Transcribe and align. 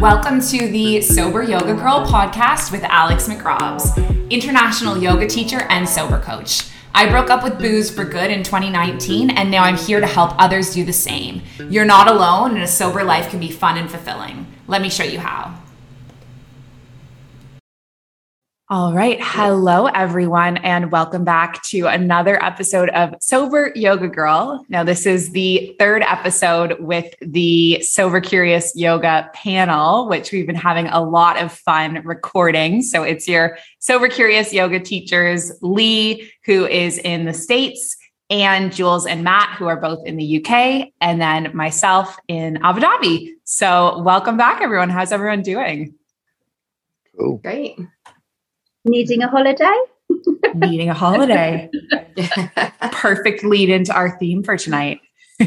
Welcome 0.00 0.40
to 0.42 0.68
the 0.68 1.00
Sober 1.00 1.42
Yoga 1.42 1.74
Girl 1.74 2.06
podcast 2.06 2.70
with 2.70 2.84
Alex 2.84 3.26
McRobs, 3.26 4.30
international 4.30 4.96
yoga 4.96 5.26
teacher 5.26 5.62
and 5.70 5.88
sober 5.88 6.20
coach. 6.20 6.70
I 6.94 7.08
broke 7.08 7.30
up 7.30 7.42
with 7.42 7.58
booze 7.58 7.90
for 7.90 8.04
good 8.04 8.30
in 8.30 8.44
2019, 8.44 9.30
and 9.30 9.50
now 9.50 9.64
I'm 9.64 9.76
here 9.76 9.98
to 9.98 10.06
help 10.06 10.40
others 10.40 10.72
do 10.72 10.84
the 10.84 10.92
same. 10.92 11.42
You're 11.68 11.84
not 11.84 12.06
alone, 12.06 12.52
and 12.52 12.62
a 12.62 12.68
sober 12.68 13.02
life 13.02 13.28
can 13.28 13.40
be 13.40 13.50
fun 13.50 13.76
and 13.76 13.90
fulfilling. 13.90 14.46
Let 14.68 14.82
me 14.82 14.88
show 14.88 15.02
you 15.02 15.18
how. 15.18 15.57
All 18.70 18.92
right. 18.92 19.18
Hello, 19.18 19.86
everyone, 19.86 20.58
and 20.58 20.92
welcome 20.92 21.24
back 21.24 21.62
to 21.62 21.86
another 21.86 22.42
episode 22.44 22.90
of 22.90 23.14
Sober 23.18 23.72
Yoga 23.74 24.08
Girl. 24.08 24.62
Now, 24.68 24.84
this 24.84 25.06
is 25.06 25.30
the 25.30 25.74
third 25.78 26.02
episode 26.02 26.78
with 26.78 27.14
the 27.22 27.80
Sober 27.80 28.20
Curious 28.20 28.76
Yoga 28.76 29.30
panel, 29.32 30.06
which 30.06 30.32
we've 30.32 30.46
been 30.46 30.54
having 30.54 30.86
a 30.88 31.02
lot 31.02 31.40
of 31.42 31.50
fun 31.50 32.02
recording. 32.04 32.82
So, 32.82 33.04
it's 33.04 33.26
your 33.26 33.56
Sober 33.78 34.06
Curious 34.06 34.52
Yoga 34.52 34.80
teachers, 34.80 35.50
Leigh, 35.62 36.30
who 36.44 36.66
is 36.66 36.98
in 36.98 37.24
the 37.24 37.32
States, 37.32 37.96
and 38.28 38.70
Jules 38.70 39.06
and 39.06 39.24
Matt, 39.24 39.56
who 39.56 39.66
are 39.66 39.80
both 39.80 40.06
in 40.06 40.18
the 40.18 40.44
UK, 40.44 40.90
and 41.00 41.18
then 41.18 41.56
myself 41.56 42.18
in 42.28 42.58
Abu 42.62 42.80
Dhabi. 42.80 43.30
So, 43.44 44.02
welcome 44.02 44.36
back, 44.36 44.60
everyone. 44.60 44.90
How's 44.90 45.10
everyone 45.10 45.40
doing? 45.40 45.94
Cool. 47.18 47.38
Great. 47.38 47.78
Needing 48.88 49.22
a 49.22 49.28
holiday? 49.28 49.76
Needing 50.54 50.88
a 50.88 50.94
holiday. 50.94 51.70
Perfect 52.92 53.44
lead 53.44 53.68
into 53.68 53.92
our 53.92 54.18
theme 54.18 54.42
for 54.42 54.56
tonight. 54.56 55.00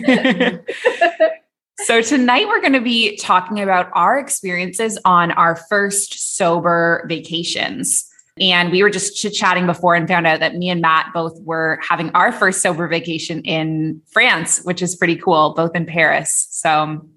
so, 1.79 2.01
tonight 2.01 2.47
we're 2.47 2.61
going 2.61 2.73
to 2.73 2.81
be 2.81 3.17
talking 3.17 3.59
about 3.59 3.89
our 3.93 4.19
experiences 4.19 4.99
on 5.05 5.31
our 5.31 5.55
first 5.55 6.37
sober 6.37 7.03
vacations. 7.09 8.07
And 8.39 8.71
we 8.71 8.83
were 8.83 8.91
just 8.91 9.17
chit 9.17 9.33
chatting 9.33 9.65
before 9.65 9.95
and 9.95 10.07
found 10.07 10.27
out 10.27 10.39
that 10.39 10.55
me 10.55 10.69
and 10.69 10.79
Matt 10.79 11.07
both 11.13 11.37
were 11.41 11.79
having 11.87 12.11
our 12.11 12.31
first 12.31 12.61
sober 12.61 12.87
vacation 12.87 13.41
in 13.41 14.01
France, 14.11 14.63
which 14.63 14.83
is 14.83 14.95
pretty 14.95 15.15
cool, 15.15 15.53
both 15.55 15.75
in 15.75 15.87
Paris. 15.87 16.47
So, 16.51 17.07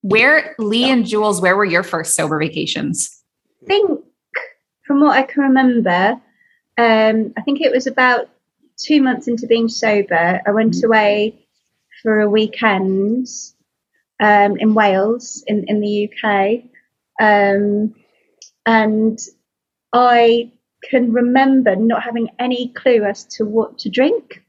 where, 0.00 0.54
Leigh 0.58 0.90
and 0.90 1.06
Jules, 1.06 1.40
where 1.40 1.54
were 1.54 1.66
your 1.66 1.82
first 1.82 2.14
sober 2.14 2.38
vacations? 2.38 3.22
I 3.62 3.66
think 3.66 4.00
from 4.92 5.00
what 5.00 5.16
I 5.16 5.22
can 5.22 5.44
remember, 5.44 6.20
um, 6.76 7.32
I 7.34 7.40
think 7.46 7.62
it 7.62 7.72
was 7.72 7.86
about 7.86 8.28
two 8.76 9.00
months 9.00 9.26
into 9.26 9.46
being 9.46 9.70
sober. 9.70 10.42
I 10.46 10.50
went 10.50 10.74
mm-hmm. 10.74 10.86
away 10.86 11.46
for 12.02 12.20
a 12.20 12.28
weekend 12.28 13.26
um, 14.20 14.58
in 14.58 14.74
Wales, 14.74 15.44
in, 15.46 15.64
in 15.66 15.80
the 15.80 16.10
UK. 16.10 16.64
Um, 17.18 17.94
and 18.66 19.18
I 19.94 20.52
can 20.90 21.10
remember 21.10 21.74
not 21.74 22.02
having 22.02 22.28
any 22.38 22.68
clue 22.68 23.02
as 23.02 23.24
to 23.36 23.46
what 23.46 23.78
to 23.78 23.88
drink. 23.88 24.44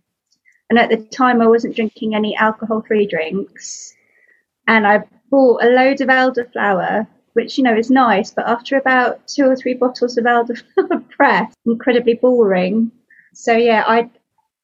And 0.69 0.77
at 0.77 0.89
the 0.89 0.97
time, 0.97 1.41
I 1.41 1.47
wasn't 1.47 1.77
drinking 1.77 2.15
any 2.15 2.35
alcohol 2.35 2.83
free 2.85 3.07
drinks. 3.07 3.93
And 4.67 4.85
I 4.85 5.05
bought 5.31 5.63
a 5.63 5.69
load 5.69 6.01
of 6.01 6.09
elderflower 6.09 7.07
which 7.33 7.57
you 7.57 7.63
know 7.63 7.75
is 7.75 7.89
nice, 7.89 8.31
but 8.31 8.47
after 8.47 8.77
about 8.77 9.27
two 9.27 9.45
or 9.45 9.55
three 9.55 9.73
bottles 9.73 10.17
of 10.17 10.25
elderflower 10.25 11.07
press, 11.17 11.53
incredibly 11.65 12.13
boring. 12.13 12.91
So 13.33 13.55
yeah, 13.55 13.83
I 13.87 14.09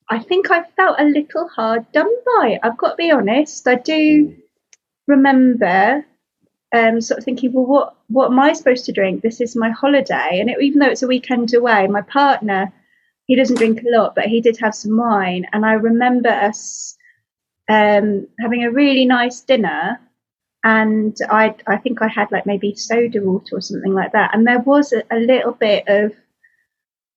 I 0.09 0.20
think 0.20 0.50
I 0.50 0.64
felt 0.76 1.00
a 1.00 1.06
little 1.06 1.48
hard 1.50 1.92
done 1.92 2.14
by. 2.26 2.59
I've 2.64 2.78
got 2.78 2.92
to 2.92 2.95
be 2.95 3.11
honest. 3.11 3.67
I 3.67 3.76
do 3.76 4.36
remember 5.08 6.06
um, 6.73 7.02
sort 7.02 7.20
of 7.20 7.26
thinking, 7.26 7.53
well, 7.53 7.66
what 7.66 7.95
what 8.08 8.31
am 8.31 8.39
I 8.39 8.53
supposed 8.53 8.86
to 8.86 8.92
drink? 8.92 9.22
This 9.22 9.42
is 9.42 9.56
my 9.56 9.70
holiday, 9.72 10.39
and 10.39 10.50
it, 10.50 10.61
even 10.61 10.80
though 10.80 10.89
it's 10.89 11.04
a 11.04 11.08
weekend 11.08 11.54
away, 11.54 11.88
my 11.88 12.02
partner 12.02 12.73
he 13.26 13.36
doesn't 13.36 13.58
drink 13.58 13.83
a 13.83 13.95
lot, 13.95 14.15
but 14.15 14.26
he 14.26 14.42
did 14.42 14.58
have 14.58 14.73
some 14.73 14.98
wine, 14.98 15.45
and 15.54 15.64
I 15.64 15.73
remember 15.73 16.30
us 16.30 16.98
um, 17.70 18.27
having 18.39 18.64
a 18.64 18.71
really 18.71 19.05
nice 19.05 19.42
dinner 19.42 19.99
and 20.64 21.15
I 21.30 21.55
I 21.67 21.77
think 21.77 22.02
I 22.02 22.08
had 22.08 22.31
like 22.31 22.45
maybe 22.45 22.75
soda 22.75 23.21
water 23.21 23.58
or 23.58 23.61
something 23.61 23.93
like 23.93 24.11
that, 24.14 24.33
and 24.33 24.45
there 24.45 24.59
was 24.59 24.93
a, 24.93 25.03
a 25.11 25.20
little 25.20 25.53
bit 25.53 25.86
of 25.87 26.14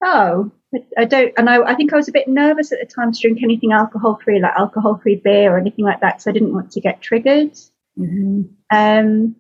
oh 0.05 0.53
I, 0.97 1.05
don't 1.05 1.33
and 1.37 1.51
I, 1.51 1.63
I 1.63 1.75
think 1.75 1.93
I 1.93 1.97
was 1.97 2.09
a 2.09 2.13
bit 2.13 2.29
nervous 2.29 2.73
at 2.73 2.79
the 2.81 2.87
time 2.87 3.13
to 3.13 3.21
drink 3.21 3.43
anything 3.43 3.73
alcohol 3.73 4.19
free 4.23 4.41
like 4.41 4.55
alcohol 4.57 4.99
free 5.03 5.17
beer 5.17 5.55
or 5.55 5.59
anything 5.59 5.85
like 5.85 6.01
that 6.01 6.15
because 6.15 6.27
I 6.27 6.33
didn't 6.33 6.55
want 6.55 6.71
to 6.73 6.81
get 6.81 7.03
triggered. 7.03 7.53
Mm-hmm. 7.99 8.43
Um, 8.71 9.37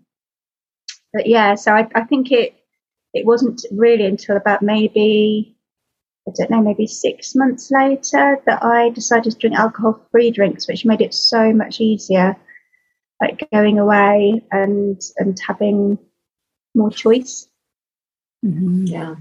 but 1.13 1.27
yeah, 1.27 1.55
so 1.55 1.73
I, 1.73 1.89
I 1.95 2.05
think 2.05 2.33
it 2.33 2.55
it 3.15 3.25
wasn't 3.25 3.65
really 3.71 4.05
until 4.07 4.37
about 4.37 4.63
maybe 4.63 5.57
I 6.29 6.33
don't 6.37 6.51
know, 6.51 6.63
maybe 6.63 6.87
six 6.87 7.35
months 7.35 7.71
later 7.71 8.39
that 8.47 8.63
I 8.63 8.91
decided 8.91 9.33
to 9.33 9.39
drink 9.39 9.57
alcohol 9.57 10.07
free 10.11 10.31
drinks, 10.31 10.69
which 10.69 10.85
made 10.85 11.01
it 11.01 11.15
so 11.15 11.53
much 11.53 11.81
easier 11.81 12.37
like 13.23 13.49
going 13.53 13.79
away 13.79 14.43
and 14.51 15.01
and 15.17 15.39
having 15.47 15.99
more 16.75 16.91
choice. 16.91 17.49
Mm-hmm. 18.45 18.87
Yeah, 18.87 19.15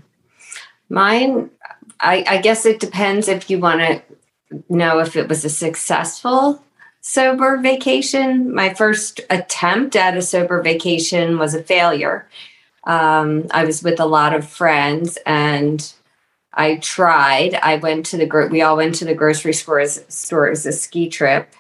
mine. 0.89 1.51
I, 2.00 2.25
I 2.28 2.38
guess 2.41 2.66
it 2.66 2.79
depends 2.79 3.28
if 3.28 3.50
you 3.50 3.59
want 3.59 3.81
to 3.81 4.01
know 4.69 5.00
if 5.00 5.16
it 5.16 5.29
was 5.29 5.45
a 5.45 5.50
successful 5.50 6.63
sober 7.01 7.57
vacation. 7.57 8.53
My 8.53 8.73
first 8.73 9.22
attempt 9.29 9.95
at 9.95 10.17
a 10.17 10.22
sober 10.22 10.63
vacation 10.63 11.38
was 11.38 11.53
a 11.53 11.61
failure. 11.63 12.28
Um, 12.85 13.45
I 13.51 13.66
was 13.66 13.84
with 13.84 14.00
a 14.00 14.06
lot 14.06 14.34
of 14.34 14.47
friends 14.47 15.19
and 15.28 15.94
I 16.53 16.78
tried. 16.78 17.53
I 17.56 17.75
went 17.75 18.07
to 18.07 18.17
the 18.17 18.25
group. 18.25 18.51
We 18.51 18.63
all 18.63 18.78
went 18.78 18.95
to 18.95 19.06
the 19.06 19.13
grocery 19.13 19.53
store 19.53 19.79
as, 19.79 20.03
store 20.09 20.50
as 20.50 20.66
a 20.66 20.72
ski 20.72 21.07
trip, 21.07 21.53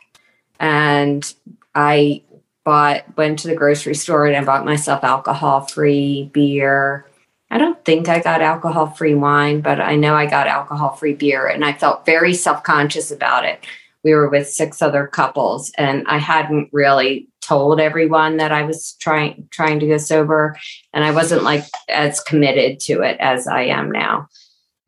and 0.59 1.33
I 1.73 2.23
bought 2.63 3.17
went 3.17 3.39
to 3.39 3.47
the 3.47 3.55
grocery 3.55 3.95
store 3.95 4.25
and 4.25 4.35
I 4.35 4.43
bought 4.43 4.65
myself 4.65 5.03
alcohol 5.03 5.61
free 5.61 6.29
beer. 6.33 7.05
I 7.49 7.57
don't 7.57 7.83
think 7.83 8.07
I 8.07 8.19
got 8.21 8.41
alcohol 8.41 8.87
free 8.87 9.15
wine, 9.15 9.61
but 9.61 9.81
I 9.81 9.95
know 9.95 10.15
I 10.15 10.25
got 10.25 10.47
alcohol 10.47 10.93
free 10.93 11.13
beer 11.13 11.47
and 11.47 11.65
I 11.65 11.73
felt 11.73 12.05
very 12.05 12.33
self 12.33 12.63
conscious 12.63 13.11
about 13.11 13.45
it. 13.45 13.65
We 14.03 14.13
were 14.13 14.29
with 14.29 14.49
six 14.49 14.81
other 14.81 15.07
couples 15.07 15.71
and 15.77 16.05
I 16.07 16.17
hadn't 16.17 16.69
really 16.71 17.27
told 17.41 17.79
everyone 17.79 18.37
that 18.37 18.51
I 18.51 18.63
was 18.63 18.95
trying 18.99 19.47
trying 19.51 19.79
to 19.79 19.87
go 19.87 19.97
sober 19.97 20.57
and 20.93 21.03
I 21.03 21.11
wasn't 21.11 21.43
like 21.43 21.65
as 21.89 22.19
committed 22.21 22.79
to 22.81 23.01
it 23.01 23.17
as 23.19 23.47
I 23.47 23.63
am 23.63 23.91
now. 23.91 24.27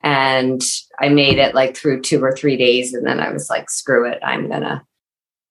And 0.02 0.62
I 1.00 1.10
made 1.10 1.38
it 1.38 1.56
like 1.56 1.76
through 1.76 2.02
two 2.02 2.24
or 2.24 2.36
three 2.36 2.58
days 2.58 2.94
and 2.94 3.06
then 3.06 3.20
I 3.20 3.32
was 3.32 3.50
like 3.50 3.70
screw 3.70 4.10
it, 4.10 4.20
I'm 4.24 4.50
to 4.50 4.82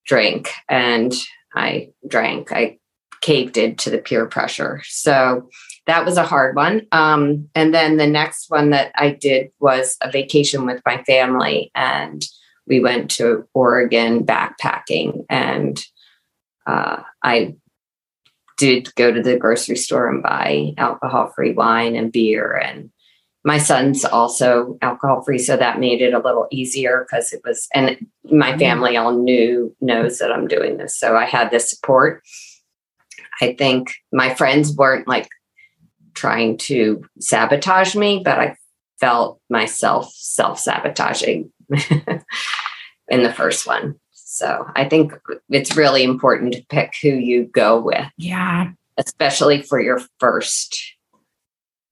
drink 0.06 0.50
and 0.68 1.14
I 1.54 1.90
drank. 2.06 2.52
I 2.52 2.78
caved 3.20 3.56
into 3.56 3.88
the 3.88 3.98
peer 3.98 4.26
pressure. 4.26 4.82
So 4.84 5.48
that 5.86 6.04
was 6.04 6.16
a 6.16 6.24
hard 6.24 6.54
one. 6.54 6.86
Um, 6.92 7.48
and 7.54 7.74
then 7.74 7.96
the 7.96 8.06
next 8.06 8.50
one 8.50 8.70
that 8.70 8.92
I 8.94 9.10
did 9.10 9.50
was 9.60 9.96
a 10.00 10.10
vacation 10.10 10.66
with 10.66 10.80
my 10.86 11.02
family, 11.04 11.70
and 11.74 12.24
we 12.66 12.80
went 12.80 13.10
to 13.12 13.48
Oregon 13.54 14.24
backpacking. 14.24 15.24
And 15.28 15.82
uh, 16.66 17.02
I 17.22 17.56
did 18.58 18.94
go 18.94 19.10
to 19.10 19.20
the 19.20 19.36
grocery 19.36 19.76
store 19.76 20.08
and 20.08 20.22
buy 20.22 20.74
alcohol 20.78 21.32
free 21.34 21.52
wine 21.52 21.96
and 21.96 22.12
beer 22.12 22.54
and 22.54 22.91
my 23.44 23.58
son's 23.58 24.04
also 24.04 24.78
alcohol 24.82 25.22
free 25.22 25.38
so 25.38 25.56
that 25.56 25.80
made 25.80 26.00
it 26.00 26.14
a 26.14 26.18
little 26.18 26.46
easier 26.50 27.04
because 27.04 27.32
it 27.32 27.40
was 27.44 27.68
and 27.74 28.06
my 28.30 28.50
mm-hmm. 28.50 28.58
family 28.58 28.96
all 28.96 29.12
knew 29.12 29.74
knows 29.80 30.18
that 30.18 30.32
i'm 30.32 30.46
doing 30.46 30.76
this 30.76 30.96
so 30.98 31.16
i 31.16 31.24
had 31.24 31.50
the 31.50 31.60
support. 31.60 32.22
I 33.40 33.54
think 33.54 33.94
my 34.12 34.34
friends 34.34 34.76
weren't 34.76 35.08
like 35.08 35.28
trying 36.14 36.58
to 36.58 37.02
sabotage 37.18 37.96
me 37.96 38.22
but 38.24 38.38
i 38.38 38.56
felt 39.00 39.40
myself 39.50 40.12
self-sabotaging 40.14 41.50
in 43.08 43.22
the 43.24 43.32
first 43.32 43.66
one. 43.66 43.96
So 44.12 44.66
i 44.76 44.88
think 44.88 45.12
it's 45.48 45.76
really 45.76 46.04
important 46.04 46.52
to 46.52 46.66
pick 46.68 46.94
who 47.02 47.08
you 47.08 47.44
go 47.46 47.80
with. 47.80 48.06
Yeah. 48.16 48.70
Especially 48.96 49.62
for 49.62 49.80
your 49.80 50.00
first 50.20 50.94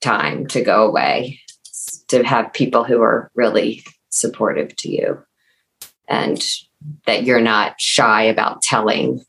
time 0.00 0.46
to 0.48 0.62
go 0.62 0.86
away 0.86 1.40
to 2.08 2.24
have 2.24 2.52
people 2.52 2.84
who 2.84 3.00
are 3.02 3.30
really 3.34 3.84
supportive 4.10 4.74
to 4.76 4.90
you 4.90 5.22
and 6.08 6.42
that 7.06 7.24
you're 7.24 7.40
not 7.40 7.80
shy 7.80 8.22
about 8.22 8.62
telling 8.62 9.24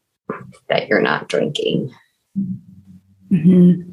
that 0.69 0.87
you're 0.87 1.01
not 1.01 1.27
drinking. 1.29 1.93
Mm-hmm. 3.31 3.91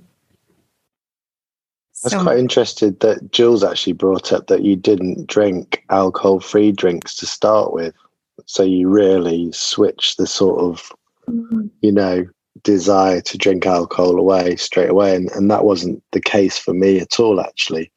I 2.01 2.07
was 2.07 2.13
so, 2.13 2.23
quite 2.23 2.39
interested 2.39 3.01
that 3.01 3.33
Jules 3.33 3.65
actually 3.65 3.93
brought 3.93 4.33
up 4.33 4.47
that 4.47 4.63
you 4.63 4.77
didn't 4.77 5.27
drink 5.27 5.85
alcohol 5.91 6.41
free 6.41 6.71
drinks 6.71 7.17
to 7.17 7.27
start 7.27 7.73
with. 7.73 7.95
So 8.47 8.63
you 8.63 8.89
really 8.89 9.51
switched 9.53 10.17
the 10.17 10.27
sort 10.27 10.61
of, 10.61 10.93
mm-hmm. 11.29 11.67
you 11.81 11.93
know, 11.93 12.25
desire 12.63 13.21
to 13.21 13.39
drink 13.39 13.67
alcohol 13.67 14.19
away 14.19 14.57
straight 14.57 14.91
away. 14.91 15.15
And, 15.15 15.31
and 15.33 15.51
that 15.51 15.65
wasn't 15.65 16.03
the 16.13 16.21
case 16.21 16.59
for 16.59 16.75
me 16.75 17.01
at 17.01 17.21
all, 17.21 17.41
actually. 17.41 17.91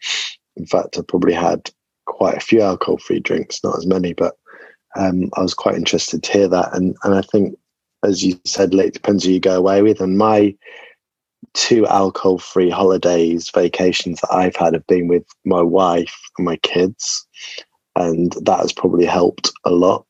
In 0.55 0.65
fact, 0.65 0.97
I 0.97 1.01
probably 1.07 1.33
had 1.33 1.69
quite 2.05 2.37
a 2.37 2.41
few 2.41 2.61
alcohol 2.61 2.97
free 2.97 3.19
drinks, 3.19 3.63
not 3.63 3.77
as 3.77 3.85
many, 3.85 4.13
but 4.13 4.35
um, 4.97 5.29
I 5.35 5.41
was 5.41 5.53
quite 5.53 5.75
interested 5.75 6.23
to 6.23 6.31
hear 6.31 6.47
that. 6.49 6.75
And, 6.75 6.95
and 7.03 7.15
I 7.15 7.21
think, 7.21 7.57
as 8.03 8.23
you 8.23 8.39
said, 8.45 8.73
it 8.73 8.93
depends 8.93 9.23
who 9.23 9.31
you 9.31 9.39
go 9.39 9.55
away 9.55 9.81
with. 9.81 10.01
And 10.01 10.17
my 10.17 10.55
two 11.53 11.85
alcohol 11.87 12.37
free 12.37 12.69
holidays, 12.69 13.49
vacations 13.53 14.19
that 14.21 14.33
I've 14.33 14.55
had 14.55 14.73
have 14.73 14.87
been 14.87 15.07
with 15.07 15.25
my 15.45 15.61
wife 15.61 16.15
and 16.37 16.45
my 16.45 16.57
kids. 16.57 17.25
And 17.95 18.33
that 18.43 18.59
has 18.59 18.73
probably 18.73 19.05
helped 19.05 19.51
a 19.65 19.71
lot. 19.71 20.05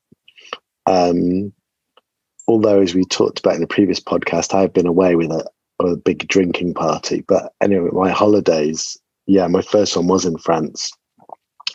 Um, 0.86 1.54
although, 2.52 2.82
as 2.82 2.94
we 2.94 3.06
talked 3.06 3.40
about 3.40 3.56
in 3.56 3.62
the 3.62 3.68
previous 3.68 4.02
podcast, 4.02 4.54
I've 4.54 4.74
been 4.74 4.86
away 4.86 5.16
with 5.16 5.32
a, 5.32 5.50
a 5.80 5.96
big 5.96 6.28
drinking 6.28 6.74
party. 6.74 7.24
But 7.26 7.54
anyway, 7.62 7.90
my 7.94 8.12
holidays, 8.12 8.98
yeah, 9.26 9.48
my 9.48 9.62
first 9.62 9.96
one 9.96 10.08
was 10.08 10.26
in 10.26 10.38
France. 10.38 10.92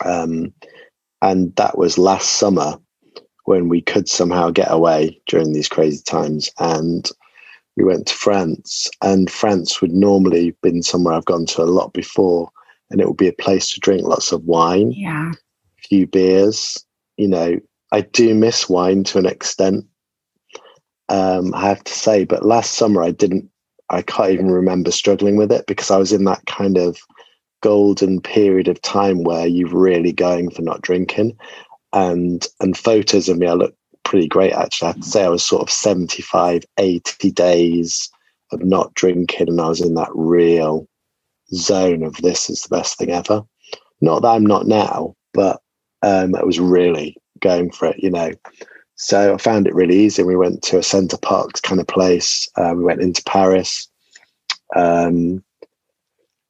Um, 0.05 0.53
and 1.23 1.55
that 1.55 1.79
was 1.79 1.97
last 1.97 2.33
summer 2.33 2.77
when 3.45 3.69
we 3.69 3.81
could 3.81 4.07
somehow 4.07 4.51
get 4.51 4.69
away 4.69 5.19
during 5.25 5.51
these 5.51 5.67
crazy 5.67 6.03
times. 6.05 6.51
And 6.59 7.09
we 7.75 7.83
went 7.83 8.05
to 8.05 8.13
France, 8.13 8.87
and 9.01 9.31
France 9.31 9.81
would 9.81 9.93
normally 9.93 10.55
been 10.61 10.83
somewhere 10.83 11.15
I've 11.15 11.25
gone 11.25 11.47
to 11.47 11.63
a 11.63 11.73
lot 11.79 11.91
before, 11.91 12.51
and 12.91 13.01
it 13.01 13.07
would 13.07 13.17
be 13.17 13.29
a 13.29 13.33
place 13.33 13.73
to 13.73 13.79
drink 13.79 14.03
lots 14.03 14.31
of 14.31 14.43
wine, 14.43 14.91
yeah, 14.91 15.31
a 15.31 15.87
few 15.87 16.05
beers. 16.05 16.85
You 17.17 17.29
know, 17.29 17.59
I 17.91 18.01
do 18.01 18.35
miss 18.35 18.69
wine 18.69 19.03
to 19.05 19.17
an 19.17 19.25
extent. 19.25 19.85
Um, 21.09 21.53
I 21.53 21.67
have 21.67 21.83
to 21.83 21.93
say, 21.93 22.25
but 22.25 22.45
last 22.45 22.73
summer 22.73 23.03
I 23.03 23.11
didn't. 23.11 23.49
I 23.89 24.01
can't 24.01 24.31
even 24.31 24.51
remember 24.51 24.91
struggling 24.91 25.37
with 25.37 25.49
it 25.49 25.65
because 25.65 25.89
I 25.89 25.97
was 25.97 26.11
in 26.11 26.25
that 26.25 26.45
kind 26.45 26.77
of 26.77 26.97
golden 27.61 28.19
period 28.19 28.67
of 28.67 28.81
time 28.81 29.23
where 29.23 29.47
you're 29.47 29.69
really 29.69 30.11
going 30.11 30.49
for 30.49 30.61
not 30.61 30.81
drinking, 30.81 31.37
and 31.93 32.45
and 32.59 32.77
photos 32.77 33.29
of 33.29 33.37
me, 33.37 33.47
I 33.47 33.53
look 33.53 33.73
pretty 34.03 34.27
great 34.27 34.53
actually. 34.53 34.87
I 34.87 34.91
have 34.91 35.01
to 35.01 35.07
say 35.07 35.23
I 35.25 35.29
was 35.29 35.45
sort 35.45 35.61
of 35.61 35.69
75, 35.69 36.63
80 36.77 37.31
days 37.31 38.09
of 38.51 38.63
not 38.63 38.93
drinking 38.93 39.49
and 39.49 39.59
I 39.59 39.67
was 39.67 39.81
in 39.81 39.95
that 39.95 40.11
real 40.13 40.87
zone 41.53 42.03
of 42.03 42.15
this 42.17 42.49
is 42.49 42.63
the 42.63 42.75
best 42.75 42.97
thing 42.97 43.11
ever. 43.11 43.43
Not 43.99 44.21
that 44.21 44.29
I'm 44.29 44.45
not 44.45 44.67
now, 44.67 45.15
but 45.33 45.61
um, 46.03 46.35
I 46.35 46.43
was 46.43 46.59
really 46.59 47.17
going 47.41 47.71
for 47.71 47.87
it, 47.87 47.97
you 47.99 48.09
know. 48.09 48.31
So 48.97 49.33
I 49.33 49.37
found 49.37 49.67
it 49.67 49.75
really 49.75 49.97
easy. 49.97 50.23
We 50.23 50.35
went 50.35 50.63
to 50.63 50.79
a 50.79 50.83
Center 50.83 51.17
Parcs 51.17 51.61
kind 51.61 51.79
of 51.79 51.87
place. 51.87 52.49
Uh, 52.55 52.73
we 52.75 52.83
went 52.83 53.01
into 53.01 53.23
Paris, 53.23 53.87
um, 54.75 55.43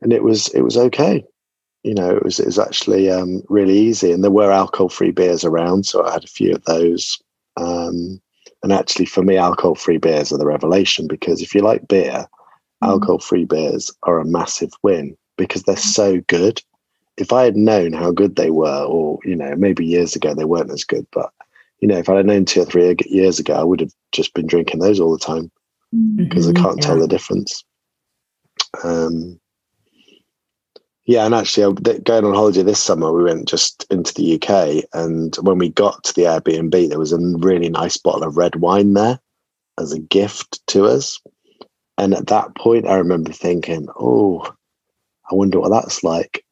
and 0.02 0.14
it 0.14 0.24
was 0.24 0.48
it 0.50 0.62
was 0.62 0.78
okay. 0.78 1.24
You 1.84 1.94
know, 1.94 2.16
it 2.16 2.24
was 2.24 2.40
it 2.40 2.46
was 2.46 2.60
actually 2.60 3.12
um, 3.12 3.44
really 3.50 3.78
easy, 3.78 4.12
and 4.12 4.24
there 4.24 4.32
were 4.32 4.52
alcohol 4.52 4.90
free 4.90 5.12
beers 5.12 5.44
around, 5.44 5.86
so 5.86 6.06
I 6.06 6.14
had 6.14 6.24
a 6.24 6.28
few 6.28 6.54
of 6.54 6.64
those. 6.64 7.22
Um, 7.58 8.22
and 8.64 8.72
actually, 8.74 9.06
for 9.06 9.24
me, 9.24 9.38
alcohol 9.38 9.76
free 9.76 9.98
beers 9.98 10.32
are 10.32 10.38
the 10.38 10.46
revelation 10.46 11.08
because 11.08 11.42
if 11.42 11.54
you 11.54 11.62
like 11.62 11.88
beer, 11.88 12.28
mm. 12.84 12.88
alcohol 12.88 13.20
free 13.20 13.46
beers 13.46 13.92
are 14.04 14.20
a 14.20 14.26
massive 14.26 14.72
win 14.84 15.16
because 15.38 15.64
they're 15.64 15.78
so 15.78 16.22
good. 16.28 16.62
If 17.18 17.34
I 17.34 17.44
had 17.44 17.56
known 17.56 17.94
how 17.94 18.12
good 18.12 18.36
they 18.36 18.52
were, 18.52 18.84
or, 18.84 19.20
you 19.24 19.36
know, 19.36 19.56
maybe 19.56 19.86
years 19.86 20.16
ago 20.16 20.34
they 20.34 20.46
weren't 20.46 20.72
as 20.72 20.84
good, 20.84 21.06
but, 21.12 21.32
you 21.80 21.88
know, 21.88 21.98
if 21.98 22.10
I'd 22.10 22.26
known 22.26 22.46
two 22.46 22.62
or 22.62 22.66
three 22.66 22.96
years 23.06 23.40
ago, 23.40 23.54
I 23.54 23.64
would 23.64 23.80
have 23.80 23.94
just 24.12 24.34
been 24.34 24.48
drinking 24.48 24.80
those 24.80 25.00
all 25.00 25.12
the 25.12 25.24
time 25.24 25.52
because 26.16 26.48
mm-hmm, 26.48 26.58
I 26.58 26.62
can't 26.62 26.80
yeah. 26.80 26.86
tell 26.86 27.00
the 27.00 27.08
difference. 27.08 27.64
Um, 28.84 29.40
yeah, 31.06 31.26
and 31.26 31.34
actually, 31.34 31.74
going 32.04 32.26
on 32.26 32.34
holiday 32.34 32.64
this 32.64 32.84
summer, 32.84 33.14
we 33.14 33.24
went 33.24 33.48
just 33.48 33.86
into 33.90 34.14
the 34.14 34.36
UK, 34.36 34.84
and 34.94 35.34
when 35.38 35.58
we 35.58 35.70
got 35.70 36.04
to 36.04 36.14
the 36.14 36.24
Airbnb, 36.24 36.90
there 36.90 37.00
was 37.00 37.14
a 37.14 37.20
really 37.38 37.70
nice 37.70 37.96
bottle 37.96 38.24
of 38.24 38.36
red 38.36 38.58
wine 38.58 38.94
there 38.94 39.20
as 39.80 39.94
a 39.94 40.00
gift 40.00 40.66
to 40.68 40.86
us. 40.86 41.22
And 41.98 42.14
at 42.14 42.28
that 42.28 42.56
point, 42.56 42.88
I 42.88 42.96
remember 42.96 43.32
thinking, 43.32 43.88
"Oh, 43.98 44.46
I 45.32 45.36
wonder 45.36 45.62
what 45.62 45.70
that's 45.70 46.04
like." 46.04 46.44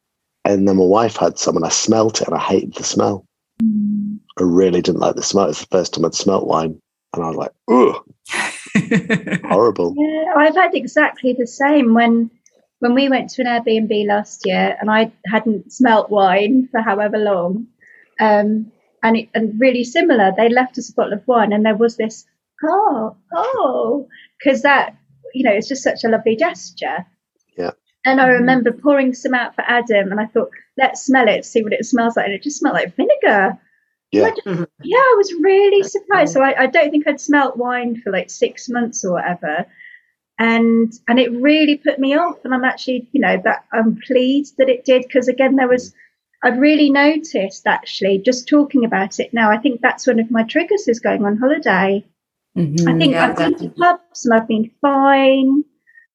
And 0.46 0.66
then 0.66 0.76
my 0.76 0.84
wife 0.84 1.16
had 1.16 1.38
some, 1.38 1.56
and 1.56 1.66
I 1.66 1.70
smelt 1.70 2.22
it, 2.22 2.28
and 2.28 2.36
I 2.36 2.40
hated 2.40 2.74
the 2.74 2.84
smell. 2.84 3.26
Mm. 3.62 4.20
I 4.38 4.42
really 4.42 4.82
didn't 4.82 5.00
like 5.00 5.16
the 5.16 5.22
smell. 5.22 5.44
It 5.44 5.48
was 5.48 5.60
the 5.60 5.66
first 5.66 5.94
time 5.94 6.04
I'd 6.04 6.14
smelt 6.14 6.46
wine, 6.46 6.80
and 7.14 7.24
I 7.24 7.28
was 7.28 7.36
like, 7.36 7.52
"Ugh, 7.70 9.40
horrible." 9.48 9.94
Yeah, 9.96 10.34
I've 10.36 10.54
had 10.54 10.74
exactly 10.74 11.32
the 11.32 11.46
same 11.46 11.94
when 11.94 12.30
when 12.80 12.94
we 12.94 13.08
went 13.08 13.30
to 13.30 13.42
an 13.42 13.48
Airbnb 13.48 14.06
last 14.06 14.42
year 14.44 14.76
and 14.78 14.90
I 14.90 15.10
hadn't 15.26 15.72
smelt 15.72 16.10
wine 16.10 16.68
for 16.70 16.80
however 16.80 17.16
long, 17.16 17.66
um, 18.20 18.70
and 19.02 19.16
it, 19.16 19.28
and 19.34 19.58
really 19.58 19.84
similar, 19.84 20.32
they 20.36 20.48
left 20.48 20.76
us 20.78 20.90
a 20.90 20.94
bottle 20.94 21.14
of 21.14 21.26
wine 21.26 21.52
and 21.52 21.64
there 21.64 21.76
was 21.76 21.96
this 21.96 22.26
oh 22.62 23.16
oh 23.34 24.08
because 24.38 24.62
that 24.62 24.96
you 25.34 25.44
know 25.44 25.52
it's 25.52 25.68
just 25.68 25.82
such 25.82 26.04
a 26.04 26.08
lovely 26.08 26.36
gesture. 26.36 27.06
Yeah. 27.56 27.70
And 28.04 28.20
I 28.20 28.28
remember 28.28 28.70
pouring 28.70 29.14
some 29.14 29.34
out 29.34 29.56
for 29.56 29.62
Adam, 29.62 30.12
and 30.12 30.20
I 30.20 30.26
thought, 30.26 30.50
let's 30.78 31.04
smell 31.04 31.26
it, 31.26 31.44
see 31.44 31.62
what 31.62 31.72
it 31.72 31.84
smells 31.84 32.16
like, 32.16 32.26
and 32.26 32.34
it 32.34 32.42
just 32.42 32.58
smelled 32.58 32.74
like 32.74 32.94
vinegar. 32.94 33.58
Yeah. 34.12 34.30
I 34.46 34.66
yeah, 34.82 34.98
I 34.98 35.14
was 35.16 35.32
really 35.40 35.82
surprised. 35.82 36.32
So 36.32 36.42
I, 36.42 36.62
I 36.62 36.66
don't 36.66 36.90
think 36.90 37.06
I'd 37.06 37.20
smelt 37.20 37.56
wine 37.56 38.00
for 38.00 38.12
like 38.12 38.30
six 38.30 38.68
months 38.68 39.04
or 39.04 39.12
whatever. 39.12 39.66
And 40.38 40.92
and 41.08 41.18
it 41.18 41.32
really 41.32 41.76
put 41.76 41.98
me 41.98 42.14
off. 42.16 42.44
And 42.44 42.54
i'm 42.54 42.64
actually 42.64 43.08
you 43.12 43.20
know 43.20 43.40
that 43.44 43.64
i'm 43.72 43.98
pleased 44.06 44.56
that 44.58 44.68
it 44.68 44.84
did 44.84 45.02
because 45.02 45.28
again 45.28 45.56
there 45.56 45.68
was 45.68 45.94
i've 46.44 46.58
really 46.58 46.90
noticed 46.90 47.66
actually 47.66 48.18
just 48.18 48.46
talking 48.46 48.84
about 48.84 49.18
it 49.18 49.32
now 49.32 49.50
i 49.50 49.56
think 49.56 49.80
that's 49.80 50.06
one 50.06 50.20
of 50.20 50.30
my 50.30 50.42
triggers 50.42 50.86
is 50.88 51.00
going 51.00 51.24
on 51.24 51.38
holiday. 51.38 52.04
Mm-hmm, 52.56 52.88
i 52.88 52.98
think 52.98 53.12
yeah, 53.12 53.28
i've 53.28 53.36
been 53.36 53.54
to 53.58 53.68
pubs 53.70 54.26
and 54.26 54.34
i've 54.34 54.48
been 54.48 54.70
fine 54.82 55.64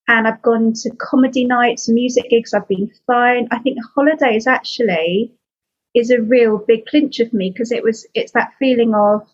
and 0.08 0.28
i've 0.28 0.42
gone 0.44 0.74
to 0.74 0.92
comedy 0.98 1.46
nights 1.46 1.88
and 1.88 1.96
music 1.96 2.30
gigs 2.30 2.54
i've 2.54 2.68
been 2.68 2.92
fine. 3.08 3.48
I 3.52 3.58
think 3.60 3.80
holidays 3.96 4.46
actually 4.48 5.34
is 5.94 6.10
a 6.10 6.22
real 6.22 6.58
big 6.58 6.86
clinch 6.86 7.20
of 7.20 7.34
me 7.34 7.52
because 7.52 7.72
it 7.72 7.84
was 7.84 8.06
it's 8.14 8.32
that 8.34 8.54
feeling 8.60 8.94
of 8.96 9.28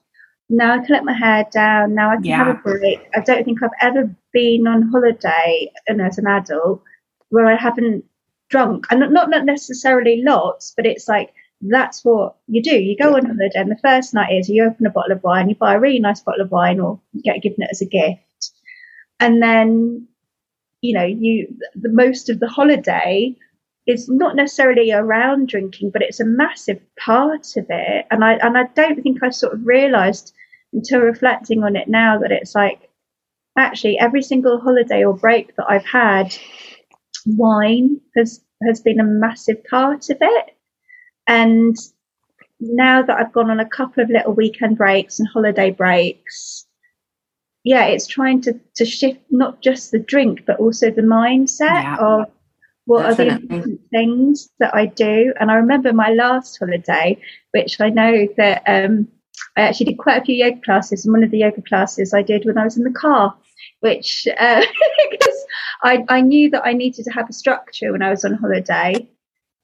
now 0.50 0.74
I 0.74 0.78
can 0.78 0.94
let 0.94 1.04
my 1.04 1.14
hair 1.14 1.46
down. 1.52 1.94
Now 1.94 2.12
I 2.12 2.16
can 2.16 2.24
yeah. 2.26 2.46
have 2.46 2.56
a 2.56 2.60
break. 2.60 3.00
I 3.14 3.20
don't 3.20 3.44
think 3.44 3.62
I've 3.62 3.70
ever 3.82 4.16
been 4.32 4.66
on 4.66 4.90
holiday 4.90 5.72
and 5.88 6.02
as 6.02 6.18
an 6.18 6.28
adult 6.28 6.82
where 7.30 7.48
I 7.48 7.56
haven't 7.56 8.06
drunk 8.50 8.86
and 8.90 9.00
not 9.12 9.30
not 9.30 9.46
necessarily 9.46 10.24
lots, 10.26 10.74
but 10.76 10.86
it's 10.86 11.08
like 11.08 11.34
that's 11.62 12.06
what 12.06 12.36
you 12.48 12.62
do. 12.62 12.76
You 12.78 12.96
go 12.98 13.16
on 13.16 13.26
holiday 13.26 13.52
and 13.56 13.72
the 13.72 13.80
first 13.84 14.14
night 14.14 14.32
is 14.32 14.48
you 14.48 14.64
open 14.64 14.86
a 14.86 14.92
bottle 14.92 15.12
of 15.12 15.24
wine, 15.24 15.50
you 15.50 15.56
buy 15.56 15.76
a 15.76 15.80
really 15.80 16.00
nice 16.00 16.22
bottle 16.22 16.42
of 16.44 16.52
wine 16.52 16.80
or 16.80 17.00
you 17.14 17.22
get 17.22 17.42
given 17.42 17.64
it 17.64 17.70
as 17.72 17.82
a 17.82 17.86
gift. 17.86 18.52
And 19.20 19.42
then, 19.42 20.08
you 20.82 20.94
know, 20.94 21.04
you 21.04 21.58
the 21.76 21.90
most 21.90 22.30
of 22.30 22.40
the 22.40 22.48
holiday 22.48 23.36
is 23.88 24.10
not 24.10 24.36
necessarily 24.36 24.92
around 24.92 25.48
drinking, 25.48 25.92
but 25.92 26.02
it's 26.02 26.20
a 26.20 26.26
massive 26.26 26.82
part 26.98 27.56
of 27.56 27.66
it. 27.70 28.06
And 28.12 28.24
I 28.24 28.34
and 28.34 28.58
I 28.58 28.66
don't 28.76 29.02
think 29.02 29.24
I 29.24 29.30
sort 29.30 29.54
of 29.54 29.66
realised 29.66 30.34
until 30.74 31.00
reflecting 31.00 31.64
on 31.64 31.78
it 31.78 31.88
now 31.88 32.20
that 32.20 32.32
it's 32.32 32.54
like 32.54 32.90
actually 33.58 33.98
every 33.98 34.22
single 34.22 34.60
holiday 34.60 35.06
or 35.06 35.16
break 35.16 35.56
that 35.56 35.66
I've 35.70 35.86
had, 35.86 36.36
wine 37.26 38.02
has 38.18 38.42
has 38.68 38.82
been 38.82 39.00
a 39.00 39.06
massive 39.06 39.64
part 39.64 40.10
of 40.10 40.18
it. 40.20 40.58
And 41.26 41.76
now 42.60 43.02
that 43.04 43.18
I've 43.18 43.34
gone 43.34 43.50
on 43.50 43.62
a 43.62 43.70
couple 43.70 44.04
of 44.04 44.10
little 44.10 44.34
weekend 44.34 44.78
breaks 44.78 45.20
and 45.20 45.30
holiday 45.30 45.72
breaks, 45.72 46.66
yeah, 47.64 47.86
it's 47.86 48.08
trying 48.08 48.42
to 48.42 48.60
to 48.76 48.86
shift 48.86 49.22
not 49.32 49.62
just 49.62 49.92
the 49.92 50.00
drink 50.00 50.42
but 50.46 50.60
also 50.60 50.92
the 50.92 51.02
mindset 51.02 51.84
yeah. 51.84 51.98
of 52.00 52.32
what 52.88 53.04
Definitely. 53.04 53.26
are 53.26 53.38
the 53.38 53.44
important 53.44 53.82
things 53.92 54.50
that 54.60 54.74
I 54.74 54.86
do. 54.86 55.34
And 55.38 55.52
I 55.52 55.56
remember 55.56 55.92
my 55.92 56.10
last 56.10 56.58
holiday, 56.58 57.22
which 57.52 57.82
I 57.82 57.90
know 57.90 58.28
that 58.38 58.64
um, 58.66 59.10
I 59.58 59.62
actually 59.62 59.88
did 59.88 59.98
quite 59.98 60.22
a 60.22 60.26
few 60.26 60.36
yoga 60.36 60.62
classes, 60.62 61.06
and 61.06 61.14
one 61.14 61.24
of 61.24 61.30
the 61.30 61.40
yoga 61.40 61.62
classes 61.62 62.14
I 62.14 62.22
did 62.22 62.46
when 62.46 62.58
I 62.58 62.64
was 62.64 62.78
in 62.78 62.86
the 62.86 62.98
car, 62.98 63.36
which 63.82 64.26
uh, 64.40 64.66
because 65.12 65.46
I, 65.84 66.06
I 66.08 66.22
knew 66.22 66.50
that 66.52 66.66
I 66.66 66.74
needed 66.74 67.04
to 67.04 67.12
have 67.12 67.30
a 67.30 67.34
structure 67.34 67.92
when 67.92 68.02
I 68.02 68.10
was 68.10 68.24
on 68.24 68.36
holiday. 68.36 69.10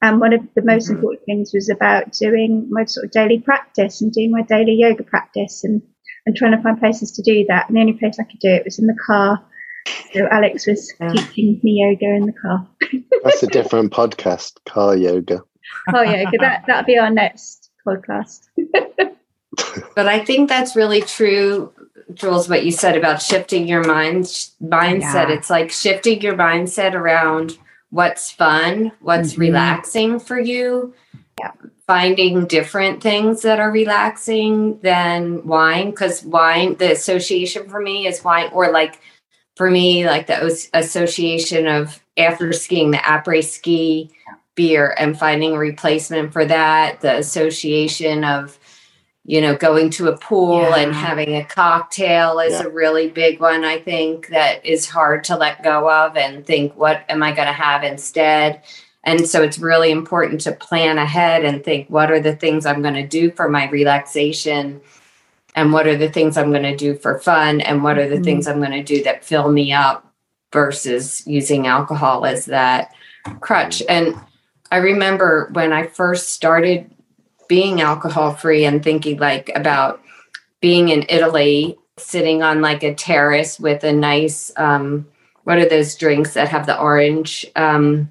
And 0.02 0.20
one 0.20 0.34
of 0.34 0.42
the 0.54 0.62
most 0.62 0.84
mm-hmm. 0.84 0.96
important 0.96 1.24
things 1.24 1.52
was 1.54 1.70
about 1.70 2.12
doing 2.12 2.68
my 2.70 2.84
sort 2.84 3.06
of 3.06 3.10
daily 3.10 3.38
practice 3.38 4.02
and 4.02 4.12
doing 4.12 4.32
my 4.32 4.42
daily 4.42 4.74
yoga 4.74 5.02
practice 5.02 5.64
and, 5.64 5.80
and 6.26 6.36
trying 6.36 6.54
to 6.54 6.62
find 6.62 6.78
places 6.78 7.12
to 7.12 7.22
do 7.22 7.46
that. 7.48 7.68
And 7.68 7.76
the 7.76 7.80
only 7.80 7.94
place 7.94 8.18
I 8.20 8.24
could 8.24 8.40
do 8.40 8.50
it 8.50 8.66
was 8.66 8.78
in 8.78 8.86
the 8.86 8.98
car. 9.06 9.42
So 10.12 10.26
Alex 10.30 10.66
was 10.66 10.92
yeah. 11.00 11.12
teaching 11.12 11.60
me 11.62 11.82
yoga 11.82 12.14
in 12.14 12.26
the 12.26 12.32
car. 12.32 12.66
That's 13.24 13.42
a 13.42 13.46
different 13.46 13.92
podcast, 13.92 14.64
car 14.64 14.96
yoga. 14.96 15.42
Car 15.90 16.06
yoga. 16.06 16.38
That 16.38 16.64
that'll 16.66 16.84
be 16.84 16.98
our 16.98 17.10
next 17.10 17.70
podcast 17.86 18.48
but 19.94 20.08
I 20.08 20.24
think 20.24 20.48
that's 20.48 20.74
really 20.74 21.02
true 21.02 21.72
Jules, 22.12 22.48
what 22.48 22.64
you 22.64 22.70
said 22.70 22.96
about 22.96 23.22
shifting 23.22 23.66
your 23.66 23.82
mind 23.82 24.24
mindset. 24.62 25.28
Yeah. 25.28 25.32
It's 25.32 25.50
like 25.50 25.70
shifting 25.70 26.20
your 26.20 26.34
mindset 26.34 26.94
around 26.94 27.58
what's 27.90 28.30
fun, 28.30 28.92
what's 29.00 29.32
mm-hmm. 29.32 29.40
relaxing 29.40 30.20
for 30.20 30.38
you. 30.38 30.94
Yeah. 31.40 31.52
Finding 31.86 32.46
different 32.46 33.02
things 33.02 33.42
that 33.42 33.58
are 33.58 33.70
relaxing 33.70 34.78
than 34.80 35.46
wine, 35.46 35.90
because 35.90 36.22
wine, 36.24 36.76
the 36.76 36.92
association 36.92 37.68
for 37.68 37.80
me 37.80 38.06
is 38.06 38.22
wine, 38.22 38.50
or 38.52 38.70
like 38.70 39.00
for 39.56 39.70
me, 39.70 40.06
like 40.06 40.26
the 40.26 40.68
association 40.74 41.66
of 41.66 42.02
after 42.16 42.52
skiing, 42.52 42.90
the 42.90 42.98
après 42.98 43.44
ski 43.44 44.10
beer 44.54 44.94
and 44.98 45.18
finding 45.18 45.52
a 45.52 45.58
replacement 45.58 46.32
for 46.32 46.44
that, 46.44 47.00
the 47.00 47.16
association 47.16 48.24
of 48.24 48.58
you 49.26 49.40
know, 49.40 49.56
going 49.56 49.88
to 49.88 50.08
a 50.08 50.18
pool 50.18 50.60
yeah. 50.60 50.76
and 50.76 50.94
having 50.94 51.34
a 51.34 51.44
cocktail 51.44 52.38
is 52.40 52.52
yeah. 52.52 52.64
a 52.64 52.68
really 52.68 53.08
big 53.08 53.40
one, 53.40 53.64
I 53.64 53.78
think, 53.78 54.28
that 54.28 54.64
is 54.64 54.88
hard 54.88 55.24
to 55.24 55.36
let 55.36 55.62
go 55.62 55.90
of 55.90 56.16
and 56.16 56.46
think, 56.46 56.76
what 56.76 57.04
am 57.08 57.22
I 57.22 57.32
going 57.32 57.46
to 57.46 57.52
have 57.52 57.82
instead? 57.84 58.62
And 59.02 59.26
so 59.26 59.42
it's 59.42 59.58
really 59.58 59.90
important 59.90 60.42
to 60.42 60.52
plan 60.52 60.98
ahead 60.98 61.44
and 61.44 61.64
think, 61.64 61.88
what 61.88 62.10
are 62.10 62.20
the 62.20 62.36
things 62.36 62.66
I'm 62.66 62.82
going 62.82 62.94
to 62.94 63.06
do 63.06 63.30
for 63.30 63.48
my 63.48 63.68
relaxation? 63.70 64.82
And 65.54 65.72
what 65.72 65.86
are 65.86 65.96
the 65.96 66.10
things 66.10 66.36
I'm 66.36 66.50
going 66.50 66.64
to 66.64 66.76
do 66.76 66.96
for 66.96 67.18
fun? 67.18 67.60
And 67.60 67.82
what 67.82 67.98
are 67.98 68.08
the 68.08 68.16
mm-hmm. 68.16 68.24
things 68.24 68.46
I'm 68.46 68.58
going 68.58 68.72
to 68.72 68.82
do 68.82 69.02
that 69.04 69.24
fill 69.24 69.50
me 69.50 69.72
up 69.72 70.12
versus 70.52 71.26
using 71.26 71.66
alcohol 71.66 72.26
as 72.26 72.46
that 72.46 72.92
crutch? 73.40 73.82
And 73.88 74.16
I 74.72 74.78
remember 74.78 75.50
when 75.52 75.72
I 75.72 75.86
first 75.86 76.30
started 76.30 76.90
being 77.48 77.80
alcohol 77.80 78.34
free 78.34 78.64
and 78.64 78.82
thinking 78.82 79.18
like 79.18 79.50
about 79.54 80.02
being 80.60 80.88
in 80.88 81.04
Italy, 81.08 81.78
sitting 81.98 82.42
on 82.42 82.60
like 82.60 82.82
a 82.82 82.94
terrace 82.94 83.60
with 83.60 83.84
a 83.84 83.92
nice 83.92 84.50
um, 84.56 85.06
what 85.44 85.58
are 85.58 85.68
those 85.68 85.94
drinks 85.94 86.34
that 86.34 86.48
have 86.48 86.66
the 86.66 86.78
orange 86.78 87.46
um, 87.54 88.10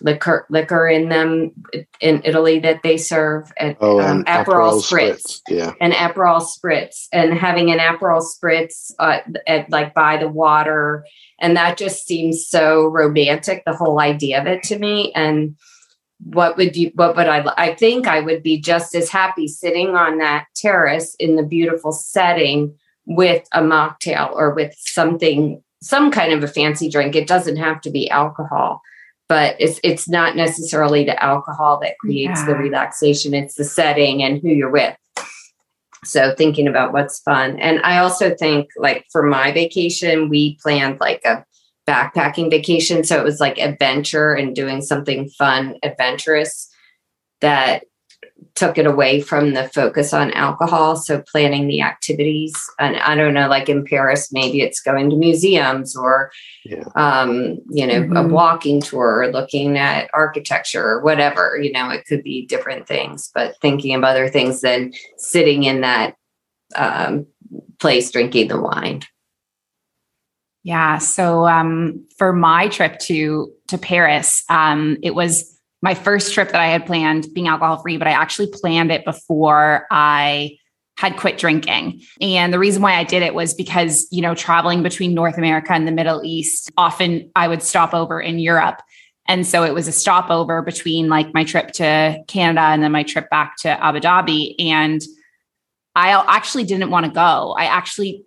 liquor 0.00 0.46
liquor 0.50 0.88
in 0.88 1.08
them 1.08 1.52
in 2.00 2.22
Italy 2.24 2.58
that 2.60 2.82
they 2.82 2.96
serve 2.96 3.52
at 3.58 3.76
oh, 3.80 4.00
um, 4.00 4.24
Aperol, 4.24 4.44
Aperol 4.44 4.82
spritz, 4.82 5.14
spritz, 5.14 5.40
yeah, 5.48 5.72
an 5.80 5.92
Aperol 5.92 6.42
spritz, 6.42 7.06
and 7.12 7.34
having 7.34 7.70
an 7.70 7.78
Aperol 7.78 8.22
spritz 8.22 8.92
uh, 8.98 9.18
at 9.46 9.70
like 9.70 9.94
by 9.94 10.16
the 10.16 10.28
water, 10.28 11.04
and 11.40 11.56
that 11.56 11.76
just 11.76 12.06
seems 12.06 12.46
so 12.46 12.86
romantic. 12.86 13.64
The 13.64 13.76
whole 13.76 14.00
idea 14.00 14.40
of 14.40 14.46
it 14.46 14.62
to 14.64 14.78
me, 14.78 15.12
and 15.14 15.56
what 16.24 16.56
would 16.56 16.76
you 16.76 16.90
what 16.96 17.14
would 17.14 17.28
i 17.28 17.44
i 17.56 17.72
think 17.72 18.08
i 18.08 18.18
would 18.18 18.42
be 18.42 18.60
just 18.60 18.92
as 18.96 19.08
happy 19.08 19.46
sitting 19.46 19.90
on 19.90 20.18
that 20.18 20.46
terrace 20.56 21.14
in 21.20 21.36
the 21.36 21.44
beautiful 21.44 21.92
setting 21.92 22.74
with 23.06 23.46
a 23.52 23.62
mocktail 23.62 24.32
or 24.32 24.52
with 24.52 24.74
something 24.76 25.62
some 25.80 26.10
kind 26.10 26.32
of 26.32 26.42
a 26.42 26.48
fancy 26.48 26.88
drink. 26.88 27.14
It 27.14 27.28
doesn't 27.28 27.56
have 27.56 27.80
to 27.82 27.90
be 27.90 28.10
alcohol 28.10 28.82
but 29.28 29.56
it's 29.58 29.80
it's 29.82 30.08
not 30.08 30.36
necessarily 30.36 31.04
the 31.04 31.22
alcohol 31.22 31.78
that 31.80 31.98
creates 31.98 32.40
yeah. 32.40 32.46
the 32.46 32.54
relaxation 32.54 33.34
it's 33.34 33.54
the 33.54 33.64
setting 33.64 34.22
and 34.22 34.40
who 34.40 34.48
you're 34.48 34.70
with 34.70 34.96
so 36.04 36.34
thinking 36.36 36.68
about 36.68 36.92
what's 36.92 37.20
fun 37.20 37.58
and 37.58 37.80
i 37.82 37.98
also 37.98 38.34
think 38.34 38.68
like 38.76 39.04
for 39.10 39.22
my 39.22 39.50
vacation 39.52 40.28
we 40.28 40.56
planned 40.62 40.98
like 41.00 41.20
a 41.24 41.44
backpacking 41.88 42.50
vacation. 42.50 43.02
So 43.02 43.18
it 43.18 43.24
was 43.24 43.40
like 43.40 43.58
adventure 43.58 44.34
and 44.34 44.54
doing 44.54 44.82
something 44.82 45.30
fun, 45.30 45.76
adventurous 45.82 46.68
that 47.40 47.84
took 48.58 48.76
it 48.76 48.86
away 48.86 49.20
from 49.20 49.54
the 49.54 49.68
focus 49.68 50.12
on 50.12 50.32
alcohol. 50.32 50.96
So 50.96 51.22
planning 51.22 51.68
the 51.68 51.80
activities. 51.80 52.54
And 52.80 52.96
I 52.96 53.14
don't 53.14 53.34
know, 53.34 53.48
like 53.48 53.68
in 53.68 53.84
Paris, 53.84 54.32
maybe 54.32 54.62
it's 54.62 54.80
going 54.80 55.10
to 55.10 55.16
museums 55.16 55.94
or, 55.94 56.32
yeah. 56.64 56.82
um, 56.96 57.58
you 57.70 57.86
know, 57.86 58.02
mm-hmm. 58.02 58.16
a 58.16 58.26
walking 58.26 58.80
tour 58.80 59.20
or 59.20 59.28
looking 59.28 59.78
at 59.78 60.10
architecture 60.12 60.84
or 60.84 61.02
whatever. 61.02 61.56
You 61.62 61.70
know, 61.70 61.88
it 61.90 62.04
could 62.06 62.24
be 62.24 62.46
different 62.46 62.88
things, 62.88 63.30
but 63.32 63.54
thinking 63.62 63.94
of 63.94 64.02
other 64.02 64.28
things 64.28 64.60
than 64.60 64.92
sitting 65.18 65.62
in 65.62 65.82
that 65.82 66.16
um, 66.74 67.26
place 67.78 68.10
drinking 68.10 68.48
the 68.48 68.60
wine. 68.60 69.02
Yeah. 70.64 70.98
So 70.98 71.46
um, 71.46 72.06
for 72.18 72.32
my 72.32 72.68
trip 72.68 72.98
to 73.00 73.52
to 73.68 73.78
Paris, 73.78 74.42
um, 74.48 74.98
it 75.02 75.14
was 75.14 75.57
my 75.82 75.94
first 75.94 76.34
trip 76.34 76.50
that 76.50 76.60
I 76.60 76.68
had 76.68 76.86
planned 76.86 77.26
being 77.34 77.48
alcohol 77.48 77.78
free, 77.78 77.96
but 77.96 78.08
I 78.08 78.12
actually 78.12 78.48
planned 78.52 78.90
it 78.90 79.04
before 79.04 79.86
I 79.90 80.58
had 80.96 81.16
quit 81.16 81.38
drinking. 81.38 82.02
And 82.20 82.52
the 82.52 82.58
reason 82.58 82.82
why 82.82 82.96
I 82.96 83.04
did 83.04 83.22
it 83.22 83.32
was 83.32 83.54
because, 83.54 84.08
you 84.10 84.20
know, 84.20 84.34
traveling 84.34 84.82
between 84.82 85.14
North 85.14 85.38
America 85.38 85.72
and 85.72 85.86
the 85.86 85.92
Middle 85.92 86.24
East, 86.24 86.72
often 86.76 87.30
I 87.36 87.46
would 87.46 87.62
stop 87.62 87.94
over 87.94 88.20
in 88.20 88.40
Europe. 88.40 88.82
And 89.28 89.46
so 89.46 89.62
it 89.62 89.74
was 89.74 89.86
a 89.86 89.92
stopover 89.92 90.62
between 90.62 91.08
like 91.08 91.32
my 91.34 91.44
trip 91.44 91.70
to 91.72 92.18
Canada 92.26 92.62
and 92.62 92.82
then 92.82 92.90
my 92.90 93.04
trip 93.04 93.30
back 93.30 93.56
to 93.58 93.68
Abu 93.68 94.00
Dhabi. 94.00 94.56
And 94.58 95.00
I 95.94 96.10
actually 96.10 96.64
didn't 96.64 96.90
want 96.90 97.06
to 97.06 97.12
go. 97.12 97.54
I 97.56 97.66
actually 97.66 98.24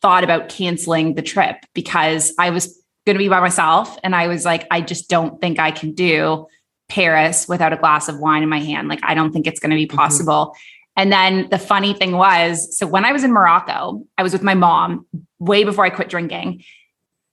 thought 0.00 0.24
about 0.24 0.48
canceling 0.48 1.14
the 1.14 1.22
trip 1.22 1.56
because 1.74 2.32
I 2.38 2.50
was 2.50 2.82
going 3.04 3.16
to 3.16 3.18
be 3.18 3.28
by 3.28 3.40
myself. 3.40 3.98
And 4.02 4.14
I 4.14 4.28
was 4.28 4.46
like, 4.46 4.66
I 4.70 4.80
just 4.80 5.10
don't 5.10 5.40
think 5.40 5.58
I 5.58 5.72
can 5.72 5.92
do 5.92 6.46
Paris 6.94 7.48
without 7.48 7.72
a 7.72 7.76
glass 7.76 8.08
of 8.08 8.20
wine 8.20 8.44
in 8.44 8.48
my 8.48 8.60
hand. 8.60 8.86
Like, 8.88 9.00
I 9.02 9.14
don't 9.14 9.32
think 9.32 9.48
it's 9.48 9.58
going 9.58 9.70
to 9.70 9.76
be 9.76 9.86
mm-hmm. 9.86 9.96
possible. 9.96 10.46
Mm-hmm. 10.46 10.60
And 10.96 11.12
then 11.12 11.48
the 11.50 11.58
funny 11.58 11.92
thing 11.92 12.12
was, 12.12 12.76
so 12.78 12.86
when 12.86 13.04
I 13.04 13.10
was 13.10 13.24
in 13.24 13.32
Morocco, 13.32 14.04
I 14.16 14.22
was 14.22 14.32
with 14.32 14.44
my 14.44 14.54
mom 14.54 15.04
way 15.40 15.64
before 15.64 15.84
I 15.84 15.90
quit 15.90 16.08
drinking. 16.08 16.62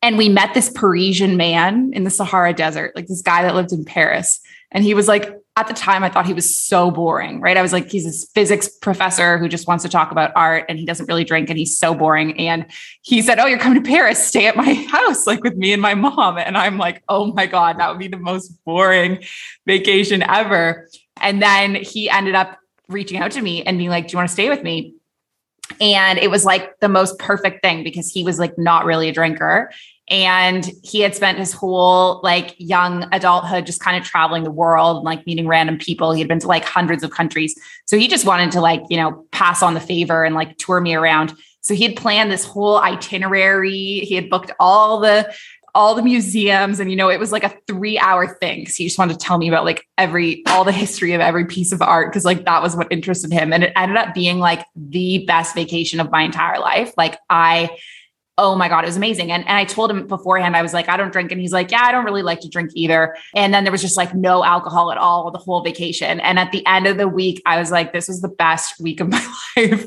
And 0.02 0.18
we 0.18 0.30
met 0.30 0.56
this 0.56 0.72
Parisian 0.72 1.38
man 1.38 1.92
in 1.94 2.04
the 2.04 2.10
Sahara 2.10 2.54
Desert, 2.54 2.96
like 2.96 3.06
this 3.06 3.22
guy 3.22 3.44
that 3.44 3.54
lived 3.54 3.72
in 3.72 3.86
Paris. 3.86 4.40
And 4.72 4.84
he 4.84 4.94
was 4.94 5.08
like, 5.08 5.38
at 5.58 5.68
the 5.68 5.74
time, 5.74 6.04
I 6.04 6.10
thought 6.10 6.26
he 6.26 6.34
was 6.34 6.56
so 6.56 6.92
boring, 6.92 7.42
right? 7.42 7.58
I 7.58 7.62
was 7.62 7.74
like, 7.74 7.90
he's 7.92 8.06
this 8.06 8.30
physics 8.34 8.70
professor 8.70 9.38
who 9.38 9.50
just 9.50 9.68
wants 9.68 9.84
to 9.84 9.90
talk 9.90 10.12
about 10.12 10.32
art 10.34 10.66
and 10.70 10.80
he 10.80 10.86
doesn't 10.86 11.08
really 11.08 11.26
drink 11.26 11.50
and 11.50 11.60
he's 11.60 11.78
so 11.78 11.94
boring. 11.94 12.40
And 12.40 12.66
he 13.02 13.22
said, 13.22 13.38
Oh, 13.38 13.48
you're 13.48 13.60
coming 13.60 13.84
to 13.84 13.88
Paris, 13.88 14.26
stay 14.26 14.48
at 14.48 14.56
my 14.56 14.74
house, 14.90 15.28
like 15.28 15.44
with 15.44 15.58
me 15.58 15.74
and 15.74 15.82
my 15.82 15.94
mom. 15.94 16.38
And 16.38 16.58
I'm 16.58 16.78
like, 16.78 17.04
Oh 17.10 17.34
my 17.34 17.48
God, 17.48 17.80
that 17.80 17.90
would 17.90 18.00
be 18.00 18.08
the 18.08 18.18
most 18.18 18.64
boring 18.64 19.24
vacation 19.68 20.24
ever. 20.24 20.88
And 21.20 21.42
then 21.42 21.76
he 21.76 22.10
ended 22.10 22.36
up 22.36 22.58
reaching 22.88 23.18
out 23.18 23.32
to 23.32 23.42
me 23.42 23.64
and 23.64 23.78
being 23.78 23.90
like, 23.90 24.08
Do 24.08 24.14
you 24.14 24.18
want 24.18 24.30
to 24.30 24.34
stay 24.34 24.50
with 24.50 24.64
me? 24.64 24.96
And 25.82 26.18
it 26.18 26.30
was 26.30 26.46
like 26.46 26.80
the 26.80 26.90
most 26.90 27.20
perfect 27.20 27.62
thing 27.62 27.84
because 27.84 28.10
he 28.10 28.24
was 28.24 28.40
like 28.40 28.58
not 28.58 28.86
really 28.86 29.10
a 29.10 29.14
drinker 29.14 29.72
and 30.12 30.70
he 30.84 31.00
had 31.00 31.16
spent 31.16 31.40
his 31.40 31.54
whole 31.54 32.20
like 32.22 32.54
young 32.58 33.08
adulthood 33.14 33.66
just 33.66 33.80
kind 33.80 33.96
of 33.96 34.04
traveling 34.04 34.44
the 34.44 34.52
world 34.52 34.98
and 34.98 35.06
like 35.06 35.26
meeting 35.26 35.48
random 35.48 35.78
people. 35.78 36.12
He 36.12 36.20
had 36.20 36.28
been 36.28 36.40
to 36.40 36.48
like 36.48 36.66
hundreds 36.66 37.02
of 37.02 37.12
countries. 37.12 37.58
So 37.86 37.98
he 37.98 38.10
just 38.10 38.26
wanted 38.26 38.52
to 38.52 38.62
like 38.62 38.84
you 38.90 38.98
know 38.98 39.26
pass 39.32 39.64
on 39.64 39.74
the 39.74 39.80
favor 39.80 40.26
and 40.26 40.36
like 40.36 40.58
tour 40.58 40.82
me 40.82 40.94
around. 40.94 41.34
So 41.62 41.74
he 41.74 41.86
had 41.86 41.96
planned 41.96 42.30
this 42.30 42.44
whole 42.44 42.78
itinerary. 42.78 44.02
He 44.02 44.16
had 44.16 44.30
booked 44.30 44.52
all 44.60 45.00
the 45.00 45.34
all 45.74 45.96
the 45.96 46.04
museums. 46.04 46.82
And 46.82 46.92
you 46.92 46.98
know 46.98 47.10
it 47.10 47.20
was 47.20 47.32
like 47.32 47.46
a 47.46 47.58
three 47.66 47.98
hour 47.98 48.28
thing 48.28 48.60
because 48.60 48.76
he 48.76 48.84
just 48.84 49.00
wanted 49.00 49.14
to 49.14 49.26
tell 49.26 49.38
me 49.38 49.48
about 49.48 49.64
like 49.64 49.88
every 49.98 50.44
all 50.48 50.66
the 50.66 50.74
history 50.74 51.14
of 51.14 51.22
every 51.22 51.46
piece 51.46 51.72
of 51.72 51.82
art 51.82 52.12
because 52.12 52.26
like 52.26 52.44
that 52.44 52.62
was 52.62 52.76
what 52.76 52.92
interested 52.92 53.32
him. 53.32 53.54
And 53.54 53.64
it 53.64 53.72
ended 53.78 53.96
up 53.96 54.14
being 54.14 54.40
like 54.40 54.66
the 54.76 55.24
best 55.26 55.56
vacation 55.56 56.02
of 56.02 56.12
my 56.12 56.24
entire 56.24 56.60
life. 56.60 56.92
Like 56.98 57.18
i 57.30 57.70
oh 58.42 58.56
my 58.56 58.68
God, 58.68 58.84
it 58.84 58.88
was 58.88 58.98
amazing. 58.98 59.32
And, 59.32 59.48
and 59.48 59.56
I 59.56 59.66
told 59.66 59.92
him 59.92 60.08
beforehand, 60.08 60.58
I 60.58 60.64
was 60.64 60.74
like, 60.74 60.90
I 60.90 60.98
don't 60.98 61.12
drink. 61.12 61.32
And 61.32 61.40
he's 61.40 61.54
like, 61.54 61.70
yeah, 61.70 61.84
I 61.84 61.92
don't 61.92 62.04
really 62.04 62.24
like 62.24 62.40
to 62.40 62.50
drink 62.50 62.72
either. 62.74 63.16
And 63.36 63.54
then 63.54 63.64
there 63.64 63.72
was 63.72 63.84
just 63.84 63.98
like 63.98 64.16
no 64.16 64.44
alcohol 64.44 64.92
at 64.92 64.98
all 64.98 65.30
the 65.30 65.38
whole 65.38 65.62
vacation. 65.62 66.20
And 66.20 66.40
at 66.40 66.52
the 66.52 66.66
end 66.66 66.88
of 66.88 66.98
the 66.98 67.08
week, 67.08 67.40
I 67.46 67.60
was 67.60 67.70
like, 67.70 67.94
this 67.94 68.08
was 68.08 68.22
the 68.22 68.30
best 68.30 68.80
week 68.80 69.00
of 69.00 69.10
my 69.12 69.24
life. 69.56 69.86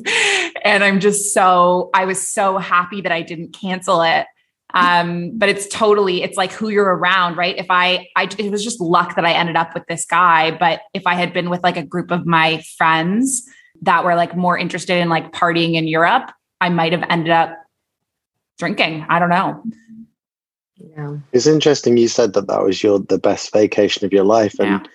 and 0.65 0.85
I'm 0.85 1.01
just 1.01 1.35
so, 1.35 1.91
I 1.93 2.05
was 2.05 2.27
so 2.27 2.59
happy 2.59 3.01
that 3.01 3.11
I 3.11 3.23
didn't 3.23 3.53
cancel 3.53 4.03
it. 4.03 4.27
Um, 4.73 5.33
but 5.35 5.49
it's 5.49 5.67
totally, 5.67 6.23
it's 6.23 6.37
like 6.37 6.53
who 6.53 6.69
you're 6.69 6.97
around, 6.97 7.37
right? 7.37 7.57
If 7.59 7.67
I, 7.71 8.09
I, 8.17 8.29
it 8.39 8.51
was 8.53 8.63
just 8.63 8.81
luck 8.81 9.17
that 9.17 9.25
I 9.25 9.33
ended 9.33 9.57
up 9.57 9.75
with 9.75 9.85
this 9.89 10.05
guy. 10.05 10.53
But 10.53 10.81
if 10.93 11.07
I 11.07 11.15
had 11.15 11.33
been 11.33 11.51
with 11.51 11.63
like 11.65 11.77
a 11.77 11.83
group 11.83 12.13
of 12.13 12.25
my 12.25 12.63
friends 12.79 13.49
that 13.83 14.05
were 14.05 14.15
like 14.15 14.37
more 14.37 14.57
interested 14.57 14.99
in 14.99 15.09
like 15.09 15.33
partying 15.33 15.75
in 15.75 15.89
Europe, 15.89 16.31
I 16.61 16.69
might 16.69 16.93
have 16.93 17.05
ended 17.11 17.31
up 17.31 17.64
drinking. 18.59 19.05
I 19.09 19.19
don't 19.19 19.31
know. 19.31 19.63
Yeah. 20.77 21.17
It's 21.33 21.47
interesting 21.47 21.97
you 21.97 22.09
said 22.09 22.33
that 22.35 22.49
that 22.49 22.63
was 22.63 22.83
your 22.83 22.99
the 22.99 23.19
best 23.19 23.53
vacation 23.53 24.05
of 24.05 24.13
your 24.13 24.25
life 24.25 24.59
and 24.59 24.71
yeah. 24.71 24.91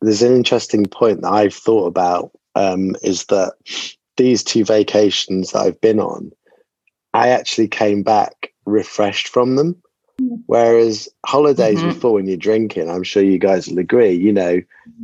there's 0.00 0.22
an 0.22 0.34
interesting 0.34 0.86
point 0.86 1.22
that 1.22 1.32
I've 1.32 1.54
thought 1.54 1.86
about 1.86 2.32
um, 2.54 2.96
is 3.02 3.26
that 3.26 3.54
these 4.16 4.42
two 4.42 4.64
vacations 4.64 5.52
that 5.52 5.60
I've 5.60 5.80
been 5.80 6.00
on 6.00 6.32
I 7.14 7.28
actually 7.28 7.68
came 7.68 8.02
back 8.02 8.52
refreshed 8.66 9.28
from 9.28 9.56
them 9.56 9.80
whereas 10.46 11.08
holidays 11.24 11.78
mm-hmm. 11.78 11.88
before 11.88 12.14
when 12.14 12.26
you're 12.26 12.36
drinking 12.36 12.90
I'm 12.90 13.04
sure 13.04 13.22
you 13.22 13.38
guys 13.38 13.68
will 13.68 13.78
agree 13.78 14.12
you 14.12 14.32
know 14.32 14.60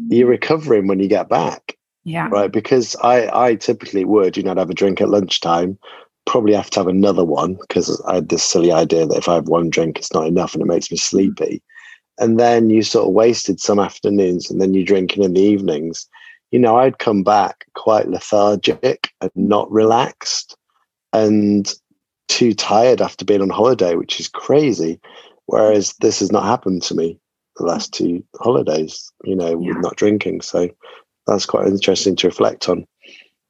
you're 0.09 0.29
recovering 0.29 0.87
when 0.89 0.99
you 0.99 1.09
get 1.09 1.29
back 1.29 1.77
yeah 2.05 2.29
right 2.31 2.53
because 2.53 2.97
I 2.97 3.47
I 3.47 3.55
typically 3.55 4.05
would 4.05 4.37
you 4.37 4.43
know 4.43 4.51
I'd 4.51 4.59
have 4.59 4.71
a 4.71 4.75
drink 4.75 5.01
at 5.01 5.09
lunchtime 5.09 5.79
probably 6.27 6.55
have 6.55 6.71
to 6.71 6.81
have 6.81 6.89
another 6.89 7.25
one 7.25 7.55
because 7.55 8.01
I 8.07 8.17
had 8.17 8.29
this 8.29 8.43
silly 8.43 8.73
idea 8.73 9.07
that 9.07 9.17
if 9.17 9.29
I 9.29 9.35
have 9.35 9.49
one 9.49 9.71
drink, 9.71 9.99
it's 9.99 10.13
not 10.13 10.27
enough 10.27 10.55
and 10.55 10.63
it 10.63 10.67
makes 10.67 10.91
me 10.91 10.97
sleepy. 10.97 11.63
And 12.19 12.39
then 12.39 12.71
you 12.71 12.83
sort 12.83 13.07
of 13.07 13.15
wasted 13.15 13.61
some 13.61 13.79
afternoons 13.79 14.51
and 14.51 14.61
then 14.61 14.75
you're 14.75 14.85
drinking 14.85 15.23
in 15.23 15.35
the 15.35 15.41
evenings. 15.41 16.09
You 16.51 16.59
know, 16.59 16.77
I'd 16.77 16.99
come 16.99 17.23
back 17.23 17.67
quite 17.75 18.09
lethargic 18.09 19.11
and 19.21 19.31
not 19.35 19.71
relaxed 19.71 20.57
and 21.13 21.73
too 22.29 22.55
tired 22.55 23.01
after 23.01 23.25
being 23.25 23.43
on 23.43 23.51
holiday, 23.51 23.95
which 23.95 24.19
is 24.19 24.29
crazy. 24.29 25.01
Whereas 25.47 25.95
this 26.01 26.19
has 26.21 26.33
not 26.33 26.45
happened 26.45 26.83
to 26.85 26.95
me 26.95 27.19
the 27.57 27.65
last 27.65 27.93
two 27.93 28.25
holidays, 28.41 29.11
you 29.25 29.37
know, 29.37 29.51
yeah. 29.61 29.69
with 29.69 29.79
not 29.79 29.97
drinking. 29.97 30.41
So 30.41 30.69
that's 31.27 31.47
quite 31.47 31.67
interesting 31.67 32.17
to 32.17 32.27
reflect 32.27 32.69
on. 32.69 32.87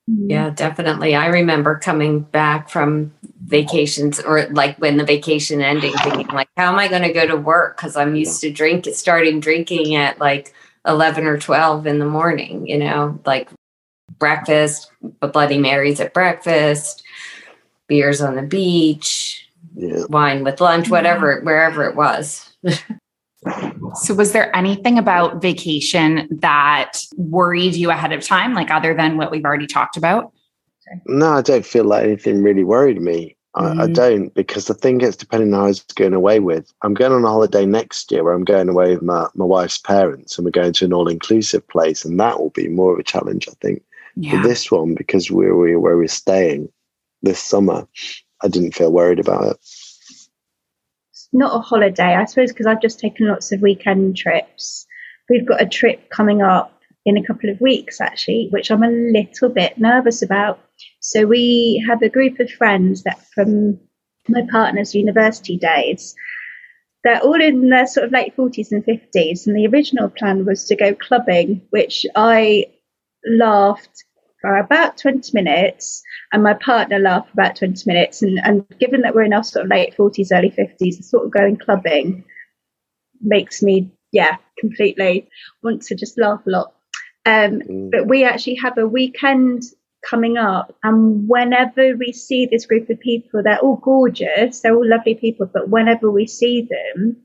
Mm-hmm. 0.08 0.30
Yeah, 0.30 0.50
definitely. 0.50 1.14
I 1.14 1.26
remember 1.26 1.78
coming 1.78 2.20
back 2.20 2.70
from 2.70 3.12
vacations 3.44 4.20
or 4.20 4.46
like 4.48 4.78
when 4.78 4.96
the 4.96 5.04
vacation 5.04 5.60
ending, 5.60 5.92
thinking 5.94 6.28
like, 6.28 6.48
how 6.56 6.72
am 6.72 6.78
I 6.78 6.88
going 6.88 7.02
to 7.02 7.12
go 7.12 7.26
to 7.26 7.36
work? 7.36 7.76
Because 7.76 7.96
I'm 7.96 8.14
used 8.14 8.40
to 8.42 8.52
drink 8.52 8.86
starting 8.92 9.40
drinking 9.40 9.96
at 9.96 10.20
like 10.20 10.54
11 10.86 11.24
or 11.26 11.38
12 11.38 11.86
in 11.86 11.98
the 11.98 12.06
morning, 12.06 12.66
you 12.68 12.78
know, 12.78 13.20
like 13.26 13.48
breakfast, 14.18 14.90
Bloody 15.20 15.58
Marys 15.58 16.00
at 16.00 16.14
breakfast, 16.14 17.02
beers 17.88 18.20
on 18.20 18.36
the 18.36 18.42
beach, 18.42 19.48
yeah. 19.74 20.04
wine 20.08 20.44
with 20.44 20.60
lunch, 20.60 20.88
whatever, 20.88 21.40
wherever 21.40 21.84
it 21.84 21.96
was. 21.96 22.56
So, 23.94 24.14
was 24.14 24.32
there 24.32 24.54
anything 24.54 24.98
about 24.98 25.40
vacation 25.40 26.28
that 26.30 26.98
worried 27.16 27.74
you 27.74 27.90
ahead 27.90 28.12
of 28.12 28.22
time, 28.22 28.54
like 28.54 28.70
other 28.70 28.94
than 28.94 29.16
what 29.16 29.30
we've 29.30 29.44
already 29.44 29.66
talked 29.66 29.96
about? 29.96 30.32
No, 31.06 31.32
I 31.32 31.42
don't 31.42 31.66
feel 31.66 31.84
like 31.84 32.04
anything 32.04 32.42
really 32.42 32.64
worried 32.64 33.00
me. 33.00 33.36
Mm-hmm. 33.56 33.80
I, 33.80 33.84
I, 33.84 33.86
mm. 33.86 33.94
don't 33.94 34.34
because 34.34 34.66
the 34.66 34.74
thing 34.74 35.00
is, 35.00 35.16
depending 35.16 35.54
on 35.54 35.60
who 35.60 35.64
I 35.64 35.68
was 35.68 35.80
going 35.80 36.14
away 36.14 36.40
with, 36.40 36.72
I'm 36.82 36.94
going 36.94 37.12
on 37.12 37.24
a 37.24 37.28
holiday 37.28 37.64
next 37.64 38.10
year 38.12 38.22
where 38.22 38.34
I'm 38.34 38.44
going 38.44 38.68
away 38.68 38.94
with 38.94 39.02
my, 39.02 39.28
my 39.34 39.44
wife's 39.44 39.78
parents 39.78 40.36
and 40.36 40.44
we're 40.44 40.50
going 40.50 40.74
to 40.74 40.84
an 40.84 40.92
all 40.92 41.08
inclusive 41.08 41.66
place. 41.68 42.04
And 42.04 42.20
that 42.20 42.38
will 42.38 42.50
be 42.50 42.68
more 42.68 42.92
of 42.92 42.98
a 42.98 43.02
challenge, 43.02 43.48
I 43.48 43.54
think, 43.62 43.82
yeah. 44.14 44.32
for 44.42 44.46
this 44.46 44.70
one 44.70 44.94
because 44.94 45.30
we're, 45.30 45.56
we're 45.56 45.80
where 45.80 45.96
we're 45.96 46.08
staying 46.08 46.68
this 47.22 47.40
summer. 47.40 47.88
I 48.42 48.48
didn't 48.48 48.74
feel 48.74 48.92
worried 48.92 49.20
about 49.20 49.52
it 49.52 49.58
not 51.36 51.54
a 51.54 51.60
holiday, 51.60 52.14
I 52.14 52.24
suppose, 52.24 52.52
because 52.52 52.66
I've 52.66 52.82
just 52.82 52.98
taken 52.98 53.28
lots 53.28 53.52
of 53.52 53.60
weekend 53.60 54.16
trips. 54.16 54.86
We've 55.28 55.46
got 55.46 55.62
a 55.62 55.66
trip 55.66 56.08
coming 56.10 56.42
up 56.42 56.72
in 57.04 57.16
a 57.16 57.22
couple 57.22 57.50
of 57.50 57.60
weeks, 57.60 58.00
actually, 58.00 58.48
which 58.50 58.70
I'm 58.70 58.82
a 58.82 58.88
little 58.88 59.48
bit 59.48 59.78
nervous 59.78 60.22
about. 60.22 60.58
So 61.00 61.26
we 61.26 61.84
have 61.88 62.02
a 62.02 62.08
group 62.08 62.40
of 62.40 62.50
friends 62.50 63.04
that 63.04 63.24
from 63.34 63.78
my 64.28 64.42
partner's 64.50 64.94
university 64.94 65.56
days. 65.56 66.14
They're 67.04 67.20
all 67.20 67.40
in 67.40 67.68
their 67.68 67.86
sort 67.86 68.06
of 68.06 68.12
late 68.12 68.36
40s 68.36 68.72
and 68.72 68.84
50s, 68.84 69.46
and 69.46 69.56
the 69.56 69.68
original 69.68 70.08
plan 70.08 70.44
was 70.44 70.64
to 70.64 70.74
go 70.74 70.94
clubbing, 70.94 71.62
which 71.70 72.04
I 72.16 72.66
laughed 73.24 74.04
for 74.46 74.56
about 74.58 74.96
20 74.96 75.32
minutes 75.34 76.02
and 76.32 76.44
my 76.44 76.54
partner 76.54 77.00
laughed 77.00 77.30
for 77.30 77.40
about 77.40 77.56
20 77.56 77.82
minutes. 77.84 78.22
And, 78.22 78.38
and 78.44 78.64
given 78.78 79.00
that 79.00 79.12
we're 79.12 79.24
in 79.24 79.32
our 79.32 79.42
sort 79.42 79.64
of 79.64 79.70
late 79.70 79.96
40s, 79.96 80.28
early 80.32 80.50
50s, 80.50 81.02
sort 81.02 81.24
of 81.24 81.32
going 81.32 81.56
clubbing 81.56 82.24
makes 83.20 83.60
me, 83.60 83.90
yeah, 84.12 84.36
completely 84.60 85.28
want 85.64 85.82
to 85.82 85.96
just 85.96 86.16
laugh 86.16 86.42
a 86.46 86.50
lot. 86.50 86.74
Um, 87.24 87.60
mm. 87.60 87.90
But 87.90 88.06
we 88.06 88.22
actually 88.22 88.54
have 88.56 88.78
a 88.78 88.86
weekend 88.86 89.64
coming 90.08 90.36
up, 90.36 90.76
and 90.84 91.28
whenever 91.28 91.96
we 91.96 92.12
see 92.12 92.46
this 92.46 92.66
group 92.66 92.88
of 92.88 93.00
people, 93.00 93.42
they're 93.42 93.58
all 93.58 93.76
gorgeous, 93.76 94.60
they're 94.60 94.76
all 94.76 94.88
lovely 94.88 95.16
people, 95.16 95.50
but 95.52 95.68
whenever 95.68 96.08
we 96.08 96.28
see 96.28 96.68
them, 96.70 97.16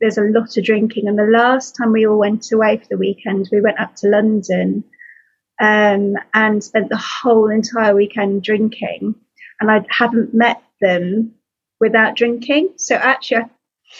there's 0.00 0.16
a 0.16 0.22
lot 0.22 0.56
of 0.56 0.64
drinking. 0.64 1.08
And 1.08 1.18
the 1.18 1.24
last 1.24 1.76
time 1.76 1.92
we 1.92 2.06
all 2.06 2.16
went 2.16 2.50
away 2.50 2.78
for 2.78 2.86
the 2.88 2.96
weekend, 2.96 3.50
we 3.52 3.60
went 3.60 3.78
up 3.78 3.96
to 3.96 4.08
London 4.08 4.82
um, 5.60 6.14
and 6.34 6.64
spent 6.64 6.88
the 6.88 6.96
whole 6.96 7.50
entire 7.50 7.94
weekend 7.94 8.42
drinking. 8.42 9.14
And 9.60 9.70
I 9.70 9.84
haven't 9.90 10.34
met 10.34 10.62
them 10.80 11.34
without 11.80 12.16
drinking. 12.16 12.70
So 12.76 12.94
actually, 12.94 13.44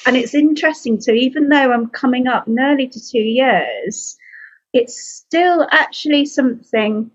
and 0.07 0.17
it's 0.17 0.35
interesting. 0.35 1.01
So 1.01 1.13
even 1.13 1.49
though 1.49 1.73
I'm 1.73 1.89
coming 1.89 2.27
up 2.27 2.49
nearly 2.49 2.89
to 2.89 3.01
two 3.01 3.19
years, 3.19 4.17
it's 4.73 5.01
still 5.03 5.67
actually 5.71 6.27
something 6.27 7.11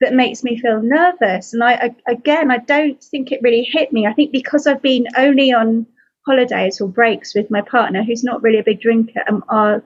that 0.00 0.14
makes 0.14 0.42
me 0.42 0.58
feel 0.58 0.82
nervous. 0.82 1.52
And 1.52 1.62
I, 1.62 1.72
I 1.74 2.12
again, 2.12 2.50
I 2.50 2.58
don't 2.58 3.02
think 3.02 3.32
it 3.32 3.42
really 3.42 3.62
hit 3.62 3.92
me. 3.92 4.06
I 4.06 4.12
think 4.12 4.32
because 4.32 4.66
I've 4.66 4.82
been 4.82 5.06
only 5.16 5.52
on 5.52 5.86
holidays 6.26 6.80
or 6.80 6.88
breaks 6.88 7.34
with 7.34 7.50
my 7.50 7.62
partner, 7.62 8.02
who's 8.02 8.24
not 8.24 8.42
really 8.42 8.58
a 8.58 8.64
big 8.64 8.80
drinker, 8.80 9.22
and 9.26 9.42
our 9.48 9.82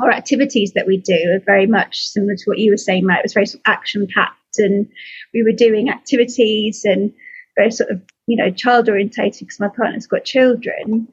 our 0.00 0.10
activities 0.10 0.72
that 0.74 0.86
we 0.86 0.98
do 0.98 1.18
are 1.34 1.44
very 1.44 1.66
much 1.66 2.06
similar 2.06 2.36
to 2.36 2.44
what 2.44 2.58
you 2.58 2.70
were 2.70 2.76
saying, 2.76 3.06
Matt. 3.06 3.20
It 3.20 3.24
was 3.24 3.34
very 3.34 3.46
sort 3.46 3.62
of 3.66 3.72
action 3.72 4.06
packed, 4.14 4.58
and 4.58 4.88
we 5.34 5.42
were 5.42 5.52
doing 5.52 5.90
activities 5.90 6.82
and 6.84 7.12
very 7.56 7.70
sort 7.70 7.90
of 7.90 8.02
you 8.26 8.36
know 8.36 8.50
child 8.50 8.88
orientated 8.88 9.40
because 9.40 9.60
my 9.60 9.68
partner's 9.68 10.06
got 10.06 10.24
children. 10.24 11.08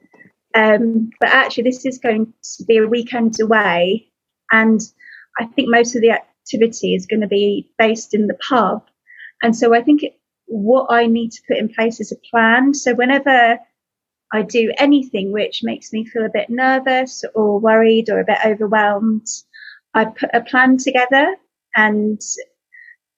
Um, 0.54 1.10
but 1.20 1.30
actually, 1.30 1.64
this 1.64 1.84
is 1.84 1.98
going 1.98 2.32
to 2.58 2.64
be 2.64 2.78
a 2.78 2.86
weekend 2.86 3.40
away, 3.40 4.08
and 4.52 4.80
I 5.38 5.46
think 5.46 5.68
most 5.68 5.94
of 5.96 6.02
the 6.02 6.10
activity 6.10 6.94
is 6.94 7.06
going 7.06 7.20
to 7.20 7.26
be 7.26 7.70
based 7.78 8.14
in 8.14 8.26
the 8.26 8.38
pub. 8.48 8.84
And 9.42 9.54
so 9.54 9.74
I 9.74 9.82
think 9.82 10.02
it, 10.02 10.18
what 10.46 10.86
I 10.90 11.06
need 11.06 11.32
to 11.32 11.42
put 11.48 11.58
in 11.58 11.68
place 11.68 12.00
is 12.00 12.12
a 12.12 12.30
plan. 12.30 12.72
So 12.72 12.94
whenever 12.94 13.58
I 14.32 14.42
do 14.42 14.72
anything 14.78 15.32
which 15.32 15.60
makes 15.62 15.92
me 15.92 16.04
feel 16.04 16.24
a 16.24 16.30
bit 16.32 16.50
nervous 16.50 17.24
or 17.34 17.60
worried 17.60 18.10
or 18.10 18.20
a 18.20 18.24
bit 18.24 18.38
overwhelmed. 18.44 19.26
I 19.94 20.06
put 20.06 20.30
a 20.34 20.42
plan 20.42 20.76
together 20.78 21.36
and 21.74 22.20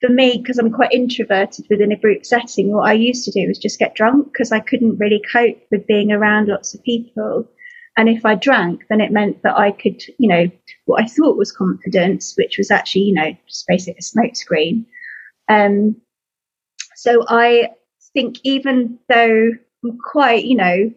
for 0.00 0.10
me, 0.10 0.38
because 0.38 0.58
I'm 0.58 0.72
quite 0.72 0.92
introverted 0.92 1.66
within 1.68 1.92
a 1.92 1.98
group 1.98 2.24
setting, 2.24 2.72
what 2.72 2.88
I 2.88 2.92
used 2.92 3.24
to 3.24 3.32
do 3.32 3.48
was 3.48 3.58
just 3.58 3.78
get 3.78 3.96
drunk 3.96 4.32
because 4.32 4.52
I 4.52 4.60
couldn't 4.60 4.98
really 4.98 5.20
cope 5.32 5.60
with 5.70 5.86
being 5.86 6.12
around 6.12 6.48
lots 6.48 6.74
of 6.74 6.84
people. 6.84 7.48
And 7.96 8.08
if 8.08 8.24
I 8.24 8.36
drank, 8.36 8.82
then 8.88 9.00
it 9.00 9.10
meant 9.10 9.42
that 9.42 9.58
I 9.58 9.72
could, 9.72 10.00
you 10.18 10.28
know, 10.28 10.48
what 10.84 11.02
I 11.02 11.06
thought 11.06 11.36
was 11.36 11.50
confidence, 11.50 12.34
which 12.38 12.58
was 12.58 12.70
actually, 12.70 13.02
you 13.02 13.14
know, 13.14 13.36
just 13.48 13.64
basically 13.66 13.98
a 13.98 14.02
smokescreen. 14.02 14.86
Um, 15.48 15.96
so 16.94 17.24
I 17.28 17.70
think 18.12 18.36
even 18.44 19.00
though 19.08 19.50
I'm 19.88 19.98
quite, 19.98 20.44
you 20.44 20.56
know, 20.56 20.92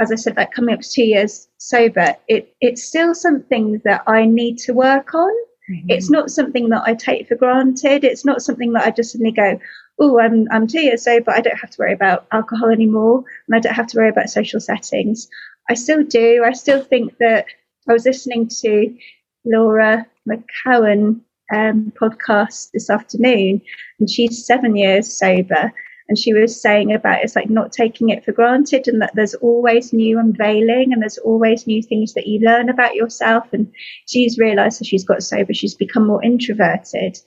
as 0.00 0.10
I 0.10 0.16
said, 0.16 0.36
like 0.36 0.52
coming 0.52 0.74
up 0.74 0.80
to 0.80 0.90
two 0.90 1.04
years 1.04 1.48
sober, 1.58 2.16
it 2.28 2.54
it's 2.60 2.82
still 2.82 3.14
something 3.14 3.80
that 3.84 4.02
I 4.06 4.24
need 4.24 4.58
to 4.58 4.72
work 4.72 5.14
on. 5.14 5.32
Mm-hmm. 5.70 5.90
It's 5.90 6.10
not 6.10 6.30
something 6.30 6.68
that 6.70 6.82
I 6.84 6.94
take 6.94 7.28
for 7.28 7.36
granted. 7.36 8.04
It's 8.04 8.24
not 8.24 8.42
something 8.42 8.72
that 8.72 8.84
I 8.84 8.90
just 8.90 9.12
suddenly 9.12 9.32
go, 9.32 9.58
oh, 10.00 10.18
I'm 10.18 10.48
I'm 10.50 10.66
two 10.66 10.80
years 10.80 11.04
sober. 11.04 11.30
I 11.30 11.40
don't 11.40 11.58
have 11.58 11.70
to 11.70 11.78
worry 11.78 11.92
about 11.92 12.26
alcohol 12.32 12.70
anymore, 12.70 13.24
and 13.46 13.56
I 13.56 13.60
don't 13.60 13.74
have 13.74 13.86
to 13.88 13.98
worry 13.98 14.08
about 14.08 14.30
social 14.30 14.60
settings. 14.60 15.28
I 15.70 15.74
still 15.74 16.02
do. 16.02 16.42
I 16.44 16.52
still 16.52 16.82
think 16.82 17.16
that 17.18 17.46
I 17.88 17.92
was 17.92 18.04
listening 18.04 18.48
to 18.62 18.96
Laura 19.44 20.06
McKowen 20.28 21.20
um, 21.54 21.92
podcast 22.00 22.70
this 22.72 22.90
afternoon, 22.90 23.60
and 24.00 24.10
she's 24.10 24.44
seven 24.44 24.76
years 24.76 25.12
sober 25.12 25.72
and 26.08 26.18
she 26.18 26.32
was 26.32 26.60
saying 26.60 26.92
about 26.92 27.22
it's 27.22 27.36
like 27.36 27.48
not 27.48 27.72
taking 27.72 28.08
it 28.08 28.24
for 28.24 28.32
granted 28.32 28.88
and 28.88 29.00
that 29.00 29.14
there's 29.14 29.34
always 29.34 29.92
new 29.92 30.18
unveiling 30.18 30.92
and 30.92 31.00
there's 31.00 31.18
always 31.18 31.66
new 31.66 31.82
things 31.82 32.14
that 32.14 32.26
you 32.26 32.40
learn 32.40 32.68
about 32.68 32.94
yourself. 32.94 33.46
And 33.52 33.72
she's 34.06 34.38
realized 34.38 34.80
that 34.80 34.86
she's 34.86 35.04
got 35.04 35.22
sober. 35.22 35.54
She's 35.54 35.74
become 35.74 36.06
more 36.06 36.22
introverted. 36.22 37.18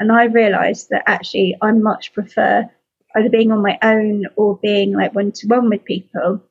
And 0.00 0.10
i 0.10 0.24
realized 0.24 0.88
that 0.90 1.04
actually 1.06 1.56
i 1.62 1.70
much 1.70 2.12
prefer 2.12 2.68
either 3.16 3.28
being 3.28 3.52
on 3.52 3.62
my 3.62 3.78
own 3.82 4.24
or 4.34 4.58
being 4.60 4.92
like 4.92 5.14
one 5.14 5.30
to 5.32 5.46
one 5.46 5.70
with 5.70 5.84
people. 5.84 6.42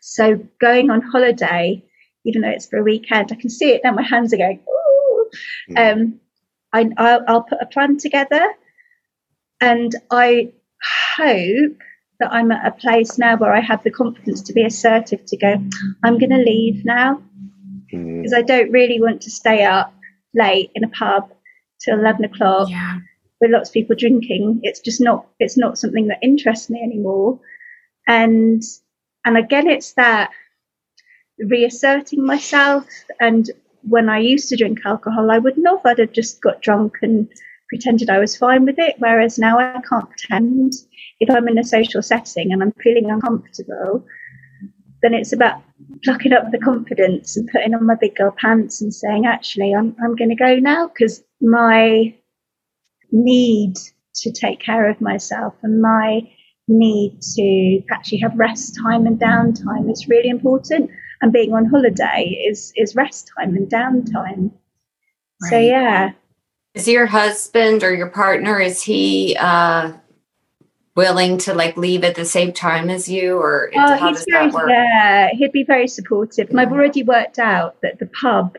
So 0.00 0.36
going 0.60 0.90
on 0.90 1.02
holiday 1.02 1.84
even 2.26 2.42
though 2.42 2.50
it's 2.50 2.66
for 2.66 2.78
a 2.78 2.82
weekend 2.82 3.30
i 3.32 3.34
can 3.34 3.50
see 3.50 3.70
it 3.70 3.80
now. 3.82 3.92
My 3.92 4.02
hands 4.02 4.32
are 4.32 4.38
going 4.38 4.60
Ooh. 4.68 5.30
Mm. 5.70 5.92
um 5.92 6.20
I, 6.74 6.90
I'll, 6.96 7.24
I'll 7.28 7.42
put 7.42 7.62
a 7.62 7.66
plan 7.66 7.98
together. 7.98 8.52
And 9.60 9.94
I 10.10 10.52
hope 11.16 11.78
that 12.20 12.32
I'm 12.32 12.50
at 12.52 12.66
a 12.66 12.70
place 12.72 13.18
now 13.18 13.36
where 13.36 13.52
I 13.52 13.60
have 13.60 13.82
the 13.82 13.90
confidence 13.90 14.42
to 14.42 14.52
be 14.52 14.64
assertive 14.64 15.24
to 15.26 15.36
go, 15.36 15.54
I'm 16.02 16.18
going 16.18 16.30
to 16.30 16.36
leave 16.36 16.84
now 16.84 17.22
mm. 17.92 18.22
because 18.22 18.34
I 18.34 18.42
don't 18.42 18.70
really 18.70 19.00
want 19.00 19.22
to 19.22 19.30
stay 19.30 19.64
up 19.64 19.92
late 20.34 20.70
in 20.74 20.84
a 20.84 20.88
pub 20.88 21.32
till 21.80 21.98
11 21.98 22.24
o'clock 22.24 22.68
yeah. 22.70 22.98
with 23.40 23.50
lots 23.50 23.70
of 23.70 23.74
people 23.74 23.96
drinking. 23.96 24.60
It's 24.62 24.80
just 24.80 25.00
not, 25.00 25.26
it's 25.38 25.56
not 25.56 25.78
something 25.78 26.08
that 26.08 26.18
interests 26.22 26.70
me 26.70 26.80
anymore. 26.82 27.40
And, 28.06 28.62
and 29.24 29.36
again, 29.36 29.68
it's 29.68 29.94
that 29.94 30.30
reasserting 31.38 32.24
myself. 32.24 32.86
And 33.20 33.50
when 33.82 34.08
I 34.08 34.18
used 34.18 34.48
to 34.50 34.56
drink 34.56 34.80
alcohol, 34.84 35.30
I 35.30 35.38
would 35.38 35.58
not 35.58 35.78
have, 35.78 35.86
I'd 35.86 35.98
have 35.98 36.12
just 36.12 36.40
got 36.40 36.62
drunk 36.62 36.98
and 37.02 37.28
pretended 37.68 38.10
I 38.10 38.18
was 38.18 38.36
fine 38.36 38.64
with 38.64 38.78
it. 38.78 38.96
Whereas 38.98 39.38
now 39.38 39.58
I 39.58 39.80
can't 39.88 40.08
pretend. 40.10 40.72
If 41.20 41.30
I'm 41.30 41.48
in 41.48 41.58
a 41.58 41.64
social 41.64 42.02
setting 42.02 42.52
and 42.52 42.62
I'm 42.62 42.72
feeling 42.82 43.10
uncomfortable, 43.10 44.04
then 45.02 45.14
it's 45.14 45.32
about 45.32 45.62
plucking 46.02 46.32
up 46.32 46.50
the 46.50 46.58
confidence 46.58 47.36
and 47.36 47.48
putting 47.52 47.74
on 47.74 47.86
my 47.86 47.94
big 47.94 48.16
girl 48.16 48.34
pants 48.36 48.80
and 48.80 48.92
saying, 48.92 49.26
actually, 49.26 49.74
I'm, 49.74 49.94
I'm 50.02 50.16
going 50.16 50.30
to 50.30 50.34
go 50.34 50.56
now 50.56 50.88
because 50.88 51.22
my 51.40 52.14
need 53.12 53.74
to 54.16 54.32
take 54.32 54.60
care 54.60 54.88
of 54.88 55.00
myself 55.00 55.54
and 55.62 55.80
my 55.80 56.22
need 56.68 57.20
to 57.20 57.82
actually 57.92 58.18
have 58.18 58.38
rest 58.38 58.76
time 58.82 59.06
and 59.06 59.20
downtime 59.20 59.90
is 59.90 60.08
really 60.08 60.28
important. 60.28 60.90
And 61.20 61.32
being 61.32 61.52
on 61.52 61.66
holiday 61.66 62.44
is 62.48 62.72
is 62.76 62.96
rest 62.96 63.30
time 63.38 63.54
and 63.56 63.70
downtime. 63.70 64.52
Right. 65.42 65.50
So 65.50 65.58
yeah. 65.58 66.12
Is 66.74 66.88
your 66.88 67.06
husband 67.06 67.84
or 67.84 67.94
your 67.94 68.08
partner 68.08 68.60
is 68.60 68.82
he 68.82 69.36
uh 69.38 69.92
willing 70.96 71.38
to 71.38 71.54
like 71.54 71.76
leave 71.76 72.04
at 72.04 72.14
the 72.14 72.24
same 72.24 72.52
time 72.52 72.88
as 72.88 73.08
you 73.08 73.36
or 73.36 73.70
oh, 73.74 73.96
how 73.96 74.12
does 74.12 74.24
very, 74.30 74.46
that 74.46 74.54
work? 74.54 74.70
Yeah, 74.70 75.30
he'd 75.32 75.52
be 75.52 75.64
very 75.64 75.88
supportive. 75.88 76.50
And 76.50 76.60
I've 76.60 76.72
already 76.72 77.02
worked 77.02 77.38
out 77.38 77.80
that 77.82 77.98
the 77.98 78.06
pub 78.06 78.56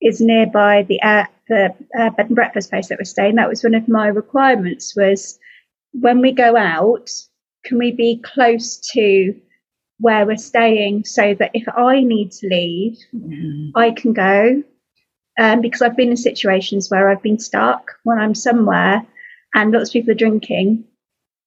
is 0.00 0.20
nearby 0.20 0.84
the 0.88 1.00
uh, 1.02 1.24
the 1.48 1.74
uh, 1.98 2.10
bed 2.10 2.26
and 2.26 2.34
breakfast 2.34 2.70
place 2.70 2.88
that 2.88 2.98
we're 2.98 3.04
staying. 3.04 3.36
That 3.36 3.48
was 3.48 3.62
one 3.62 3.74
of 3.74 3.88
my 3.88 4.08
requirements 4.08 4.96
was 4.96 5.38
when 5.92 6.20
we 6.20 6.32
go 6.32 6.56
out, 6.56 7.10
can 7.64 7.78
we 7.78 7.92
be 7.92 8.20
close 8.24 8.76
to 8.92 9.34
where 9.98 10.24
we're 10.24 10.36
staying 10.38 11.04
so 11.04 11.34
that 11.34 11.50
if 11.52 11.64
I 11.76 12.02
need 12.02 12.32
to 12.32 12.48
leave, 12.48 12.98
mm-hmm. 13.14 13.76
I 13.76 13.90
can 13.90 14.12
go. 14.12 14.62
Um, 15.38 15.60
because 15.60 15.80
I've 15.80 15.96
been 15.96 16.10
in 16.10 16.16
situations 16.16 16.90
where 16.90 17.08
I've 17.08 17.22
been 17.22 17.38
stuck 17.38 17.92
when 18.02 18.18
I'm 18.18 18.34
somewhere 18.34 19.06
and 19.54 19.72
lots 19.72 19.88
of 19.88 19.92
people 19.94 20.10
are 20.10 20.14
drinking 20.14 20.84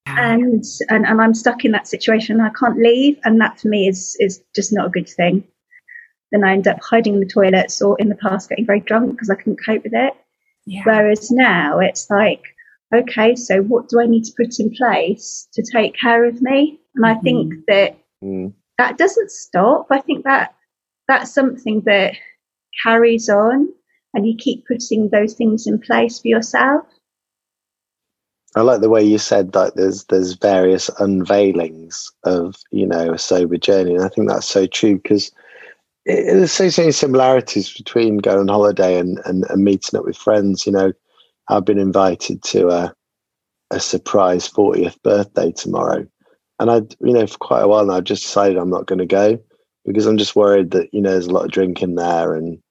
and, 0.06 0.64
and 0.90 1.06
and 1.06 1.22
I'm 1.22 1.34
stuck 1.34 1.64
in 1.64 1.72
that 1.72 1.88
situation 1.88 2.40
and 2.40 2.48
I 2.48 2.52
can't 2.58 2.78
leave 2.78 3.20
and 3.24 3.40
that 3.42 3.60
for 3.60 3.68
me 3.68 3.88
is 3.88 4.18
is 4.20 4.42
just 4.56 4.74
not 4.74 4.88
a 4.88 4.92
good 4.92 5.10
thing. 5.10 5.44
Then 6.32 6.44
I 6.44 6.54
end 6.54 6.68
up 6.68 6.80
hiding 6.82 7.16
in 7.16 7.20
the 7.20 7.26
toilets 7.26 7.82
or 7.82 7.96
in 8.00 8.10
the 8.10 8.16
past 8.16 8.50
getting 8.50 8.66
very 8.66 8.80
drunk 8.80 9.12
because 9.12 9.30
I 9.30 9.36
couldn't 9.36 9.64
cope 9.64 9.84
with 9.84 9.94
it. 9.94 10.14
Yeah. 10.66 10.82
Whereas 10.86 11.30
now 11.32 11.80
it's 11.80 12.10
like 12.10 12.42
okay, 12.94 13.36
so 13.36 13.62
what 13.64 13.90
do 13.90 14.00
I 14.00 14.06
need 14.06 14.24
to 14.26 14.34
put 14.38 14.60
in 14.60 14.72
place 14.72 15.48
to 15.54 15.64
take 15.64 15.96
care 16.00 16.26
of 16.26 16.42
me? 16.42 16.80
And 16.96 17.06
I 17.06 17.16
think 17.16 17.54
mm. 17.54 17.62
that 17.68 17.98
mm. 18.24 18.54
that 18.78 18.98
doesn't 18.98 19.32
stop. 19.32 19.88
I 19.90 20.00
think 20.00 20.26
that 20.26 20.56
that's 21.08 21.34
something 21.34 21.82
that 21.86 22.14
carries 22.84 23.30
on 23.30 23.70
and 24.14 24.28
you 24.28 24.36
keep 24.38 24.66
putting 24.68 25.10
those 25.10 25.34
things 25.34 25.68
in 25.68 25.80
place 25.80 26.20
for 26.20 26.28
yourself. 26.28 26.86
I 28.56 28.62
like 28.62 28.82
the 28.82 28.90
way 28.90 29.04
you 29.04 29.18
said 29.18 29.54
that 29.54 29.76
there's 29.76 30.04
there's 30.06 30.34
various 30.34 30.90
unveilings 31.00 32.12
of 32.24 32.56
you 32.72 32.86
know 32.86 33.14
a 33.14 33.18
sober 33.18 33.58
journey, 33.58 33.96
and 33.96 34.04
I 34.04 34.10
think 34.10 34.30
that's 34.30 34.48
so 34.48 34.68
true 34.68 34.98
because 34.98 35.32
there's 36.06 36.52
so 36.52 36.70
many 36.78 36.92
similarities 36.92 37.74
between 37.74 38.18
going 38.18 38.40
on 38.40 38.48
holiday 38.50 39.00
and, 39.00 39.20
and, 39.26 39.46
and 39.50 39.64
meeting 39.64 39.98
up 39.98 40.06
with 40.06 40.18
friends. 40.18 40.66
You 40.66 40.74
know, 40.74 40.94
I've 41.50 41.66
been 41.66 41.80
invited 41.80 42.44
to 42.44 42.70
a, 42.70 42.94
a 43.72 43.80
surprise 43.80 44.50
40th 44.50 45.02
birthday 45.02 45.52
tomorrow. 45.52 46.06
And 46.60 46.70
I, 46.70 46.82
you 47.00 47.14
know, 47.14 47.26
for 47.26 47.38
quite 47.38 47.62
a 47.62 47.68
while 47.68 47.86
now, 47.86 47.94
I've 47.94 48.04
just 48.04 48.24
decided 48.24 48.58
I'm 48.58 48.70
not 48.70 48.86
going 48.86 49.00
to 49.00 49.06
go 49.06 49.40
because 49.86 50.06
I'm 50.06 50.18
just 50.18 50.36
worried 50.36 50.72
that, 50.72 50.94
you 50.94 51.02
know, 51.02 51.12
there's 51.12 51.28
a 51.28 51.34
lot 51.34 51.46
of 51.46 51.52
drinking 51.52 51.96
there. 51.96 52.36
And 52.36 52.62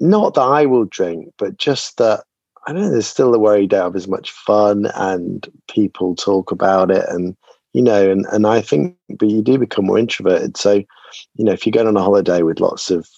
not 0.00 0.34
that 0.34 0.42
I 0.42 0.66
will 0.66 0.84
drink, 0.84 1.32
but 1.38 1.58
just 1.58 1.98
that, 1.98 2.24
I 2.66 2.72
don't 2.72 2.82
know, 2.82 2.90
there's 2.90 3.06
still 3.06 3.32
the 3.32 3.38
worry 3.38 3.62
you 3.62 3.68
don't 3.68 3.82
have 3.82 3.96
as 3.96 4.08
much 4.08 4.30
fun 4.30 4.86
and 4.94 5.48
people 5.68 6.14
talk 6.14 6.52
about 6.52 6.90
it. 6.90 7.04
And, 7.08 7.36
you 7.72 7.82
know, 7.82 8.10
and, 8.10 8.26
and 8.32 8.46
I 8.46 8.60
think, 8.60 8.96
but 9.08 9.28
you 9.28 9.42
do 9.42 9.58
become 9.58 9.86
more 9.86 9.98
introverted. 9.98 10.56
So, 10.56 10.74
you 10.74 11.44
know, 11.44 11.52
if 11.52 11.66
you're 11.66 11.72
going 11.72 11.88
on 11.88 11.96
a 11.96 12.02
holiday 12.02 12.42
with 12.42 12.60
lots 12.60 12.90
of 12.90 13.08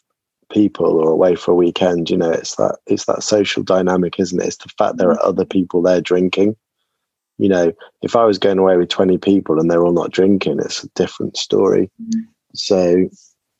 people 0.50 0.86
or 0.86 1.10
away 1.10 1.34
for 1.34 1.52
a 1.52 1.56
weekend 1.56 2.10
you 2.10 2.16
know 2.16 2.30
it's 2.30 2.56
that 2.56 2.78
it's 2.86 3.06
that 3.06 3.22
social 3.22 3.62
dynamic 3.62 4.18
isn't 4.20 4.40
it 4.40 4.46
it's 4.46 4.56
the 4.58 4.68
fact 4.78 4.96
there 4.96 5.10
are 5.10 5.16
mm-hmm. 5.16 5.28
other 5.28 5.44
people 5.44 5.82
there 5.82 6.00
drinking 6.00 6.54
you 7.38 7.48
know 7.48 7.72
if 8.02 8.14
i 8.14 8.24
was 8.24 8.38
going 8.38 8.58
away 8.58 8.76
with 8.76 8.88
20 8.88 9.18
people 9.18 9.58
and 9.58 9.70
they're 9.70 9.84
all 9.84 9.92
not 9.92 10.12
drinking 10.12 10.60
it's 10.60 10.84
a 10.84 10.88
different 10.90 11.36
story 11.36 11.90
mm-hmm. 12.02 12.20
So 12.54 13.08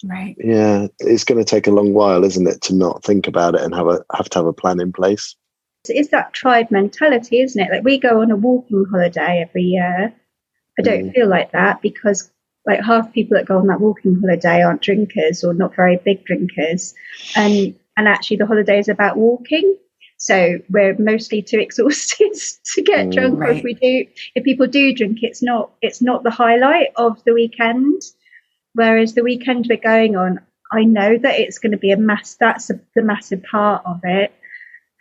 right. 0.05 0.37
yeah 0.39 0.87
it's 1.01 1.25
going 1.25 1.39
to 1.39 1.45
take 1.45 1.67
a 1.67 1.73
long 1.73 1.93
while 1.93 2.25
isn't 2.25 2.47
it 2.47 2.61
to 2.63 2.75
not 2.75 3.03
think 3.05 3.27
about 3.27 3.55
it 3.55 3.63
and 3.63 3.75
have 3.75 3.89
a 3.89 4.05
have 4.15 4.29
to 4.31 4.39
have 4.39 4.47
a 4.47 4.53
plan 4.53 4.81
in 4.81 4.93
place? 4.93 5.37
It's 5.87 6.11
that 6.11 6.33
tribe 6.33 6.71
mentality 6.71 7.41
isn't 7.41 7.61
it? 7.61 7.71
Like 7.71 7.85
we 7.85 7.99
go 7.99 8.23
on 8.23 8.31
a 8.31 8.37
walking 8.37 8.87
holiday 8.91 9.45
every 9.47 9.63
year. 9.63 10.15
I 10.79 10.83
don't 10.83 11.11
mm. 11.11 11.15
feel 11.15 11.29
like 11.29 11.53
that 11.53 11.83
because 11.83 12.31
like 12.67 12.83
half 12.83 13.13
people 13.13 13.37
that 13.37 13.47
go 13.47 13.59
on 13.59 13.67
that 13.67 13.81
walking 13.81 14.19
holiday 14.21 14.63
aren't 14.63 14.83
drinkers 14.83 15.45
or 15.45 15.53
not 15.53 15.77
very 15.77 15.99
big 16.05 16.25
drinkers. 16.25 16.95
And 17.37 17.75
and 17.97 18.09
actually 18.09 18.39
the 18.39 18.47
holiday 18.47 18.79
is 18.79 18.89
about 18.89 19.17
walking. 19.17 19.77
So 20.17 20.59
we're 20.71 20.97
mostly 20.99 21.43
too 21.43 21.59
exhausted 21.61 22.33
to 22.75 22.83
get 22.83 23.09
mm, 23.09 23.13
drunk. 23.13 23.39
Right. 23.39 23.57
if 23.57 23.63
we 23.63 23.75
do 23.75 24.07
if 24.35 24.45
people 24.45 24.67
do 24.67 24.95
drink 24.95 25.19
it's 25.23 25.43
not 25.43 25.73
it's 25.83 26.01
not 26.01 26.23
the 26.23 26.31
highlight 26.31 26.89
of 26.97 27.23
the 27.25 27.35
weekend 27.35 28.03
whereas 28.75 29.15
the 29.15 29.23
weekend 29.23 29.67
we're 29.69 29.77
going 29.77 30.17
on 30.17 30.41
i 30.73 30.85
know 30.85 31.17
that 31.19 31.39
it's 31.41 31.59
going 31.59 31.73
to 31.73 31.79
be 31.79 31.93
a 31.93 31.97
mass 31.97 32.37
that's 32.39 32.71
a, 32.71 32.81
the 32.95 33.03
massive 33.03 33.43
part 33.45 33.83
of 33.87 34.01
it. 34.05 34.33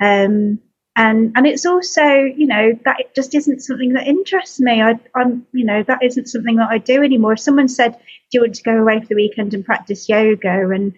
Um 0.01 0.59
and 0.95 1.31
and 1.35 1.47
it's 1.47 1.65
also 1.65 2.03
you 2.03 2.45
know 2.45 2.77
that 2.85 2.99
it 2.99 3.15
just 3.15 3.33
isn't 3.33 3.61
something 3.61 3.93
that 3.93 4.07
interests 4.07 4.59
me. 4.59 4.81
I, 4.81 4.99
i'm 5.15 5.45
you 5.51 5.65
know 5.65 5.83
that 5.83 6.03
isn't 6.03 6.27
something 6.27 6.57
that 6.57 6.69
i 6.69 6.77
do 6.77 7.01
anymore. 7.03 7.33
If 7.33 7.39
someone 7.39 7.67
said 7.67 7.93
do 7.93 8.37
you 8.37 8.41
want 8.41 8.55
to 8.55 8.63
go 8.63 8.77
away 8.77 8.99
for 8.99 9.07
the 9.07 9.15
weekend 9.15 9.53
and 9.53 9.65
practice 9.65 10.07
yoga 10.09 10.69
and 10.69 10.93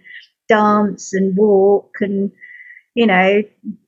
dance 0.47 1.13
and 1.13 1.35
walk 1.35 1.95
and 2.01 2.31
you 2.95 3.05
know 3.05 3.43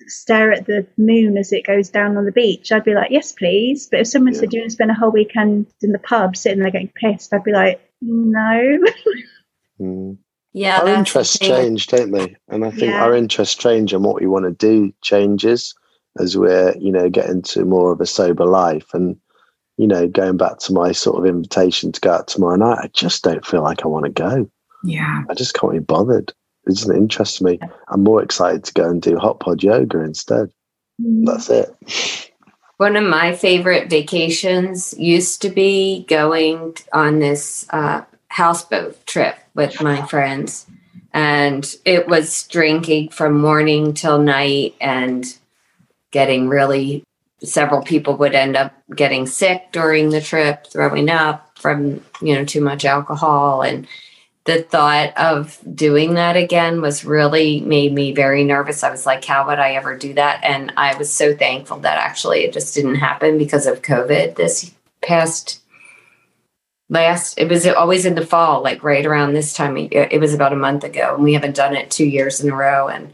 stare 0.05 0.51
at 0.51 0.67
the 0.67 0.85
moon 0.97 1.37
as 1.37 1.51
it 1.51 1.65
goes 1.65 1.89
down 1.89 2.17
on 2.17 2.25
the 2.25 2.31
beach 2.31 2.71
i'd 2.71 2.83
be 2.83 2.93
like 2.93 3.09
yes 3.09 3.31
please. 3.31 3.87
But 3.87 4.01
if 4.01 4.07
someone 4.07 4.33
yeah. 4.33 4.41
said 4.41 4.49
do 4.49 4.57
you 4.57 4.61
want 4.61 4.69
to 4.69 4.73
spend 4.73 4.91
a 4.91 4.93
whole 4.93 5.11
weekend 5.11 5.65
in 5.81 5.93
the 5.93 5.99
pub 5.99 6.37
sitting 6.37 6.59
there 6.59 6.69
getting 6.69 6.91
pissed? 6.95 7.33
I'd 7.33 7.43
be 7.43 7.51
like 7.51 7.81
no. 8.01 8.79
Mm. 9.79 10.17
yeah 10.53 10.79
our 10.79 10.87
interests 10.87 11.37
change 11.37 11.85
don't 11.85 12.09
they? 12.09 12.35
And 12.47 12.65
i 12.65 12.71
think 12.71 12.91
yeah. 12.91 13.03
our 13.03 13.13
interests 13.13 13.53
change 13.53 13.93
and 13.93 14.03
what 14.03 14.19
we 14.19 14.25
want 14.25 14.45
to 14.45 14.51
do 14.51 14.91
changes 15.03 15.75
as 16.19 16.35
we're 16.35 16.75
you 16.79 16.91
know 16.91 17.11
getting 17.11 17.43
to 17.43 17.63
more 17.63 17.91
of 17.91 18.01
a 18.01 18.07
sober 18.07 18.45
life. 18.45 18.91
And 18.95 19.17
you 19.77 19.85
know 19.85 20.07
going 20.07 20.35
back 20.35 20.57
to 20.61 20.73
my 20.73 20.93
sort 20.93 21.19
of 21.19 21.27
invitation 21.27 21.91
to 21.91 22.01
go 22.01 22.11
out 22.11 22.27
tomorrow 22.27 22.55
night 22.55 22.79
i 22.81 22.87
just 22.87 23.23
don't 23.23 23.45
feel 23.45 23.61
like 23.61 23.85
i 23.85 23.87
want 23.87 24.05
to 24.05 24.11
go. 24.11 24.49
Yeah. 24.83 25.21
I 25.29 25.35
just 25.35 25.53
can't 25.53 25.73
be 25.73 25.79
bothered 25.79 26.33
it 26.67 26.75
doesn't 26.75 26.95
interest 26.95 27.41
me. 27.41 27.59
I'm 27.87 28.03
more 28.03 28.21
excited 28.21 28.63
to 28.65 28.73
go 28.73 28.89
and 28.89 29.01
do 29.01 29.17
hot 29.17 29.39
pod 29.39 29.63
yoga 29.63 30.01
instead. 30.01 30.51
Mm. 31.01 31.25
that's 31.25 31.49
it. 31.49 32.31
One 32.77 32.95
of 32.95 33.03
my 33.03 33.35
favorite 33.35 33.89
vacations 33.89 34.93
used 34.97 35.41
to 35.41 35.49
be 35.49 36.05
going 36.07 36.77
on 36.93 37.19
this 37.19 37.65
uh, 37.71 38.03
houseboat 38.27 39.05
trip 39.07 39.35
with 39.55 39.81
my 39.81 40.05
friends. 40.05 40.67
And 41.13 41.75
it 41.85 42.07
was 42.07 42.47
drinking 42.47 43.09
from 43.09 43.39
morning 43.39 43.93
till 43.95 44.19
night 44.19 44.75
and 44.79 45.25
getting 46.11 46.47
really 46.47 47.03
several 47.43 47.81
people 47.81 48.15
would 48.17 48.35
end 48.35 48.55
up 48.55 48.73
getting 48.95 49.25
sick 49.25 49.71
during 49.71 50.09
the 50.09 50.21
trip, 50.21 50.67
throwing 50.67 51.09
up 51.09 51.57
from, 51.57 52.03
you 52.21 52.35
know, 52.35 52.45
too 52.45 52.61
much 52.61 52.85
alcohol 52.85 53.63
and 53.63 53.87
the 54.47 54.63
thought 54.63 55.15
of 55.17 55.59
doing 55.75 56.13
that 56.13 56.37
again 56.37 56.81
was 56.81 57.03
really 57.03 57.59
made 57.59 57.93
me 57.93 58.13
very 58.13 58.45
nervous. 58.45 58.81
I 58.81 58.89
was 58.89 59.05
like, 59.05 59.25
how 59.25 59.45
would 59.45 59.59
I 59.59 59.73
ever 59.73 59.97
do 59.97 60.13
that? 60.13 60.41
And 60.41 60.71
I 60.77 60.97
was 60.97 61.11
so 61.11 61.35
thankful 61.35 61.79
that 61.79 61.97
actually 61.97 62.45
it 62.45 62.53
just 62.53 62.73
didn't 62.73 62.95
happen 62.95 63.37
because 63.37 63.67
of 63.67 63.81
COVID 63.81 64.35
this 64.35 64.73
past 65.03 65.61
last 66.89 67.37
it 67.37 67.49
was 67.49 67.67
always 67.67 68.05
in 68.05 68.15
the 68.15 68.25
fall 68.25 68.63
like 68.63 68.81
right 68.81 69.05
around 69.05 69.33
this 69.33 69.51
time 69.53 69.75
it 69.75 70.21
was 70.21 70.33
about 70.33 70.53
a 70.53 70.55
month 70.55 70.85
ago 70.85 71.15
and 71.15 71.23
we 71.23 71.33
haven't 71.33 71.55
done 71.55 71.75
it 71.75 71.91
two 71.91 72.05
years 72.05 72.39
in 72.39 72.49
a 72.49 72.55
row 72.55 72.87
and 72.87 73.11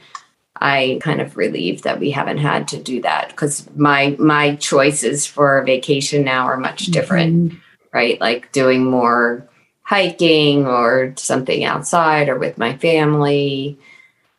I 0.55 0.99
kind 1.01 1.19
of 1.19 1.35
relieved 1.35 1.83
that 1.83 1.99
we 1.99 2.11
haven't 2.11 2.37
had 2.37 2.67
to 2.69 2.81
do 2.81 3.01
that 3.01 3.29
because 3.29 3.67
my 3.75 4.15
my 4.19 4.55
choices 4.55 5.25
for 5.25 5.63
vacation 5.65 6.23
now 6.23 6.45
are 6.45 6.57
much 6.57 6.85
different, 6.85 7.35
mm-hmm. 7.35 7.57
right? 7.91 8.21
Like 8.21 8.51
doing 8.51 8.85
more 8.85 9.49
hiking 9.93 10.65
or 10.65 11.13
something 11.17 11.63
outside 11.63 12.27
or 12.27 12.39
with 12.39 12.57
my 12.57 12.75
family. 12.77 13.77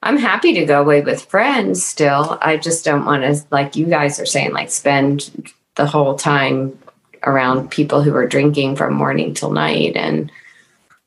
I'm 0.03 0.19
happy 0.19 0.53
to 0.55 0.67
go 0.67 0.81
away 0.81 1.01
with 1.01 1.25
friends 1.27 1.85
still. 1.85 2.39
I 2.43 2.57
just 2.57 2.85
don't 2.85 3.05
want 3.05 3.23
to, 3.23 3.41
like 3.53 3.77
you 3.77 3.87
guys 3.87 4.19
are 4.19 4.27
saying, 4.27 4.53
like 4.53 4.69
spend 4.69 5.53
the 5.77 5.87
whole 5.87 6.17
time 6.17 6.77
around 7.23 7.71
people 7.71 8.03
who 8.03 8.13
are 8.17 8.27
drinking 8.27 8.75
from 8.75 8.95
morning 8.95 9.33
till 9.33 9.53
night 9.53 9.95
and 9.95 10.33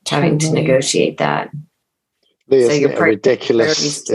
having 0.07 0.39
to 0.39 0.51
negotiate 0.53 1.17
that. 1.17 1.51
so 2.49 2.55
you're 2.71 2.97
ridiculous 2.97 4.05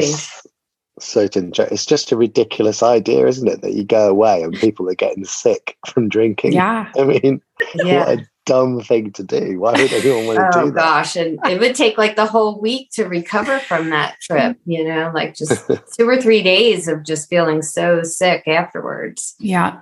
certain 0.99 1.53
it's 1.57 1.87
just 1.87 2.13
a 2.13 2.17
ridiculous 2.17 2.83
idea 2.83 3.27
isn't 3.27 3.49
it 3.49 3.63
that 3.63 3.73
you 3.73 3.83
go 3.83 4.09
away 4.09 4.43
and 4.43 4.55
people 4.55 4.89
are 4.89 4.95
getting 4.95 5.25
sick 5.25 5.77
from 5.87 6.09
drinking 6.09 6.53
yeah 6.53 6.91
i 6.97 7.03
mean 7.03 7.41
yeah. 7.75 7.99
what 8.01 8.19
a 8.19 8.27
dumb 8.45 8.81
thing 8.81 9.13
to 9.13 9.23
do 9.23 9.61
why 9.61 9.73
would 9.73 9.93
anyone 9.93 10.27
want 10.27 10.39
to 10.39 10.59
oh, 10.59 10.65
do 10.65 10.71
that 10.73 10.81
gosh 10.81 11.17
and 11.17 11.39
it 11.47 11.61
would 11.61 11.77
take 11.77 11.97
like 11.97 12.17
the 12.17 12.27
whole 12.27 12.61
week 12.61 12.91
to 12.91 13.05
recover 13.05 13.61
from 13.61 13.91
that 13.91 14.17
trip 14.21 14.57
you 14.67 14.85
know 14.85 15.13
like 15.15 15.35
just 15.35 15.71
two 15.97 16.09
or 16.09 16.21
three 16.21 16.43
days 16.43 16.89
of 16.89 17.05
just 17.05 17.29
feeling 17.29 17.63
so 17.63 18.03
sick 18.03 18.43
afterwards 18.49 19.37
yeah 19.39 19.81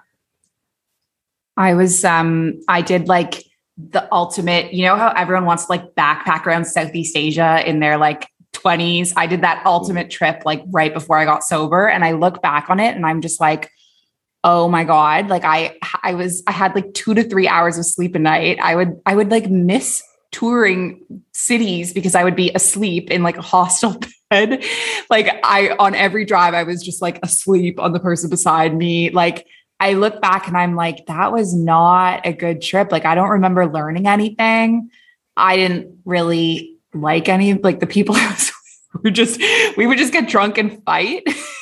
i 1.57 1.73
was 1.73 2.05
um 2.05 2.61
i 2.69 2.83
did 2.83 3.09
like 3.09 3.45
the 3.79 4.07
ultimate 4.13 4.75
you 4.75 4.85
know 4.85 4.95
how 4.95 5.09
everyone 5.17 5.47
wants 5.47 5.65
to 5.65 5.73
like 5.73 5.95
backpack 5.95 6.45
around 6.45 6.67
southeast 6.67 7.17
asia 7.17 7.67
in 7.67 7.81
their 7.81 7.97
like 7.97 8.29
20s. 8.53 9.13
I 9.17 9.27
did 9.27 9.43
that 9.43 9.65
ultimate 9.65 10.11
trip 10.11 10.43
like 10.45 10.63
right 10.71 10.93
before 10.93 11.19
I 11.19 11.25
got 11.25 11.45
sober. 11.45 11.89
And 11.89 12.05
I 12.05 12.13
look 12.13 12.43
back 12.43 12.71
on 12.71 12.81
it 12.81 12.95
and 12.97 13.07
I'm 13.07 13.21
just 13.21 13.41
like, 13.41 13.71
oh 14.45 14.69
my 14.69 14.85
God. 14.85 15.29
Like 15.29 15.45
I 15.45 15.77
I 16.03 16.15
was 16.15 16.43
I 16.47 16.53
had 16.53 16.75
like 16.75 16.95
two 16.95 17.15
to 17.15 17.23
three 17.23 17.49
hours 17.49 17.79
of 17.79 17.85
sleep 17.85 18.15
a 18.15 18.19
night. 18.19 18.59
I 18.61 18.75
would 18.75 19.01
I 19.07 19.15
would 19.15 19.31
like 19.31 19.51
miss 19.51 20.03
touring 20.33 21.25
cities 21.33 21.93
because 21.93 22.15
I 22.15 22.25
would 22.25 22.37
be 22.37 22.53
asleep 22.55 23.11
in 23.11 23.23
like 23.23 23.37
a 23.37 23.43
hostel 23.43 24.01
bed. 24.31 24.65
like 25.11 25.29
I 25.45 25.75
on 25.79 25.95
every 25.95 26.25
drive, 26.25 26.55
I 26.55 26.63
was 26.63 26.83
just 26.83 27.03
like 27.03 27.19
asleep 27.23 27.79
on 27.81 27.93
the 27.93 28.01
person 28.01 28.31
beside 28.31 28.75
me. 28.75 29.11
Like 29.11 29.47
I 29.79 29.95
look 29.95 30.21
back 30.21 30.47
and 30.47 30.57
I'm 30.57 30.77
like, 30.77 31.07
that 31.07 31.33
was 31.33 31.55
not 31.55 32.27
a 32.27 32.33
good 32.33 32.61
trip. 32.63 32.93
Like 32.93 33.05
I 33.05 33.15
don't 33.15 33.31
remember 33.31 33.67
learning 33.67 34.07
anything. 34.07 34.91
I 35.37 35.57
didn't 35.57 35.99
really 36.05 36.77
like 36.93 37.29
any 37.29 37.55
like 37.55 37.81
the 37.81 37.87
people 37.87 38.17
we 39.03 39.11
just 39.11 39.41
we 39.77 39.87
would 39.87 39.99
just 39.99 40.13
get 40.13 40.29
drunk 40.29 40.59
and 40.59 40.83
fight. 40.85 41.23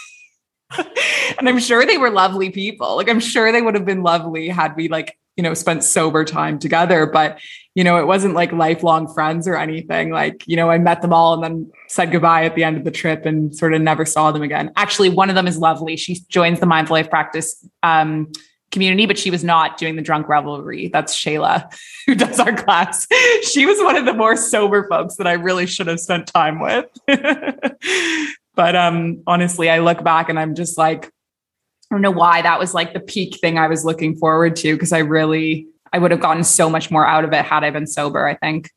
and 1.38 1.48
I'm 1.48 1.58
sure 1.58 1.86
they 1.86 1.98
were 1.98 2.10
lovely 2.10 2.50
people. 2.50 2.96
Like 2.96 3.08
I'm 3.08 3.20
sure 3.20 3.52
they 3.52 3.62
would 3.62 3.74
have 3.74 3.84
been 3.84 4.02
lovely 4.02 4.48
had 4.48 4.76
we 4.76 4.88
like, 4.88 5.18
you 5.36 5.42
know, 5.42 5.54
spent 5.54 5.84
sober 5.84 6.24
time 6.24 6.58
together, 6.58 7.06
but 7.06 7.38
you 7.74 7.84
know, 7.84 7.96
it 7.98 8.06
wasn't 8.06 8.34
like 8.34 8.52
lifelong 8.52 9.06
friends 9.06 9.46
or 9.46 9.56
anything. 9.56 10.10
Like, 10.10 10.42
you 10.46 10.56
know, 10.56 10.68
I 10.68 10.78
met 10.78 11.00
them 11.00 11.12
all 11.12 11.34
and 11.34 11.44
then 11.44 11.70
said 11.86 12.10
goodbye 12.10 12.44
at 12.44 12.56
the 12.56 12.64
end 12.64 12.76
of 12.76 12.84
the 12.84 12.90
trip 12.90 13.24
and 13.24 13.54
sort 13.54 13.72
of 13.72 13.80
never 13.80 14.04
saw 14.04 14.32
them 14.32 14.42
again. 14.42 14.72
Actually, 14.74 15.10
one 15.10 15.28
of 15.28 15.36
them 15.36 15.46
is 15.46 15.58
lovely. 15.58 15.96
She 15.96 16.18
joins 16.28 16.58
the 16.58 16.66
mindful 16.66 16.94
life 16.94 17.08
practice 17.08 17.64
um, 17.84 18.32
community, 18.72 19.06
but 19.06 19.18
she 19.18 19.30
was 19.30 19.44
not 19.44 19.78
doing 19.78 19.96
the 19.96 20.02
drunk 20.02 20.28
revelry. 20.28 20.88
That's 20.88 21.16
Shayla, 21.16 21.72
who 22.06 22.14
does 22.14 22.40
our 22.40 22.54
class. 22.54 23.06
She 23.42 23.64
was 23.64 23.78
one 23.78 23.96
of 23.96 24.04
the 24.04 24.14
more 24.14 24.36
sober 24.36 24.86
folks 24.88 25.16
that 25.16 25.26
I 25.26 25.34
really 25.34 25.66
should 25.66 25.86
have 25.86 26.00
spent 26.00 26.26
time 26.26 26.60
with. 26.60 26.86
but 28.58 28.74
um, 28.74 29.22
honestly, 29.24 29.70
I 29.70 29.78
look 29.78 30.02
back 30.02 30.28
and 30.28 30.36
I'm 30.36 30.56
just 30.56 30.76
like, 30.76 31.06
I 31.06 31.94
don't 31.94 32.02
know 32.02 32.10
why 32.10 32.42
that 32.42 32.58
was 32.58 32.74
like 32.74 32.92
the 32.92 32.98
peak 32.98 33.38
thing 33.40 33.56
I 33.56 33.68
was 33.68 33.84
looking 33.84 34.16
forward 34.16 34.56
to 34.56 34.74
because 34.74 34.92
I 34.92 34.98
really, 34.98 35.68
I 35.92 35.98
would 36.00 36.10
have 36.10 36.18
gotten 36.18 36.42
so 36.42 36.68
much 36.68 36.90
more 36.90 37.06
out 37.06 37.22
of 37.22 37.32
it 37.32 37.44
had 37.44 37.62
I 37.62 37.70
been 37.70 37.86
sober, 37.86 38.26
I 38.26 38.34
think. 38.34 38.70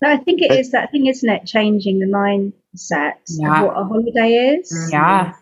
No, 0.00 0.10
I 0.10 0.16
think 0.16 0.42
it 0.42 0.52
is 0.52 0.70
that 0.70 0.92
thing, 0.92 1.06
isn't 1.06 1.28
it? 1.28 1.44
Changing 1.44 1.98
the 1.98 2.06
mindset 2.06 3.14
yeah. 3.26 3.62
of 3.62 3.66
what 3.66 3.76
a 3.76 3.84
holiday 3.84 4.34
is. 4.60 4.90
Yeah 4.92 5.34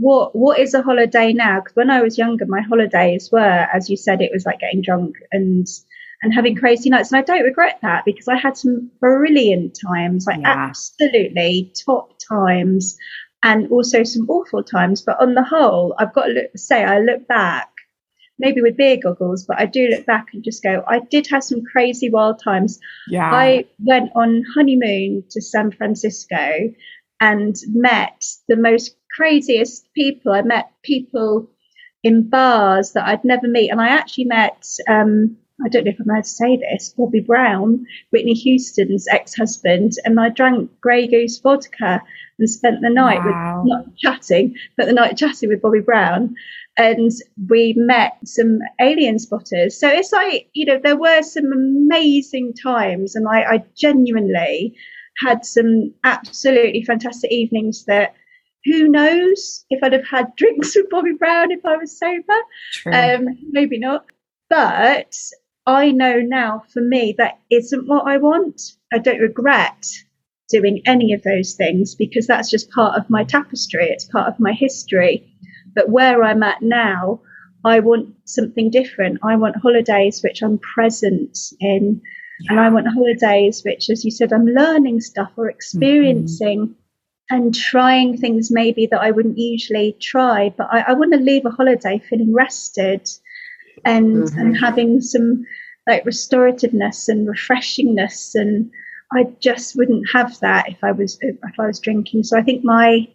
what 0.00 0.34
what 0.34 0.58
is 0.58 0.72
a 0.74 0.82
holiday 0.82 1.32
now? 1.32 1.60
Because 1.60 1.76
when 1.76 1.90
I 1.90 2.00
was 2.00 2.16
younger, 2.16 2.46
my 2.46 2.62
holidays 2.62 3.28
were, 3.30 3.68
as 3.72 3.90
you 3.90 3.96
said, 3.96 4.22
it 4.22 4.30
was 4.32 4.46
like 4.46 4.60
getting 4.60 4.82
drunk 4.82 5.16
and 5.30 5.66
and 6.22 6.34
having 6.34 6.56
crazy 6.56 6.90
nights. 6.90 7.12
And 7.12 7.18
I 7.18 7.22
don't 7.22 7.44
regret 7.44 7.78
that 7.82 8.04
because 8.04 8.28
I 8.28 8.36
had 8.36 8.56
some 8.56 8.90
brilliant 9.00 9.78
times, 9.86 10.26
like 10.26 10.40
yeah. 10.40 10.68
absolutely 10.68 11.72
top 11.84 12.14
times, 12.28 12.96
and 13.42 13.70
also 13.70 14.02
some 14.02 14.28
awful 14.28 14.62
times. 14.62 15.02
But 15.02 15.20
on 15.20 15.34
the 15.34 15.44
whole, 15.44 15.94
I've 15.98 16.14
got 16.14 16.26
to 16.26 16.32
look, 16.32 16.50
say, 16.56 16.82
I 16.82 17.00
look 17.00 17.28
back, 17.28 17.70
maybe 18.38 18.62
with 18.62 18.76
beer 18.76 18.98
goggles, 19.02 19.44
but 19.44 19.60
I 19.60 19.66
do 19.66 19.88
look 19.88 20.06
back 20.06 20.28
and 20.32 20.42
just 20.42 20.62
go, 20.62 20.82
I 20.88 21.00
did 21.00 21.26
have 21.28 21.44
some 21.44 21.62
crazy 21.62 22.08
wild 22.10 22.40
times. 22.42 22.78
Yeah. 23.08 23.30
I 23.30 23.66
went 23.78 24.10
on 24.14 24.44
honeymoon 24.54 25.24
to 25.30 25.42
San 25.42 25.72
Francisco 25.72 26.72
and 27.20 27.54
met 27.68 28.24
the 28.48 28.56
most 28.56 28.96
craziest 29.16 29.92
people. 29.94 30.32
I 30.32 30.42
met 30.42 30.72
people 30.82 31.48
in 32.02 32.28
bars 32.28 32.92
that 32.92 33.06
I'd 33.06 33.24
never 33.24 33.48
meet, 33.48 33.70
and 33.70 33.80
I 33.80 33.88
actually 33.88 34.24
met. 34.24 34.66
Um, 34.88 35.36
I 35.62 35.68
don't 35.68 35.84
know 35.84 35.90
if 35.90 36.00
I'm 36.00 36.08
allowed 36.08 36.24
to 36.24 36.28
say 36.28 36.56
this. 36.56 36.94
Bobby 36.96 37.20
Brown, 37.20 37.84
Whitney 38.10 38.32
Houston's 38.32 39.06
ex-husband, 39.10 39.92
and 40.04 40.18
I 40.18 40.30
drank 40.30 40.70
Grey 40.80 41.06
Goose 41.06 41.38
vodka 41.38 42.02
and 42.38 42.48
spent 42.48 42.80
the 42.80 42.88
night 42.88 43.18
wow. 43.18 43.62
with 43.62 43.68
not 43.68 43.96
chatting, 43.96 44.54
but 44.78 44.86
the 44.86 44.94
night 44.94 45.16
chatting 45.18 45.50
with 45.50 45.60
Bobby 45.60 45.80
Brown, 45.80 46.34
and 46.78 47.10
we 47.48 47.74
met 47.76 48.16
some 48.24 48.60
alien 48.80 49.18
spotters. 49.18 49.78
So 49.78 49.88
it's 49.88 50.12
like 50.12 50.48
you 50.54 50.64
know 50.66 50.80
there 50.82 50.96
were 50.96 51.22
some 51.22 51.52
amazing 51.52 52.54
times, 52.54 53.14
and 53.14 53.28
I, 53.28 53.42
I 53.42 53.64
genuinely 53.76 54.74
had 55.22 55.44
some 55.44 55.92
absolutely 56.04 56.82
fantastic 56.84 57.30
evenings 57.30 57.84
that 57.84 58.14
who 58.64 58.88
knows 58.88 59.64
if 59.70 59.82
I'd 59.82 59.92
have 59.92 60.06
had 60.06 60.34
drinks 60.36 60.76
with 60.76 60.90
Bobby 60.90 61.12
Brown 61.12 61.50
if 61.50 61.64
I 61.64 61.76
was 61.76 61.98
sober? 61.98 62.40
Um, 62.86 63.38
maybe 63.50 63.78
not. 63.78 64.06
But 64.48 65.14
I 65.66 65.92
know 65.92 66.20
now 66.20 66.64
for 66.72 66.80
me 66.80 67.14
that 67.18 67.38
isn't 67.50 67.86
what 67.86 68.06
I 68.08 68.16
want. 68.16 68.60
I 68.92 68.98
don't 68.98 69.20
regret 69.20 69.86
doing 70.48 70.82
any 70.84 71.12
of 71.12 71.22
those 71.22 71.54
things 71.54 71.94
because 71.94 72.26
that's 72.26 72.50
just 72.50 72.70
part 72.70 72.98
of 72.98 73.08
my 73.08 73.22
tapestry, 73.22 73.86
it's 73.86 74.04
part 74.04 74.28
of 74.28 74.40
my 74.40 74.52
history. 74.52 75.32
But 75.74 75.88
where 75.88 76.24
I'm 76.24 76.42
at 76.42 76.60
now, 76.60 77.20
I 77.64 77.78
want 77.80 78.14
something 78.24 78.70
different. 78.70 79.20
I 79.22 79.36
want 79.36 79.56
holidays 79.56 80.22
which 80.22 80.42
I'm 80.42 80.58
present 80.58 81.38
in. 81.60 82.00
Yeah. 82.40 82.52
And 82.52 82.60
I 82.60 82.68
want 82.70 82.88
holidays 82.88 83.62
which, 83.64 83.90
as 83.90 84.04
you 84.04 84.10
said, 84.10 84.32
I'm 84.32 84.46
learning 84.46 85.00
stuff 85.02 85.30
or 85.36 85.48
experiencing. 85.48 86.60
Mm-hmm 86.60 86.72
and 87.30 87.54
trying 87.54 88.16
things 88.16 88.50
maybe 88.50 88.86
that 88.86 89.00
I 89.00 89.12
wouldn't 89.12 89.38
usually 89.38 89.96
try. 90.00 90.52
But 90.56 90.68
I, 90.70 90.80
I 90.88 90.92
want 90.94 91.12
to 91.12 91.18
leave 91.18 91.46
a 91.46 91.50
holiday 91.50 92.02
feeling 92.10 92.34
rested 92.34 93.08
and 93.84 94.24
mm-hmm. 94.24 94.38
and 94.38 94.58
having 94.58 95.00
some 95.00 95.44
like 95.88 96.04
restorativeness 96.04 97.08
and 97.08 97.26
refreshingness 97.26 98.34
and 98.34 98.70
I 99.12 99.24
just 99.40 99.76
wouldn't 99.76 100.04
have 100.12 100.38
that 100.40 100.68
if 100.68 100.84
I 100.84 100.92
was 100.92 101.18
if 101.20 101.36
I 101.58 101.66
was 101.66 101.80
drinking. 101.80 102.24
So 102.24 102.38
I 102.38 102.42
think 102.42 102.64
my 102.64 103.08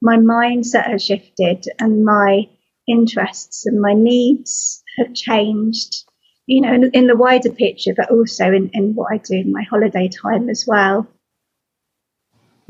my 0.00 0.16
mindset 0.16 0.90
has 0.90 1.04
shifted 1.04 1.64
and 1.78 2.04
my 2.04 2.48
interests 2.88 3.66
and 3.66 3.80
my 3.80 3.94
needs 3.94 4.82
have 4.98 5.14
changed. 5.14 6.04
You 6.46 6.60
know, 6.60 6.74
in, 6.74 6.90
in 6.92 7.06
the 7.06 7.16
wider 7.16 7.50
picture, 7.52 7.94
but 7.96 8.10
also 8.10 8.46
in, 8.46 8.68
in 8.72 8.94
what 8.94 9.12
I 9.12 9.18
do 9.18 9.34
in 9.34 9.52
my 9.52 9.62
holiday 9.62 10.08
time 10.08 10.50
as 10.50 10.64
well. 10.66 11.06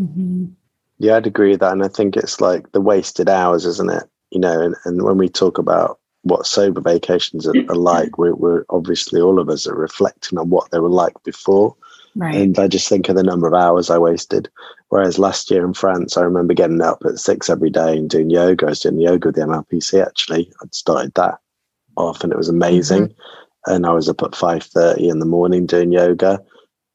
Mm-hmm. 0.01 0.53
Yeah, 1.03 1.17
I'd 1.17 1.27
agree 1.27 1.51
with 1.51 1.61
that. 1.61 1.73
And 1.73 1.83
I 1.83 1.89
think 1.89 2.17
it's 2.17 2.41
like 2.41 2.71
the 2.71 2.81
wasted 2.81 3.29
hours, 3.29 3.67
isn't 3.67 3.91
it? 3.91 4.05
You 4.31 4.39
know, 4.39 4.61
and, 4.61 4.77
and 4.85 5.03
when 5.03 5.19
we 5.19 5.29
talk 5.29 5.59
about 5.59 5.99
what 6.23 6.47
sober 6.47 6.81
vacations 6.81 7.45
are, 7.45 7.55
are 7.69 7.75
like, 7.75 8.19
we're, 8.19 8.37
we're, 8.37 8.65
obviously 8.71 9.21
all 9.21 9.41
of 9.41 9.49
us 9.49 9.67
are 9.67 9.75
reflecting 9.75 10.39
on 10.39 10.49
what 10.49 10.71
they 10.71 10.79
were 10.79 10.89
like 10.89 11.21
before. 11.25 11.75
Right. 12.15 12.37
And 12.37 12.57
I 12.57 12.69
just 12.69 12.89
think 12.89 13.09
of 13.09 13.17
the 13.17 13.25
number 13.25 13.49
of 13.49 13.53
hours 13.53 13.91
I 13.91 13.99
wasted. 13.99 14.49
Whereas 14.91 15.19
last 15.19 15.51
year 15.51 15.65
in 15.65 15.75
France, 15.75 16.17
I 16.17 16.23
remember 16.23 16.55
getting 16.55 16.81
up 16.81 17.03
at 17.05 17.19
six 17.19 17.51
every 17.51 17.71
day 17.71 17.97
and 17.97 18.09
doing 18.09 18.31
yoga. 18.31 18.67
I 18.67 18.69
was 18.69 18.79
doing 18.79 19.01
yoga 19.01 19.29
with 19.29 19.35
the 19.35 19.43
MLPC 19.43 20.07
actually. 20.07 20.53
I'd 20.63 20.73
started 20.73 21.15
that 21.15 21.41
off 21.97 22.23
and 22.23 22.33
it 22.33 22.39
was 22.39 22.49
amazing. 22.49 23.09
Mm-hmm. 23.09 23.73
And 23.73 23.87
I 23.87 23.93
was 23.93 24.09
up 24.09 24.23
at 24.23 24.31
5.30 24.31 25.11
in 25.11 25.19
the 25.19 25.27
morning 25.27 25.67
doing 25.67 25.91
yoga 25.91 26.41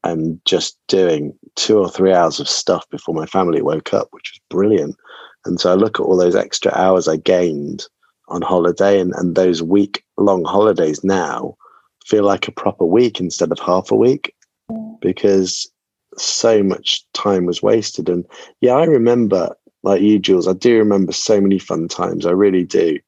and 0.04 0.40
just 0.44 0.78
doing 0.88 1.36
two 1.56 1.78
or 1.78 1.88
three 1.88 2.12
hours 2.12 2.40
of 2.40 2.48
stuff 2.48 2.88
before 2.90 3.14
my 3.14 3.26
family 3.26 3.62
woke 3.62 3.92
up, 3.92 4.08
which 4.10 4.32
was 4.32 4.40
brilliant. 4.48 4.96
And 5.44 5.60
so 5.60 5.72
I 5.72 5.74
look 5.74 5.98
at 5.98 6.04
all 6.04 6.16
those 6.16 6.36
extra 6.36 6.72
hours 6.74 7.08
I 7.08 7.16
gained 7.16 7.86
on 8.28 8.42
holiday 8.42 9.00
and, 9.00 9.12
and 9.14 9.34
those 9.34 9.62
week 9.62 10.04
long 10.16 10.44
holidays 10.44 11.02
now 11.02 11.56
feel 12.04 12.24
like 12.24 12.48
a 12.48 12.52
proper 12.52 12.84
week 12.84 13.20
instead 13.20 13.50
of 13.52 13.58
half 13.58 13.90
a 13.90 13.96
week 13.96 14.34
mm. 14.70 15.00
because 15.00 15.70
so 16.16 16.62
much 16.62 17.04
time 17.12 17.46
was 17.46 17.62
wasted. 17.62 18.08
And 18.08 18.24
yeah, 18.60 18.74
I 18.74 18.84
remember, 18.84 19.54
like 19.82 20.00
you, 20.00 20.18
Jules, 20.18 20.48
I 20.48 20.52
do 20.52 20.78
remember 20.78 21.12
so 21.12 21.40
many 21.40 21.58
fun 21.58 21.88
times. 21.88 22.26
I 22.26 22.30
really 22.30 22.64
do. 22.64 22.98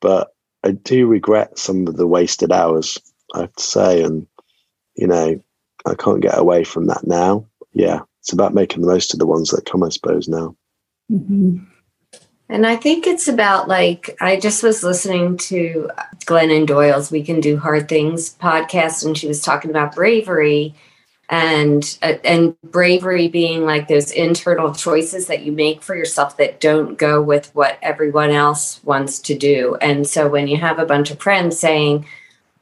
But 0.00 0.34
I 0.64 0.72
do 0.72 1.06
regret 1.06 1.58
some 1.58 1.86
of 1.86 1.96
the 1.96 2.06
wasted 2.06 2.52
hours, 2.52 2.98
I 3.34 3.40
have 3.40 3.54
to 3.54 3.62
say. 3.62 4.02
And, 4.02 4.26
you 4.94 5.06
know, 5.06 5.42
I 5.86 5.94
can't 5.94 6.20
get 6.20 6.38
away 6.38 6.64
from 6.64 6.86
that 6.86 7.06
now. 7.06 7.46
Yeah, 7.72 8.00
it's 8.20 8.32
about 8.32 8.54
making 8.54 8.82
the 8.82 8.88
most 8.88 9.12
of 9.12 9.18
the 9.18 9.26
ones 9.26 9.50
that 9.50 9.64
come, 9.66 9.82
I 9.82 9.88
suppose, 9.88 10.28
now. 10.28 10.56
Mm-hmm. 11.10 11.58
And 12.48 12.66
I 12.66 12.76
think 12.76 13.06
it's 13.06 13.28
about 13.28 13.68
like, 13.68 14.16
I 14.20 14.38
just 14.38 14.62
was 14.62 14.82
listening 14.82 15.36
to 15.36 15.88
Glennon 16.26 16.66
Doyle's 16.66 17.10
We 17.10 17.22
Can 17.22 17.40
Do 17.40 17.56
Hard 17.56 17.88
Things 17.88 18.34
podcast, 18.34 19.04
and 19.04 19.16
she 19.16 19.28
was 19.28 19.40
talking 19.40 19.70
about 19.70 19.94
bravery. 19.94 20.74
and 21.30 21.96
uh, 22.02 22.14
and 22.24 22.60
bravery 22.62 23.28
being 23.28 23.64
like 23.64 23.86
those 23.86 24.10
internal 24.10 24.74
choices 24.74 25.28
that 25.28 25.44
you 25.44 25.52
make 25.52 25.80
for 25.80 25.94
yourself 25.94 26.36
that 26.36 26.60
don't 26.60 26.98
go 26.98 27.22
with 27.22 27.54
what 27.54 27.78
everyone 27.82 28.30
else 28.30 28.82
wants 28.82 29.20
to 29.20 29.38
do 29.38 29.76
and 29.80 30.08
so 30.08 30.28
when 30.28 30.48
you 30.48 30.56
have 30.56 30.80
a 30.80 30.84
bunch 30.84 31.08
of 31.12 31.20
friends 31.20 31.56
saying 31.56 32.04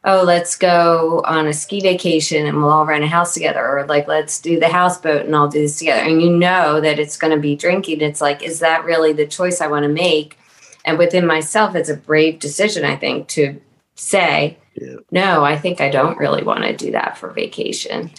oh 0.09 0.23
let's 0.25 0.57
go 0.57 1.23
on 1.25 1.47
a 1.47 1.53
ski 1.53 1.81
vacation 1.81 2.47
and 2.47 2.57
we'll 2.57 2.71
all 2.71 2.87
rent 2.87 3.05
a 3.05 3.07
house 3.07 3.35
together 3.35 3.65
or 3.65 3.87
like 3.87 4.09
let's 4.09 4.41
do 4.41 4.59
the 4.59 4.69
houseboat 4.69 5.27
and 5.27 5.37
i'll 5.37 5.49
do 5.49 5.61
this 5.61 5.79
together 5.79 6.03
and 6.03 6.21
you 6.21 6.31
know 6.31 6.81
that 6.81 6.99
it's 6.99 7.17
going 7.17 7.33
to 7.33 7.41
be 7.41 7.55
drinking 7.55 8.01
it's 8.01 8.21
like 8.21 8.43
is 8.43 8.59
that 8.59 8.85
really 8.85 9.13
the 9.13 9.27
choice 9.27 9.61
i 9.61 9.67
want 9.67 9.85
to 9.85 9.89
make 9.89 10.37
and 10.85 10.99
within 10.99 11.27
myself 11.27 11.75
it's 11.75 11.89
a 11.89 11.97
brave 11.97 12.39
decision 12.41 12.85
i 12.85 12.97
think 12.97 13.29
to 13.29 13.61
say 13.95 14.57
yeah. 14.75 14.97
no 15.11 15.45
i 15.45 15.57
think 15.57 15.81
i 15.81 15.89
don't 15.89 16.19
really 16.19 16.43
want 16.43 16.65
to 16.65 16.77
do 16.77 16.91
that 16.91 17.17
for 17.17 17.31
vacation 17.31 18.11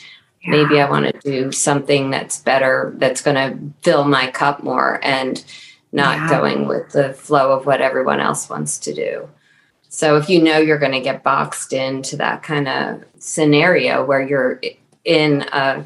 yeah. 0.41 0.51
maybe 0.51 0.79
I 0.79 0.89
want 0.89 1.05
to 1.05 1.19
do 1.19 1.51
something 1.51 2.09
that's 2.09 2.39
better, 2.39 2.93
that's 2.97 3.21
going 3.21 3.35
to 3.35 3.73
fill 3.81 4.05
my 4.05 4.31
cup 4.31 4.63
more 4.63 4.99
and 5.03 5.43
not 5.91 6.17
yeah. 6.17 6.29
going 6.29 6.67
with 6.67 6.91
the 6.91 7.13
flow 7.13 7.51
of 7.51 7.65
what 7.65 7.81
everyone 7.81 8.19
else 8.19 8.49
wants 8.49 8.77
to 8.79 8.93
do. 8.93 9.29
So 9.89 10.15
if 10.17 10.29
you 10.29 10.41
know 10.41 10.59
you're 10.59 10.77
going 10.77 10.93
to 10.93 11.01
get 11.01 11.23
boxed 11.23 11.73
into 11.73 12.15
that 12.17 12.43
kind 12.43 12.67
of 12.67 13.03
scenario 13.17 14.05
where 14.05 14.21
you're 14.21 14.61
in 15.03 15.41
a 15.51 15.83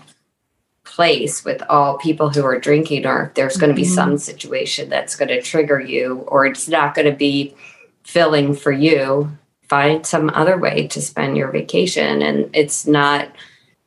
place 0.84 1.44
with 1.46 1.64
all 1.70 1.98
people 1.98 2.30
who 2.30 2.46
are 2.46 2.60
drinking 2.60 3.06
or 3.06 3.32
there's 3.36 3.58
going 3.58 3.70
to 3.70 3.76
be 3.76 3.84
mm-hmm. 3.84 3.94
some 3.94 4.18
situation 4.18 4.90
that's 4.90 5.16
going 5.16 5.30
to 5.30 5.42
trigger 5.42 5.80
you 5.80 6.26
or 6.28 6.46
it's 6.46 6.68
not 6.68 6.94
going 6.94 7.10
to 7.10 7.16
be 7.16 7.56
filling 8.04 8.54
for 8.54 8.72
you 8.72 9.32
find 9.70 10.06
some 10.06 10.30
other 10.32 10.58
way 10.58 10.88
to 10.88 11.02
spend 11.02 11.38
your 11.38 11.50
vacation 11.50 12.22
and 12.22 12.50
it's 12.54 12.86
not 12.86 13.30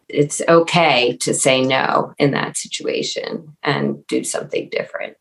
it's 0.09 0.41
okay 0.49 1.17
to 1.19 1.35
say 1.35 1.63
no 1.63 2.15
in 2.19 2.31
that 2.31 2.57
situation 2.57 3.57
and 3.63 4.07
do 4.07 4.23
something 4.25 4.69
different. 4.71 5.17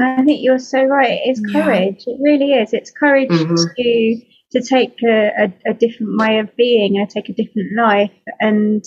I 0.00 0.22
think 0.22 0.42
you're 0.42 0.58
so 0.58 0.84
right. 0.84 1.20
It's 1.24 1.40
courage. 1.40 2.04
Yeah. 2.06 2.14
It 2.14 2.20
really 2.20 2.52
is. 2.52 2.72
It's 2.72 2.90
courage 2.90 3.30
mm-hmm. 3.30 3.54
to 3.54 4.20
to 4.52 4.62
take 4.62 4.94
a, 5.02 5.30
a, 5.44 5.70
a, 5.70 5.74
different 5.74 6.18
way 6.18 6.38
of 6.38 6.54
being 6.56 6.98
and 6.98 7.08
take 7.08 7.28
a 7.28 7.34
different 7.34 7.76
life 7.76 8.12
and 8.40 8.82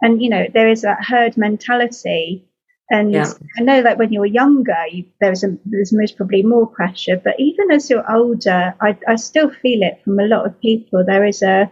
and 0.00 0.22
you 0.22 0.30
know 0.30 0.46
there 0.54 0.68
is 0.68 0.82
that 0.82 1.04
herd 1.04 1.36
mentality 1.36 2.48
and 2.90 3.12
yeah. 3.12 3.32
I 3.58 3.62
know 3.62 3.82
that 3.82 3.98
when 3.98 4.12
you're 4.12 4.24
younger 4.24 4.86
you, 4.90 5.06
there's 5.20 5.42
a, 5.42 5.56
there's 5.64 5.92
most 5.92 6.16
probably 6.16 6.42
more 6.42 6.66
pressure 6.66 7.20
but 7.22 7.34
even 7.38 7.70
as 7.72 7.90
you're 7.90 8.08
older 8.10 8.74
I, 8.80 8.96
I 9.08 9.16
still 9.16 9.50
feel 9.50 9.82
it 9.82 10.00
from 10.04 10.18
a 10.20 10.26
lot 10.26 10.46
of 10.46 10.60
people 10.60 11.04
there 11.04 11.24
is 11.24 11.42
a 11.42 11.70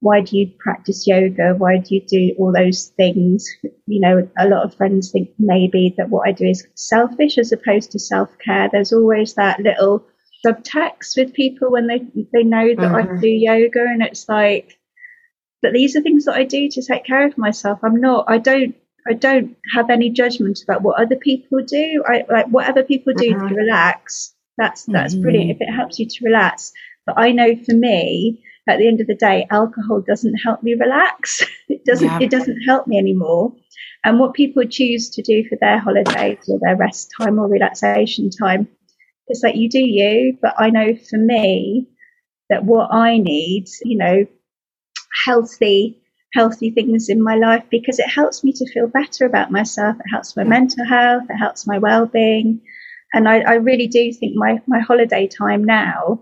why 0.00 0.20
do 0.20 0.38
you 0.38 0.50
practice 0.58 1.06
yoga? 1.06 1.54
Why 1.56 1.78
do 1.78 1.94
you 1.94 2.02
do 2.06 2.34
all 2.38 2.52
those 2.52 2.92
things? 2.96 3.48
You 3.86 4.00
know, 4.00 4.28
a 4.38 4.48
lot 4.48 4.64
of 4.64 4.74
friends 4.76 5.10
think 5.10 5.30
maybe 5.38 5.94
that 5.96 6.08
what 6.08 6.28
I 6.28 6.32
do 6.32 6.46
is 6.46 6.66
selfish 6.74 7.36
as 7.36 7.50
opposed 7.52 7.92
to 7.92 7.98
self 7.98 8.30
care. 8.44 8.68
There's 8.70 8.92
always 8.92 9.34
that 9.34 9.60
little 9.60 10.06
subtext 10.46 11.16
with 11.16 11.34
people 11.34 11.72
when 11.72 11.88
they 11.88 11.98
they 12.32 12.44
know 12.44 12.68
that 12.68 12.78
mm-hmm. 12.78 13.18
I 13.18 13.20
do 13.20 13.28
yoga, 13.28 13.80
and 13.80 14.02
it's 14.02 14.28
like, 14.28 14.78
but 15.62 15.72
these 15.72 15.96
are 15.96 16.02
things 16.02 16.26
that 16.26 16.36
I 16.36 16.44
do 16.44 16.68
to 16.68 16.82
take 16.82 17.04
care 17.04 17.26
of 17.26 17.36
myself. 17.36 17.80
I'm 17.82 18.00
not. 18.00 18.26
I 18.28 18.38
don't. 18.38 18.76
I 19.08 19.14
don't 19.14 19.56
have 19.74 19.90
any 19.90 20.10
judgment 20.10 20.60
about 20.62 20.82
what 20.82 21.00
other 21.00 21.16
people 21.16 21.60
do. 21.66 22.04
I 22.06 22.24
like 22.30 22.46
whatever 22.48 22.84
people 22.84 23.14
do 23.14 23.34
mm-hmm. 23.34 23.48
to 23.48 23.54
relax. 23.54 24.32
That's 24.58 24.84
that's 24.84 25.14
mm-hmm. 25.14 25.22
brilliant 25.22 25.50
if 25.50 25.60
it 25.60 25.72
helps 25.72 25.98
you 25.98 26.06
to 26.06 26.24
relax. 26.24 26.72
But 27.04 27.18
I 27.18 27.32
know 27.32 27.56
for 27.56 27.74
me, 27.74 28.44
at 28.68 28.78
the 28.78 28.86
end 28.86 29.00
of 29.00 29.06
the 29.06 29.14
day, 29.14 29.46
alcohol 29.50 30.02
doesn't 30.06 30.36
help 30.36 30.62
me 30.62 30.74
relax. 30.74 31.42
it 31.68 31.84
doesn't. 31.84 32.06
Yeah. 32.06 32.18
It 32.20 32.30
doesn't 32.30 32.60
help 32.62 32.86
me 32.86 32.98
anymore. 32.98 33.54
And 34.04 34.18
what 34.18 34.34
people 34.34 34.62
choose 34.64 35.10
to 35.10 35.22
do 35.22 35.44
for 35.48 35.56
their 35.60 35.78
holidays 35.78 36.38
or 36.48 36.58
their 36.60 36.76
rest 36.76 37.10
time 37.18 37.38
or 37.38 37.48
relaxation 37.48 38.30
time, 38.30 38.68
it's 39.26 39.42
like 39.42 39.56
you 39.56 39.68
do 39.68 39.80
you. 39.80 40.38
But 40.40 40.54
I 40.58 40.70
know 40.70 40.94
for 40.94 41.18
me 41.18 41.88
that 42.48 42.64
what 42.64 42.92
I 42.92 43.18
need, 43.18 43.66
you 43.84 43.98
know, 43.98 44.26
healthy, 45.24 46.00
healthy 46.34 46.70
things 46.70 47.08
in 47.08 47.22
my 47.22 47.36
life 47.36 47.64
because 47.70 47.98
it 47.98 48.08
helps 48.08 48.44
me 48.44 48.52
to 48.52 48.72
feel 48.72 48.86
better 48.86 49.24
about 49.24 49.50
myself. 49.50 49.96
It 49.98 50.10
helps 50.10 50.36
my 50.36 50.44
mental 50.44 50.84
health. 50.86 51.24
It 51.28 51.36
helps 51.36 51.66
my 51.66 51.78
well-being. 51.78 52.60
And 53.12 53.28
I, 53.28 53.40
I 53.40 53.54
really 53.54 53.88
do 53.88 54.12
think 54.12 54.34
my, 54.36 54.60
my 54.66 54.80
holiday 54.80 55.26
time 55.26 55.64
now 55.64 56.20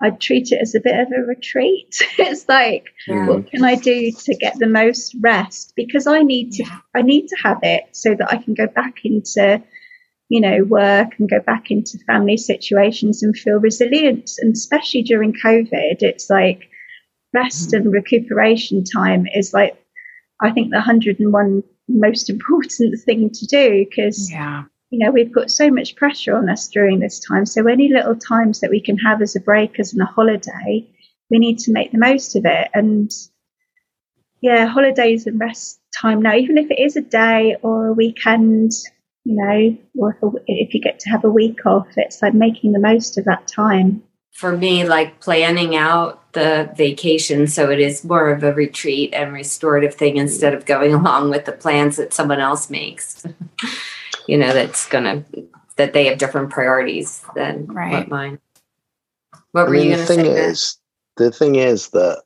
I 0.00 0.10
treat 0.10 0.52
it 0.52 0.60
as 0.60 0.74
a 0.74 0.80
bit 0.80 0.98
of 0.98 1.08
a 1.10 1.22
retreat. 1.22 1.96
it's 2.18 2.48
like, 2.48 2.86
yeah. 3.06 3.26
what 3.26 3.50
can 3.50 3.64
I 3.64 3.76
do 3.76 4.12
to 4.12 4.34
get 4.34 4.58
the 4.58 4.66
most 4.66 5.14
rest? 5.20 5.72
Because 5.74 6.06
I 6.06 6.22
need 6.22 6.52
to, 6.52 6.64
yeah. 6.64 6.78
I 6.94 7.02
need 7.02 7.28
to 7.28 7.36
have 7.42 7.60
it 7.62 7.84
so 7.92 8.14
that 8.14 8.30
I 8.30 8.36
can 8.36 8.54
go 8.54 8.66
back 8.66 9.04
into, 9.04 9.62
you 10.28 10.40
know, 10.40 10.64
work 10.64 11.18
and 11.18 11.30
go 11.30 11.40
back 11.40 11.70
into 11.70 11.98
family 12.06 12.36
situations 12.36 13.22
and 13.22 13.36
feel 13.36 13.58
resilient. 13.58 14.32
And 14.38 14.54
especially 14.54 15.02
during 15.02 15.32
COVID, 15.32 16.02
it's 16.02 16.28
like 16.28 16.68
rest 17.32 17.70
mm. 17.70 17.78
and 17.78 17.92
recuperation 17.92 18.84
time 18.84 19.26
is 19.34 19.54
like, 19.54 19.82
I 20.42 20.50
think 20.50 20.70
the 20.70 20.76
101 20.76 21.62
most 21.88 22.28
important 22.30 23.00
thing 23.00 23.30
to 23.30 23.46
do 23.46 23.86
because 23.88 24.30
yeah 24.30 24.64
you 24.90 25.04
know, 25.04 25.10
we've 25.10 25.32
got 25.32 25.50
so 25.50 25.70
much 25.70 25.96
pressure 25.96 26.36
on 26.36 26.48
us 26.48 26.68
during 26.68 27.00
this 27.00 27.18
time. 27.18 27.44
So 27.44 27.66
any 27.66 27.88
little 27.92 28.16
times 28.16 28.60
that 28.60 28.70
we 28.70 28.80
can 28.80 28.96
have 28.98 29.20
as 29.20 29.34
a 29.34 29.40
break, 29.40 29.80
as 29.80 29.92
in 29.92 30.00
a 30.00 30.06
holiday, 30.06 30.88
we 31.30 31.38
need 31.38 31.58
to 31.60 31.72
make 31.72 31.92
the 31.92 31.98
most 31.98 32.36
of 32.36 32.44
it. 32.44 32.68
And 32.72 33.10
yeah, 34.40 34.66
holidays 34.66 35.26
and 35.26 35.40
rest 35.40 35.80
time 36.00 36.22
now, 36.22 36.34
even 36.34 36.56
if 36.56 36.70
it 36.70 36.78
is 36.78 36.96
a 36.96 37.00
day 37.00 37.56
or 37.62 37.88
a 37.88 37.92
weekend, 37.92 38.70
you 39.24 39.34
know, 39.34 39.76
or 39.96 40.16
if, 40.22 40.42
if 40.46 40.74
you 40.74 40.80
get 40.80 41.00
to 41.00 41.10
have 41.10 41.24
a 41.24 41.30
week 41.30 41.66
off, 41.66 41.88
it's 41.96 42.22
like 42.22 42.34
making 42.34 42.72
the 42.72 42.78
most 42.78 43.18
of 43.18 43.24
that 43.24 43.48
time. 43.48 44.02
For 44.32 44.56
me, 44.56 44.86
like 44.86 45.20
planning 45.20 45.74
out 45.74 46.32
the 46.34 46.70
vacation 46.76 47.46
so 47.46 47.70
it 47.70 47.80
is 47.80 48.04
more 48.04 48.30
of 48.30 48.44
a 48.44 48.52
retreat 48.52 49.14
and 49.14 49.32
restorative 49.32 49.94
thing 49.94 50.18
instead 50.18 50.54
of 50.54 50.66
going 50.66 50.94
along 50.94 51.30
with 51.30 51.44
the 51.44 51.52
plans 51.52 51.96
that 51.96 52.14
someone 52.14 52.38
else 52.38 52.70
makes. 52.70 53.26
you 54.26 54.36
know 54.36 54.52
that's 54.52 54.86
gonna 54.88 55.24
that 55.76 55.92
they 55.92 56.06
have 56.06 56.18
different 56.18 56.50
priorities 56.50 57.24
than 57.34 57.66
right. 57.66 57.92
what 57.92 58.08
mine. 58.08 58.38
What 59.52 59.68
were 59.68 59.74
you 59.74 59.94
going 59.94 60.06
to 60.06 60.14
say? 60.14 60.28
Is, 60.28 60.78
the 61.16 61.30
thing 61.30 61.54
is 61.54 61.90
that 61.90 62.22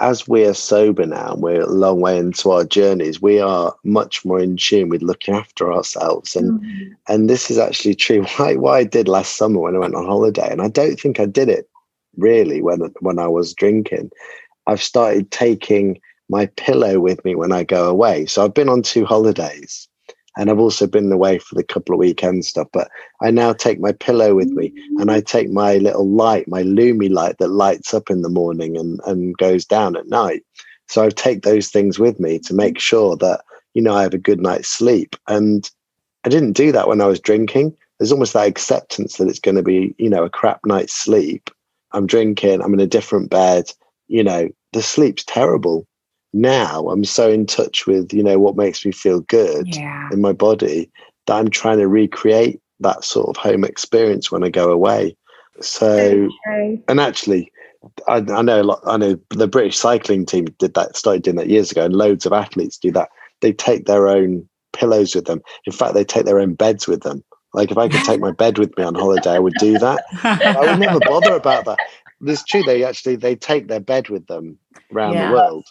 as 0.00 0.28
we're 0.28 0.54
sober 0.54 1.06
now, 1.06 1.32
and 1.32 1.42
we're 1.42 1.62
a 1.62 1.66
long 1.66 2.00
way 2.00 2.18
into 2.18 2.50
our 2.50 2.64
journeys. 2.64 3.22
We 3.22 3.40
are 3.40 3.74
much 3.84 4.24
more 4.24 4.40
in 4.40 4.56
tune 4.56 4.88
with 4.88 5.02
looking 5.02 5.34
after 5.34 5.72
ourselves, 5.72 6.36
and 6.36 6.60
mm-hmm. 6.60 6.92
and 7.08 7.30
this 7.30 7.50
is 7.50 7.58
actually 7.58 7.94
true. 7.94 8.24
Why 8.36 8.56
why 8.56 8.78
I 8.78 8.84
did 8.84 9.08
last 9.08 9.36
summer 9.36 9.60
when 9.60 9.76
I 9.76 9.78
went 9.78 9.94
on 9.94 10.04
holiday, 10.04 10.50
and 10.50 10.60
I 10.60 10.68
don't 10.68 10.98
think 10.98 11.20
I 11.20 11.26
did 11.26 11.48
it 11.48 11.68
really 12.16 12.60
when 12.60 12.80
when 13.00 13.18
I 13.18 13.26
was 13.26 13.54
drinking. 13.54 14.10
I've 14.66 14.82
started 14.82 15.30
taking 15.30 16.00
my 16.28 16.46
pillow 16.46 17.00
with 17.00 17.24
me 17.24 17.34
when 17.34 17.50
I 17.50 17.64
go 17.64 17.88
away. 17.88 18.26
So 18.26 18.44
I've 18.44 18.54
been 18.54 18.68
on 18.68 18.82
two 18.82 19.04
holidays, 19.04 19.88
and 20.36 20.50
I've 20.50 20.58
also 20.58 20.86
been 20.86 21.10
away 21.10 21.38
for 21.38 21.54
the 21.54 21.64
couple 21.64 21.94
of 21.94 21.98
weekend 21.98 22.44
stuff. 22.44 22.68
But 22.72 22.88
I 23.20 23.30
now 23.30 23.52
take 23.52 23.80
my 23.80 23.92
pillow 23.92 24.34
with 24.34 24.48
me 24.50 24.72
and 24.98 25.10
I 25.10 25.20
take 25.20 25.50
my 25.50 25.76
little 25.78 26.08
light, 26.08 26.48
my 26.48 26.62
Lumie 26.62 27.10
light 27.10 27.38
that 27.38 27.48
lights 27.48 27.92
up 27.92 28.10
in 28.10 28.22
the 28.22 28.28
morning 28.28 28.76
and, 28.76 29.00
and 29.06 29.36
goes 29.38 29.64
down 29.64 29.96
at 29.96 30.08
night. 30.08 30.42
So 30.88 31.04
I 31.04 31.10
take 31.10 31.42
those 31.42 31.68
things 31.68 31.98
with 31.98 32.18
me 32.20 32.38
to 32.40 32.54
make 32.54 32.78
sure 32.78 33.16
that, 33.16 33.42
you 33.74 33.82
know, 33.82 33.94
I 33.94 34.02
have 34.02 34.14
a 34.14 34.18
good 34.18 34.40
night's 34.40 34.68
sleep. 34.68 35.16
And 35.26 35.68
I 36.24 36.28
didn't 36.28 36.52
do 36.52 36.72
that 36.72 36.88
when 36.88 37.00
I 37.00 37.06
was 37.06 37.20
drinking. 37.20 37.76
There's 37.98 38.12
almost 38.12 38.32
that 38.32 38.48
acceptance 38.48 39.16
that 39.16 39.28
it's 39.28 39.40
going 39.40 39.56
to 39.56 39.62
be, 39.62 39.94
you 39.98 40.08
know, 40.08 40.24
a 40.24 40.30
crap 40.30 40.60
night's 40.64 40.94
sleep. 40.94 41.50
I'm 41.92 42.06
drinking, 42.06 42.62
I'm 42.62 42.74
in 42.74 42.80
a 42.80 42.86
different 42.86 43.30
bed, 43.30 43.72
you 44.08 44.22
know, 44.22 44.48
the 44.72 44.82
sleep's 44.82 45.24
terrible 45.24 45.86
now 46.32 46.88
I'm 46.88 47.04
so 47.04 47.30
in 47.30 47.46
touch 47.46 47.86
with, 47.86 48.12
you 48.12 48.22
know, 48.22 48.38
what 48.38 48.56
makes 48.56 48.84
me 48.84 48.92
feel 48.92 49.20
good 49.20 49.74
yeah. 49.74 50.08
in 50.12 50.20
my 50.20 50.32
body 50.32 50.90
that 51.26 51.36
I'm 51.36 51.50
trying 51.50 51.78
to 51.78 51.88
recreate 51.88 52.60
that 52.80 53.04
sort 53.04 53.28
of 53.28 53.36
home 53.36 53.64
experience 53.64 54.30
when 54.30 54.44
I 54.44 54.48
go 54.48 54.70
away. 54.70 55.16
So, 55.60 56.28
okay. 56.48 56.82
and 56.88 57.00
actually, 57.00 57.52
I, 58.08 58.16
I, 58.16 58.42
know 58.42 58.60
a 58.60 58.64
lot. 58.64 58.80
I 58.86 58.96
know 58.96 59.18
the 59.30 59.48
British 59.48 59.76
cycling 59.76 60.24
team 60.24 60.46
did 60.58 60.74
that, 60.74 60.96
started 60.96 61.22
doing 61.22 61.36
that 61.36 61.48
years 61.48 61.70
ago, 61.70 61.84
and 61.84 61.94
loads 61.94 62.26
of 62.26 62.32
athletes 62.32 62.78
do 62.78 62.90
that. 62.92 63.08
They 63.40 63.52
take 63.52 63.86
their 63.86 64.08
own 64.08 64.48
pillows 64.72 65.14
with 65.14 65.26
them. 65.26 65.42
In 65.66 65.72
fact, 65.72 65.94
they 65.94 66.04
take 66.04 66.24
their 66.24 66.40
own 66.40 66.54
beds 66.54 66.86
with 66.86 67.02
them. 67.02 67.22
Like 67.52 67.70
if 67.70 67.78
I 67.78 67.88
could 67.88 68.04
take 68.04 68.20
my 68.20 68.30
bed 68.30 68.58
with 68.58 68.76
me 68.78 68.84
on 68.84 68.94
holiday, 68.94 69.32
I 69.32 69.38
would 69.38 69.54
do 69.58 69.78
that. 69.78 70.04
I 70.22 70.70
would 70.70 70.78
never 70.78 71.00
bother 71.00 71.34
about 71.34 71.64
that. 71.64 71.78
It's 72.22 72.44
true. 72.44 72.62
They 72.62 72.84
actually 72.84 73.16
they 73.16 73.34
take 73.34 73.68
their 73.68 73.80
bed 73.80 74.08
with 74.08 74.26
them 74.26 74.58
around 74.92 75.14
yeah. 75.14 75.28
the 75.28 75.34
world. 75.34 75.66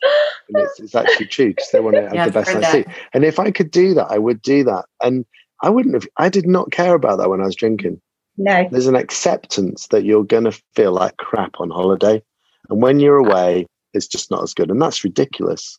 And 0.50 0.64
it's, 0.64 0.80
it's 0.80 0.96
actually 0.96 1.26
true 1.28 1.50
because 1.50 1.70
they 1.72 1.80
want 1.80 1.96
to 1.96 2.04
have 2.04 2.14
yeah, 2.14 2.26
the 2.26 2.32
best 2.32 2.56
I 2.56 2.72
see. 2.72 2.86
And 3.14 3.24
if 3.24 3.40
I 3.40 3.52
could 3.52 3.72
do 3.72 3.94
that, 3.94 4.08
I 4.10 4.18
would 4.18 4.42
do 4.42 4.64
that. 4.64 4.86
And 5.04 5.26
I 5.62 5.70
wouldn't 5.70 5.94
have, 5.94 6.08
I 6.18 6.30
did 6.30 6.48
not 6.48 6.72
care 6.72 6.96
about 6.96 7.18
that 7.18 7.30
when 7.30 7.42
I 7.42 7.46
was 7.46 7.56
drinking. 7.56 8.02
No. 8.38 8.68
There's 8.72 8.88
an 8.88 8.96
acceptance 8.96 9.88
that 9.88 10.06
you're 10.06 10.24
going 10.24 10.46
to 10.46 10.62
feel 10.74 10.94
like 10.94 11.18
crap 11.18 11.60
on 11.60 11.70
holiday. 11.70 12.24
And 12.70 12.82
when 12.82 13.00
you're 13.00 13.22
uh, 13.22 13.30
away, 13.30 13.66
it's 13.94 14.08
just 14.08 14.32
not 14.32 14.44
as 14.44 14.54
good. 14.54 14.72
And 14.72 14.82
that's 14.82 15.04
ridiculous. 15.04 15.78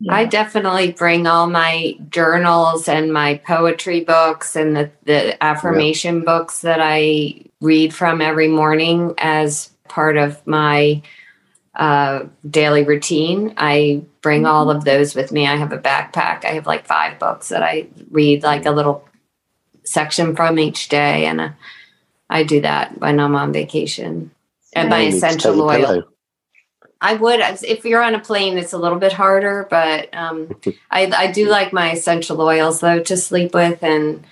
Yeah. 0.00 0.14
I 0.14 0.24
definitely 0.24 0.90
bring 0.90 1.26
all 1.26 1.46
my 1.46 1.94
journals 2.10 2.88
and 2.88 3.12
my 3.12 3.36
poetry 3.46 4.00
books 4.02 4.56
and 4.56 4.74
the, 4.74 4.90
the 5.04 5.42
affirmation 5.42 6.18
yeah. 6.18 6.24
books 6.24 6.62
that 6.62 6.80
I 6.82 7.44
read 7.60 7.94
from 7.94 8.20
every 8.20 8.48
morning 8.48 9.14
as 9.18 9.70
part 9.88 10.16
of 10.16 10.44
my 10.46 11.02
uh, 11.74 12.24
daily 12.48 12.84
routine. 12.84 13.54
I 13.56 14.02
bring 14.22 14.42
mm-hmm. 14.42 14.50
all 14.50 14.70
of 14.70 14.84
those 14.84 15.14
with 15.14 15.32
me. 15.32 15.46
I 15.46 15.56
have 15.56 15.72
a 15.72 15.78
backpack. 15.78 16.44
I 16.44 16.52
have 16.52 16.66
like 16.66 16.86
five 16.86 17.18
books 17.18 17.48
that 17.48 17.62
I 17.62 17.88
read, 18.10 18.42
like 18.42 18.66
a 18.66 18.70
little 18.70 19.06
section 19.84 20.36
from 20.36 20.58
each 20.58 20.88
day. 20.88 21.26
And 21.26 21.40
uh, 21.40 21.50
I 22.30 22.44
do 22.44 22.60
that 22.60 22.98
when 23.00 23.20
I'm 23.20 23.34
on 23.34 23.52
vacation. 23.52 24.30
And 24.74 24.90
my 24.90 25.00
essential 25.00 25.60
oil. 25.60 26.04
I 27.00 27.14
would 27.14 27.40
if 27.62 27.84
you're 27.84 28.02
on 28.02 28.14
a 28.14 28.20
plane. 28.20 28.56
It's 28.56 28.72
a 28.72 28.78
little 28.78 28.98
bit 28.98 29.12
harder, 29.12 29.66
but 29.68 30.08
um, 30.14 30.48
I, 30.90 31.06
I 31.14 31.30
do 31.30 31.48
like 31.48 31.72
my 31.72 31.92
essential 31.92 32.40
oils 32.40 32.80
though 32.80 33.00
to 33.00 33.16
sleep 33.16 33.52
with, 33.52 33.82
and 33.82 34.24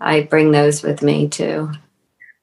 I 0.00 0.22
bring 0.22 0.50
those 0.50 0.82
with 0.82 1.02
me 1.02 1.28
too. 1.28 1.70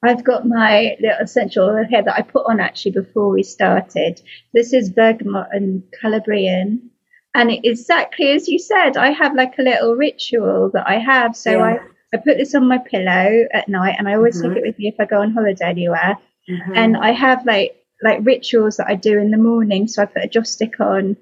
I've 0.06 0.24
got 0.24 0.46
my 0.46 0.96
little 1.00 1.18
essential 1.20 1.68
oil 1.68 1.84
here 1.88 2.02
that 2.02 2.16
I 2.16 2.22
put 2.22 2.46
on 2.46 2.60
actually 2.60 2.92
before 2.92 3.30
we 3.30 3.42
started. 3.42 4.20
This 4.52 4.72
is 4.72 4.90
bergamot 4.90 5.48
and 5.52 5.82
Calabrian. 6.00 6.90
And 7.34 7.50
exactly 7.64 8.30
as 8.30 8.48
you 8.48 8.58
said, 8.58 8.96
I 8.96 9.10
have 9.10 9.34
like 9.34 9.58
a 9.58 9.62
little 9.62 9.94
ritual 9.94 10.70
that 10.72 10.88
I 10.88 10.98
have. 10.98 11.36
So 11.36 11.50
yeah. 11.50 11.64
I, 11.64 11.78
I 12.14 12.16
put 12.18 12.38
this 12.38 12.54
on 12.54 12.68
my 12.68 12.78
pillow 12.78 13.46
at 13.52 13.68
night 13.68 13.96
and 13.98 14.08
I 14.08 14.14
always 14.14 14.40
mm-hmm. 14.40 14.54
take 14.54 14.58
it 14.62 14.66
with 14.66 14.78
me 14.78 14.88
if 14.88 14.94
I 14.98 15.04
go 15.04 15.20
on 15.20 15.32
holiday 15.32 15.66
anywhere. 15.66 16.18
Mm-hmm. 16.48 16.72
And 16.74 16.96
I 16.96 17.12
have 17.12 17.44
like 17.44 17.76
like 18.02 18.20
rituals 18.22 18.76
that 18.76 18.88
I 18.88 18.94
do 18.94 19.18
in 19.18 19.30
the 19.30 19.38
morning. 19.38 19.88
So 19.88 20.02
I 20.02 20.06
put 20.06 20.24
a 20.24 20.28
joss 20.28 20.50
stick 20.50 20.78
on 20.80 21.16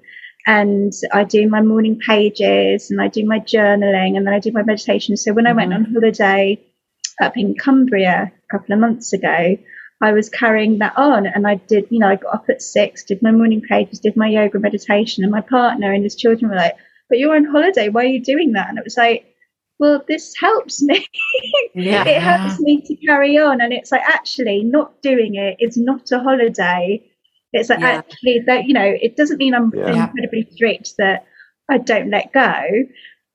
and 0.47 0.93
I 1.13 1.23
do 1.23 1.49
my 1.49 1.61
morning 1.61 1.99
pages 1.99 2.91
and 2.91 3.01
I 3.01 3.07
do 3.07 3.25
my 3.25 3.39
journaling 3.39 4.17
and 4.17 4.27
then 4.27 4.33
I 4.33 4.39
do 4.39 4.51
my 4.51 4.63
meditation. 4.63 5.17
So 5.17 5.33
when 5.33 5.45
mm-hmm. 5.45 5.59
I 5.59 5.63
went 5.63 5.71
mm-hmm. 5.71 5.85
on 5.85 5.93
holiday 5.93 6.61
up 7.21 7.37
in 7.37 7.55
Cumbria 7.55 8.31
a 8.33 8.51
couple 8.51 8.73
of 8.73 8.79
months 8.79 9.13
ago, 9.13 9.57
I 10.01 10.11
was 10.11 10.29
carrying 10.29 10.79
that 10.79 10.97
on 10.97 11.25
and 11.25 11.47
I 11.47 11.55
did, 11.55 11.87
you 11.89 11.99
know, 11.99 12.09
I 12.09 12.15
got 12.15 12.35
up 12.35 12.49
at 12.49 12.61
six, 12.61 13.03
did 13.03 13.21
my 13.21 13.31
morning 13.31 13.61
pages, 13.61 13.99
did 13.99 14.17
my 14.17 14.27
yoga 14.27 14.59
meditation, 14.59 15.23
and 15.23 15.31
my 15.31 15.41
partner 15.41 15.93
and 15.93 16.03
his 16.03 16.15
children 16.15 16.49
were 16.49 16.57
like, 16.57 16.75
But 17.09 17.19
you're 17.19 17.35
on 17.35 17.45
holiday, 17.45 17.89
why 17.89 18.03
are 18.03 18.07
you 18.07 18.23
doing 18.23 18.53
that? 18.53 18.69
And 18.69 18.77
it 18.77 18.83
was 18.83 18.97
like, 18.97 19.25
well, 19.79 20.03
this 20.07 20.33
helps 20.39 20.81
me. 20.81 21.05
Yeah. 21.77 22.07
it 22.07 22.21
helps 22.21 22.57
me 22.61 22.81
to 22.81 22.95
carry 22.95 23.37
on. 23.37 23.59
And 23.59 23.73
it's 23.73 23.91
like, 23.91 24.01
actually, 24.01 24.63
not 24.63 25.01
doing 25.01 25.35
it 25.35 25.57
is 25.59 25.75
not 25.75 26.09
a 26.13 26.19
holiday. 26.19 27.03
It's 27.51 27.69
like, 27.69 27.81
yeah. 27.81 27.97
actually, 27.97 28.43
that, 28.45 28.63
you 28.63 28.73
know, 28.73 28.85
it 28.85 29.17
doesn't 29.17 29.37
mean 29.37 29.53
I'm 29.53 29.73
yeah. 29.75 30.05
incredibly 30.05 30.47
strict 30.53 30.93
that 30.99 31.25
I 31.69 31.79
don't 31.79 32.09
let 32.09 32.31
go. 32.31 32.61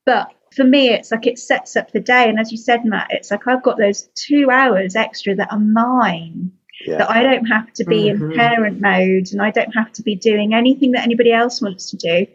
But 0.07 0.33
for 0.55 0.65
me, 0.65 0.91
it's 0.91 1.11
like 1.11 1.27
it 1.27 1.39
sets 1.39 1.77
up 1.77 1.93
the 1.93 2.01
day. 2.01 2.29
And 2.29 2.39
as 2.39 2.51
you 2.51 2.59
said, 2.59 2.85
Matt, 2.85 3.09
it's 3.11 3.31
like 3.31 3.47
I've 3.47 3.63
got 3.63 3.79
those 3.79 4.09
two 4.15 4.49
hours 4.51 4.97
extra 4.97 5.35
that 5.37 5.53
are 5.53 5.59
mine. 5.59 6.53
Yeah. 6.87 6.99
That 6.99 7.11
I 7.11 7.23
don't 7.23 7.45
have 7.45 7.71
to 7.75 7.85
be 7.85 8.05
mm-hmm. 8.05 8.31
in 8.31 8.39
parent 8.39 8.81
mode 8.81 9.29
and 9.33 9.43
I 9.43 9.51
don't 9.51 9.73
have 9.77 9.93
to 9.93 10.03
be 10.03 10.17
doing 10.17 10.55
anything 10.55 10.93
that 10.93 11.05
anybody 11.05 11.31
else 11.31 11.61
wants 11.61 11.91
to 11.91 11.99
do. 11.99 12.27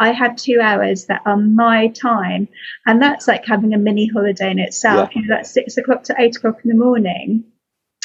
I 0.00 0.10
have 0.10 0.34
two 0.34 0.58
hours 0.60 1.06
that 1.06 1.22
are 1.24 1.36
my 1.36 1.86
time. 1.86 2.48
And 2.84 3.00
that's 3.00 3.28
like 3.28 3.46
having 3.46 3.74
a 3.74 3.78
mini 3.78 4.08
holiday 4.08 4.50
in 4.50 4.58
itself. 4.58 5.10
Yeah. 5.14 5.20
You 5.22 5.28
know, 5.28 5.36
that's 5.36 5.54
six 5.54 5.76
o'clock 5.76 6.02
to 6.04 6.16
eight 6.18 6.36
o'clock 6.36 6.58
in 6.64 6.70
the 6.70 6.84
morning. 6.84 7.44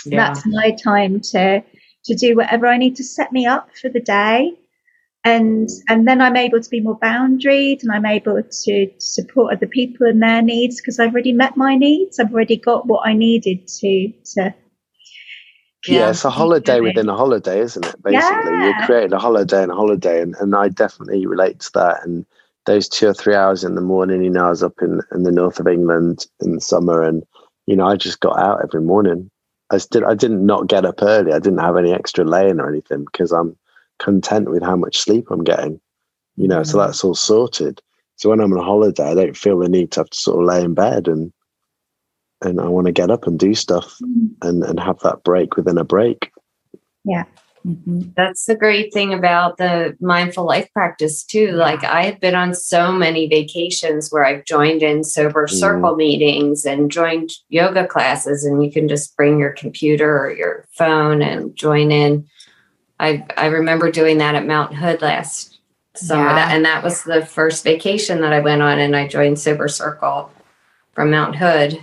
Yeah. 0.05 0.27
That's 0.27 0.45
my 0.45 0.71
time 0.71 1.19
to 1.31 1.63
to 2.05 2.15
do 2.15 2.35
whatever 2.35 2.67
I 2.67 2.77
need 2.77 2.97
to 2.97 3.03
set 3.03 3.31
me 3.31 3.47
up 3.47 3.69
for 3.75 3.89
the 3.89 3.99
day. 3.99 4.53
And 5.27 5.69
and 5.89 6.07
then 6.07 6.21
I'm 6.21 6.37
able 6.37 6.61
to 6.61 6.69
be 6.69 6.79
more 6.79 6.99
boundaried 6.99 7.81
and 7.81 7.91
I'm 7.91 8.05
able 8.05 8.41
to 8.41 8.91
support 8.99 9.53
other 9.53 9.67
people 9.67 10.07
and 10.07 10.21
their 10.21 10.41
needs 10.41 10.79
because 10.79 10.99
I've 10.99 11.11
already 11.11 11.33
met 11.33 11.57
my 11.57 11.75
needs. 11.75 12.19
I've 12.19 12.33
already 12.33 12.57
got 12.57 12.87
what 12.87 13.07
I 13.07 13.13
needed 13.13 13.67
to 13.67 14.13
to 14.35 14.53
yeah, 15.87 15.99
yeah, 15.99 16.09
it's 16.09 16.25
a 16.25 16.29
holiday 16.29 16.81
within 16.81 17.07
a 17.07 17.15
holiday, 17.15 17.59
isn't 17.59 17.85
it? 17.85 18.03
Basically, 18.03 18.51
yeah. 18.51 18.63
you're 18.65 18.85
creating 18.85 19.13
a 19.13 19.19
holiday 19.19 19.63
and 19.63 19.71
a 19.71 19.75
holiday, 19.75 20.21
and, 20.21 20.35
and 20.39 20.55
I 20.55 20.69
definitely 20.69 21.25
relate 21.25 21.59
to 21.61 21.71
that. 21.75 22.03
And 22.03 22.25
those 22.65 22.89
two 22.89 23.07
or 23.07 23.13
three 23.13 23.35
hours 23.35 23.63
in 23.63 23.75
the 23.75 23.81
morning, 23.81 24.23
you 24.23 24.29
know, 24.29 24.47
I 24.47 24.49
was 24.49 24.63
up 24.63 24.81
in, 24.81 25.01
in 25.13 25.23
the 25.23 25.31
north 25.31 25.59
of 25.59 25.67
England 25.67 26.25
in 26.41 26.55
the 26.55 26.61
summer, 26.61 27.03
and 27.03 27.23
you 27.67 27.75
know, 27.75 27.85
I 27.85 27.95
just 27.95 28.19
got 28.19 28.39
out 28.39 28.61
every 28.63 28.81
morning. 28.81 29.29
I 29.71 29.79
did. 29.91 30.03
I 30.03 30.15
didn't 30.15 30.45
not 30.45 30.67
get 30.67 30.85
up 30.85 31.01
early. 31.01 31.31
I 31.31 31.39
didn't 31.39 31.59
have 31.59 31.77
any 31.77 31.93
extra 31.93 32.25
laying 32.25 32.59
or 32.59 32.69
anything 32.69 33.05
because 33.05 33.31
I'm 33.31 33.55
content 33.99 34.49
with 34.49 34.63
how 34.63 34.75
much 34.75 34.97
sleep 34.97 35.27
I'm 35.29 35.43
getting. 35.43 35.79
You 36.35 36.47
know, 36.47 36.61
mm. 36.61 36.67
so 36.67 36.77
that's 36.77 37.03
all 37.03 37.15
sorted. 37.15 37.81
So 38.15 38.29
when 38.29 38.39
I'm 38.39 38.53
on 38.53 38.63
holiday, 38.63 39.11
I 39.11 39.15
don't 39.15 39.37
feel 39.37 39.59
the 39.59 39.69
need 39.69 39.91
to 39.91 40.01
have 40.01 40.09
to 40.09 40.17
sort 40.17 40.41
of 40.41 40.47
lay 40.47 40.63
in 40.63 40.73
bed 40.73 41.07
and 41.07 41.31
and 42.41 42.61
I 42.61 42.67
want 42.67 42.85
to 42.85 42.93
get 42.93 43.09
up 43.09 43.25
and 43.25 43.39
do 43.39 43.55
stuff 43.55 43.97
mm-hmm. 44.03 44.47
and, 44.47 44.63
and 44.63 44.79
have 44.79 44.99
that 44.99 45.23
break 45.23 45.55
within 45.55 45.77
a 45.77 45.83
break. 45.83 46.31
Yeah. 47.03 47.23
Mm-hmm. 47.65 48.11
That's 48.15 48.45
the 48.45 48.55
great 48.55 48.93
thing 48.93 49.13
about 49.13 49.57
the 49.57 49.97
mindful 49.99 50.45
life 50.45 50.71
practice, 50.71 51.23
too. 51.23 51.51
Like, 51.53 51.83
I 51.83 52.03
have 52.03 52.19
been 52.19 52.35
on 52.35 52.53
so 52.53 52.91
many 52.91 53.27
vacations 53.27 54.09
where 54.09 54.23
I've 54.23 54.45
joined 54.45 54.83
in 54.83 55.03
sober 55.03 55.47
mm. 55.47 55.49
circle 55.49 55.93
mm. 55.93 55.97
meetings 55.97 56.65
and 56.65 56.91
joined 56.91 57.31
yoga 57.49 57.87
classes, 57.87 58.45
and 58.45 58.63
you 58.63 58.71
can 58.71 58.87
just 58.87 59.17
bring 59.17 59.39
your 59.39 59.51
computer 59.51 60.17
or 60.19 60.31
your 60.31 60.65
phone 60.77 61.21
and 61.21 61.55
join 61.55 61.91
in. 61.91 62.27
I, 62.99 63.25
I 63.35 63.47
remember 63.47 63.91
doing 63.91 64.17
that 64.19 64.35
at 64.35 64.47
Mount 64.47 64.75
Hood 64.75 65.01
last 65.01 65.59
summer, 65.95 66.29
yeah. 66.29 66.53
and 66.53 66.65
that 66.65 66.83
was 66.83 67.03
the 67.03 67.25
first 67.25 67.63
vacation 67.63 68.21
that 68.21 68.33
I 68.33 68.39
went 68.39 68.61
on, 68.61 68.79
and 68.79 68.95
I 68.95 69.07
joined 69.07 69.39
Sober 69.39 69.67
Circle 69.67 70.31
from 70.93 71.11
Mount 71.11 71.35
Hood 71.35 71.79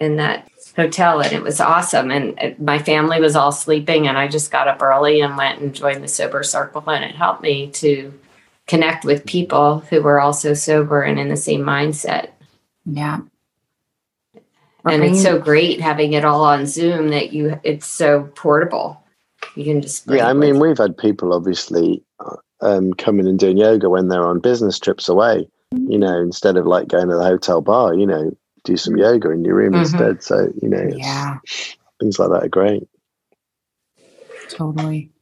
in 0.00 0.16
that 0.16 0.48
hotel 0.76 1.20
and 1.20 1.32
it 1.32 1.42
was 1.42 1.60
awesome. 1.60 2.10
And 2.10 2.38
it, 2.38 2.60
my 2.60 2.78
family 2.78 3.20
was 3.20 3.36
all 3.36 3.52
sleeping 3.52 4.08
and 4.08 4.18
i 4.18 4.26
just 4.28 4.50
got 4.50 4.68
up 4.68 4.82
early 4.82 5.20
and 5.20 5.36
went 5.36 5.60
and 5.60 5.74
joined 5.74 6.02
the 6.02 6.08
sober 6.08 6.42
circle 6.42 6.82
and 6.88 7.04
it 7.04 7.14
helped 7.14 7.42
me 7.42 7.70
to 7.72 8.12
connect 8.66 9.04
with 9.04 9.26
people 9.26 9.80
who 9.90 10.02
were 10.02 10.20
also 10.20 10.54
sober 10.54 11.02
and 11.02 11.18
in 11.18 11.28
the 11.28 11.36
same 11.36 11.60
mindset. 11.60 12.30
Yeah. 12.84 13.20
And 14.86 15.02
it's 15.02 15.22
so 15.22 15.38
great 15.38 15.80
having 15.80 16.12
it 16.12 16.26
all 16.26 16.44
on 16.44 16.66
zoom 16.66 17.08
that 17.08 17.32
you 17.32 17.58
it's 17.62 17.86
so 17.86 18.30
portable 18.34 19.02
you 19.54 19.64
can 19.64 19.80
just 19.80 20.04
yeah 20.08 20.28
i 20.28 20.32
mean 20.32 20.58
we've 20.58 20.78
had 20.78 20.96
people 20.96 21.32
obviously 21.32 22.02
uh, 22.20 22.36
um, 22.60 22.92
coming 22.94 23.26
and 23.26 23.38
doing 23.38 23.58
yoga 23.58 23.90
when 23.90 24.08
they're 24.08 24.26
on 24.26 24.40
business 24.40 24.78
trips 24.78 25.08
away 25.08 25.46
you 25.72 25.98
know 25.98 26.18
instead 26.20 26.56
of 26.56 26.66
like 26.66 26.88
going 26.88 27.08
to 27.08 27.16
the 27.16 27.24
hotel 27.24 27.60
bar 27.60 27.94
you 27.94 28.06
know 28.06 28.30
do 28.64 28.76
some 28.76 28.96
yoga 28.96 29.30
in 29.30 29.44
your 29.44 29.54
room 29.54 29.72
mm-hmm. 29.72 29.82
instead. 29.82 30.22
So, 30.22 30.52
you 30.60 30.68
know, 30.68 30.90
yeah. 30.96 31.38
things 32.00 32.18
like 32.18 32.30
that 32.30 32.44
are 32.44 32.48
great. 32.48 32.88
Totally. 34.48 35.12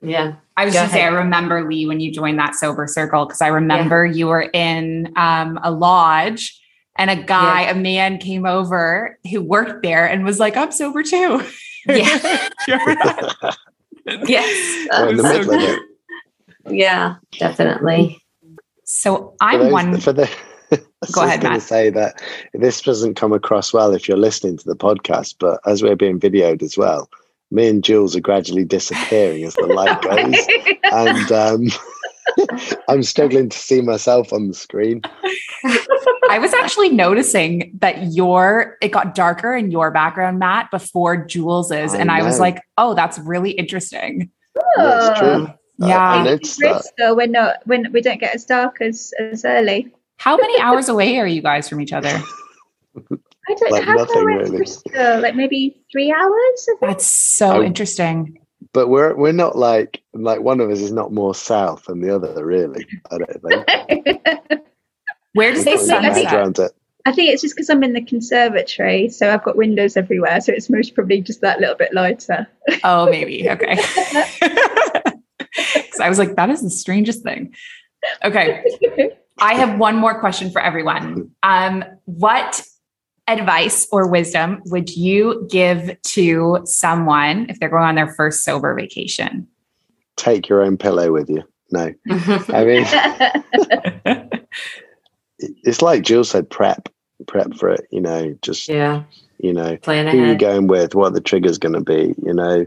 Yeah. 0.00 0.36
I 0.56 0.64
was 0.64 0.74
going 0.74 0.86
to 0.86 0.92
say, 0.92 1.02
I 1.02 1.08
remember 1.08 1.68
Leigh 1.68 1.86
when 1.86 2.00
you 2.00 2.12
joined 2.12 2.38
that 2.38 2.54
sober 2.54 2.86
circle 2.86 3.26
because 3.26 3.42
I 3.42 3.48
remember 3.48 4.06
yeah. 4.06 4.14
you 4.14 4.26
were 4.28 4.48
in 4.52 5.12
um, 5.16 5.58
a 5.62 5.70
lodge 5.70 6.60
and 6.96 7.10
a 7.10 7.16
guy, 7.16 7.62
yeah. 7.62 7.72
a 7.72 7.74
man 7.74 8.18
came 8.18 8.46
over 8.46 9.18
who 9.30 9.42
worked 9.42 9.82
there 9.82 10.06
and 10.06 10.24
was 10.24 10.38
like, 10.38 10.56
I'm 10.56 10.72
sober 10.72 11.02
too. 11.02 11.42
Yeah. 11.86 12.48
yes. 14.26 14.88
Um, 14.92 15.18
so 15.18 15.78
yeah, 16.68 17.16
definitely. 17.38 18.22
So 18.84 19.34
I'm 19.40 19.60
those, 19.60 19.72
one. 19.72 20.00
For 20.00 20.12
the, 20.12 20.30
Go 21.12 21.22
ahead, 21.22 21.40
going 21.40 21.54
to 21.54 21.60
say 21.60 21.90
that 21.90 22.20
this 22.54 22.80
doesn't 22.80 23.14
come 23.14 23.32
across 23.32 23.72
well 23.72 23.92
if 23.94 24.08
you're 24.08 24.16
listening 24.16 24.56
to 24.58 24.68
the 24.68 24.76
podcast, 24.76 25.36
but 25.38 25.60
as 25.66 25.82
we're 25.82 25.96
being 25.96 26.18
videoed 26.18 26.62
as 26.62 26.76
well, 26.76 27.08
me 27.50 27.68
and 27.68 27.84
Jules 27.84 28.16
are 28.16 28.20
gradually 28.20 28.64
disappearing 28.64 29.44
as 29.44 29.54
the 29.54 29.66
light 29.66 30.02
goes, 30.02 30.46
and 30.92 31.32
um, 31.32 32.78
I'm 32.88 33.02
struggling 33.02 33.48
to 33.48 33.58
see 33.58 33.80
myself 33.80 34.32
on 34.32 34.48
the 34.48 34.54
screen. 34.54 35.02
I 36.28 36.38
was 36.40 36.52
actually 36.52 36.88
noticing 36.88 37.72
that 37.78 38.12
your 38.12 38.76
it 38.80 38.90
got 38.90 39.14
darker 39.14 39.54
in 39.54 39.70
your 39.70 39.90
background, 39.90 40.38
Matt, 40.38 40.70
before 40.70 41.16
Jules's, 41.16 41.94
I 41.94 41.98
and 41.98 42.08
know. 42.08 42.14
I 42.14 42.22
was 42.22 42.40
like, 42.40 42.60
"Oh, 42.78 42.94
that's 42.94 43.18
really 43.18 43.52
interesting." 43.52 44.30
That's 44.76 45.18
true. 45.18 45.48
Yeah, 45.78 45.98
I, 45.98 46.16
I 46.16 46.24
noticed. 46.24 46.60
Though 46.98 47.14
when 47.14 47.32
not 47.32 47.58
when 47.64 47.92
we 47.92 48.00
don't 48.00 48.18
get 48.18 48.34
as 48.34 48.44
dark 48.44 48.80
as 48.80 49.12
as 49.20 49.44
early. 49.44 49.92
How 50.18 50.36
many 50.36 50.58
hours 50.60 50.88
away 50.88 51.18
are 51.18 51.26
you 51.26 51.42
guys 51.42 51.68
from 51.68 51.80
each 51.80 51.92
other? 51.92 52.22
I 53.48 53.54
don't 53.54 53.70
like 53.70 53.86
know. 53.86 53.98
How 53.98 54.04
far 54.06 54.26
really. 54.26 54.56
Bristol? 54.56 55.20
Like 55.20 55.34
maybe 55.34 55.80
three 55.92 56.12
hours? 56.12 56.68
That's 56.80 57.06
so 57.06 57.62
interesting. 57.62 58.38
But 58.72 58.88
we're 58.88 59.14
we're 59.14 59.32
not 59.32 59.56
like 59.56 60.02
like 60.14 60.40
one 60.40 60.60
of 60.60 60.70
us 60.70 60.80
is 60.80 60.92
not 60.92 61.12
more 61.12 61.34
south 61.34 61.84
than 61.84 62.00
the 62.00 62.14
other, 62.14 62.44
really. 62.44 62.86
I 63.10 63.18
don't 63.18 63.42
think. 63.42 64.20
Where 65.34 65.52
does 65.52 65.64
the 65.64 65.76
sun 65.78 66.14
set? 66.14 66.32
Around. 66.32 66.58
I 67.04 67.12
think 67.12 67.30
it's 67.30 67.42
just 67.42 67.54
because 67.54 67.70
I'm 67.70 67.84
in 67.84 67.92
the 67.92 68.02
conservatory, 68.02 69.10
so 69.10 69.32
I've 69.32 69.44
got 69.44 69.56
windows 69.56 69.96
everywhere. 69.96 70.40
So 70.40 70.52
it's 70.52 70.68
most 70.68 70.94
probably 70.94 71.20
just 71.20 71.40
that 71.42 71.60
little 71.60 71.76
bit 71.76 71.94
lighter. 71.94 72.48
Oh, 72.82 73.08
maybe 73.08 73.48
okay. 73.48 73.76
Because 75.96 76.00
I 76.00 76.08
was 76.08 76.18
like, 76.18 76.36
that 76.36 76.50
is 76.50 76.62
the 76.62 76.70
strangest 76.70 77.22
thing. 77.22 77.54
Okay. 78.22 78.62
I 79.38 79.54
have 79.54 79.78
one 79.78 79.96
more 79.96 80.20
question 80.20 80.50
for 80.50 80.60
everyone. 80.60 81.30
Um, 81.42 81.84
what 82.06 82.60
advice 83.28 83.88
or 83.90 84.08
wisdom 84.08 84.62
would 84.66 84.94
you 84.94 85.46
give 85.50 86.00
to 86.02 86.60
someone 86.64 87.46
if 87.48 87.58
they're 87.58 87.68
going 87.68 87.82
on 87.82 87.94
their 87.94 88.12
first 88.14 88.44
sober 88.44 88.74
vacation? 88.74 89.46
Take 90.16 90.48
your 90.48 90.62
own 90.62 90.76
pillow 90.76 91.12
with 91.12 91.28
you. 91.28 91.42
No, 91.72 91.92
I 92.08 92.64
mean, 92.64 92.86
it's 95.38 95.82
like 95.82 96.04
Jill 96.04 96.22
said, 96.22 96.48
prep, 96.48 96.88
prep 97.26 97.54
for 97.54 97.70
it. 97.70 97.86
You 97.90 98.00
know, 98.00 98.38
just 98.40 98.68
yeah, 98.68 99.02
you 99.38 99.52
know, 99.52 99.76
plan 99.78 100.06
who 100.06 100.18
you 100.18 100.24
ahead. 100.24 100.38
going 100.38 100.66
with, 100.68 100.94
what 100.94 101.12
the 101.12 101.20
trigger's 101.20 101.58
going 101.58 101.74
to 101.74 101.80
be. 101.80 102.14
You 102.24 102.34
know, 102.34 102.66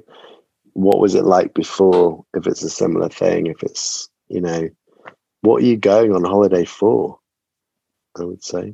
what 0.74 1.00
was 1.00 1.16
it 1.16 1.24
like 1.24 1.54
before? 1.54 2.26
If 2.34 2.46
it's 2.46 2.62
a 2.62 2.70
similar 2.70 3.08
thing, 3.08 3.48
if 3.48 3.64
it's 3.64 4.10
you 4.28 4.42
know, 4.42 4.68
what 5.42 5.64
are 5.64 5.66
you 5.66 5.78
going 5.78 6.14
on 6.14 6.26
holiday 6.26 6.66
for? 6.66 7.20
I 8.20 8.26
would 8.26 8.44
say. 8.44 8.74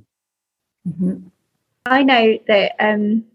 Mhm. 0.89 1.29
I 1.85 2.03
know 2.03 2.39
that 2.47 2.73
um, 2.79 3.25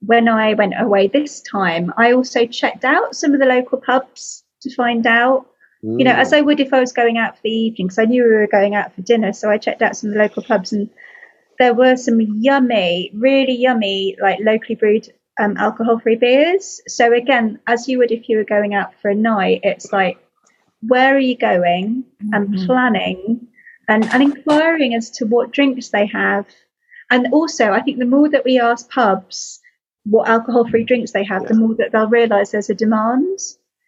when 0.00 0.28
I 0.28 0.54
went 0.54 0.74
away 0.78 1.08
this 1.08 1.42
time, 1.42 1.92
I 1.96 2.12
also 2.12 2.46
checked 2.46 2.84
out 2.84 3.14
some 3.14 3.34
of 3.34 3.40
the 3.40 3.46
local 3.46 3.78
pubs 3.78 4.42
to 4.62 4.74
find 4.74 5.06
out, 5.06 5.46
you 5.82 6.04
know, 6.04 6.12
Mm. 6.12 6.18
as 6.18 6.32
I 6.32 6.40
would 6.40 6.60
if 6.60 6.72
I 6.72 6.80
was 6.80 6.92
going 6.92 7.18
out 7.18 7.36
for 7.36 7.42
the 7.42 7.50
evening, 7.50 7.86
because 7.88 7.98
I 7.98 8.04
knew 8.06 8.22
we 8.22 8.30
were 8.30 8.46
going 8.46 8.74
out 8.74 8.94
for 8.94 9.02
dinner. 9.02 9.32
So 9.32 9.50
I 9.50 9.58
checked 9.58 9.82
out 9.82 9.96
some 9.96 10.10
of 10.10 10.14
the 10.14 10.20
local 10.22 10.42
pubs, 10.42 10.72
and 10.72 10.88
there 11.58 11.74
were 11.74 11.96
some 11.96 12.20
yummy, 12.20 13.10
really 13.14 13.56
yummy, 13.56 14.16
like 14.20 14.38
locally 14.40 14.76
brewed 14.76 15.08
um, 15.38 15.56
alcohol-free 15.58 16.16
beers. 16.16 16.80
So 16.86 17.12
again, 17.12 17.58
as 17.66 17.88
you 17.88 17.98
would 17.98 18.12
if 18.12 18.28
you 18.28 18.38
were 18.38 18.44
going 18.44 18.74
out 18.74 18.94
for 19.00 19.10
a 19.10 19.14
night, 19.14 19.60
it's 19.62 19.92
like, 19.92 20.18
where 20.86 21.14
are 21.14 21.18
you 21.18 21.36
going, 21.36 22.04
and 22.32 22.48
Mhm. 22.48 22.66
planning, 22.66 23.46
and 23.88 24.04
and 24.04 24.22
inquiring 24.22 24.94
as 24.94 25.10
to 25.10 25.26
what 25.26 25.50
drinks 25.50 25.90
they 25.90 26.06
have, 26.06 26.46
and 27.10 27.28
also 27.32 27.72
I 27.72 27.80
think 27.82 27.98
the 27.98 28.06
more 28.06 28.28
that 28.28 28.44
we 28.44 28.60
ask 28.60 28.90
pubs 28.90 29.60
what 30.04 30.28
alcohol-free 30.28 30.84
drinks 30.84 31.12
they 31.12 31.24
have, 31.24 31.46
the 31.46 31.54
more 31.54 31.74
that 31.74 31.92
they'll 31.92 32.08
realise 32.08 32.50
there's 32.50 32.70
a 32.70 32.74
demand 32.74 33.38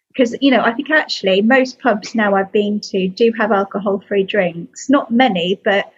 because 0.09 0.35
you 0.41 0.51
know 0.51 0.61
i 0.61 0.71
think 0.71 0.91
actually 0.91 1.41
most 1.41 1.79
pubs 1.79 2.13
now 2.13 2.35
i've 2.35 2.51
been 2.51 2.79
to 2.79 3.07
do 3.07 3.31
have 3.35 3.51
alcohol 3.51 3.99
free 4.07 4.23
drinks 4.23 4.87
not 4.87 5.09
many 5.09 5.59
but 5.63 5.91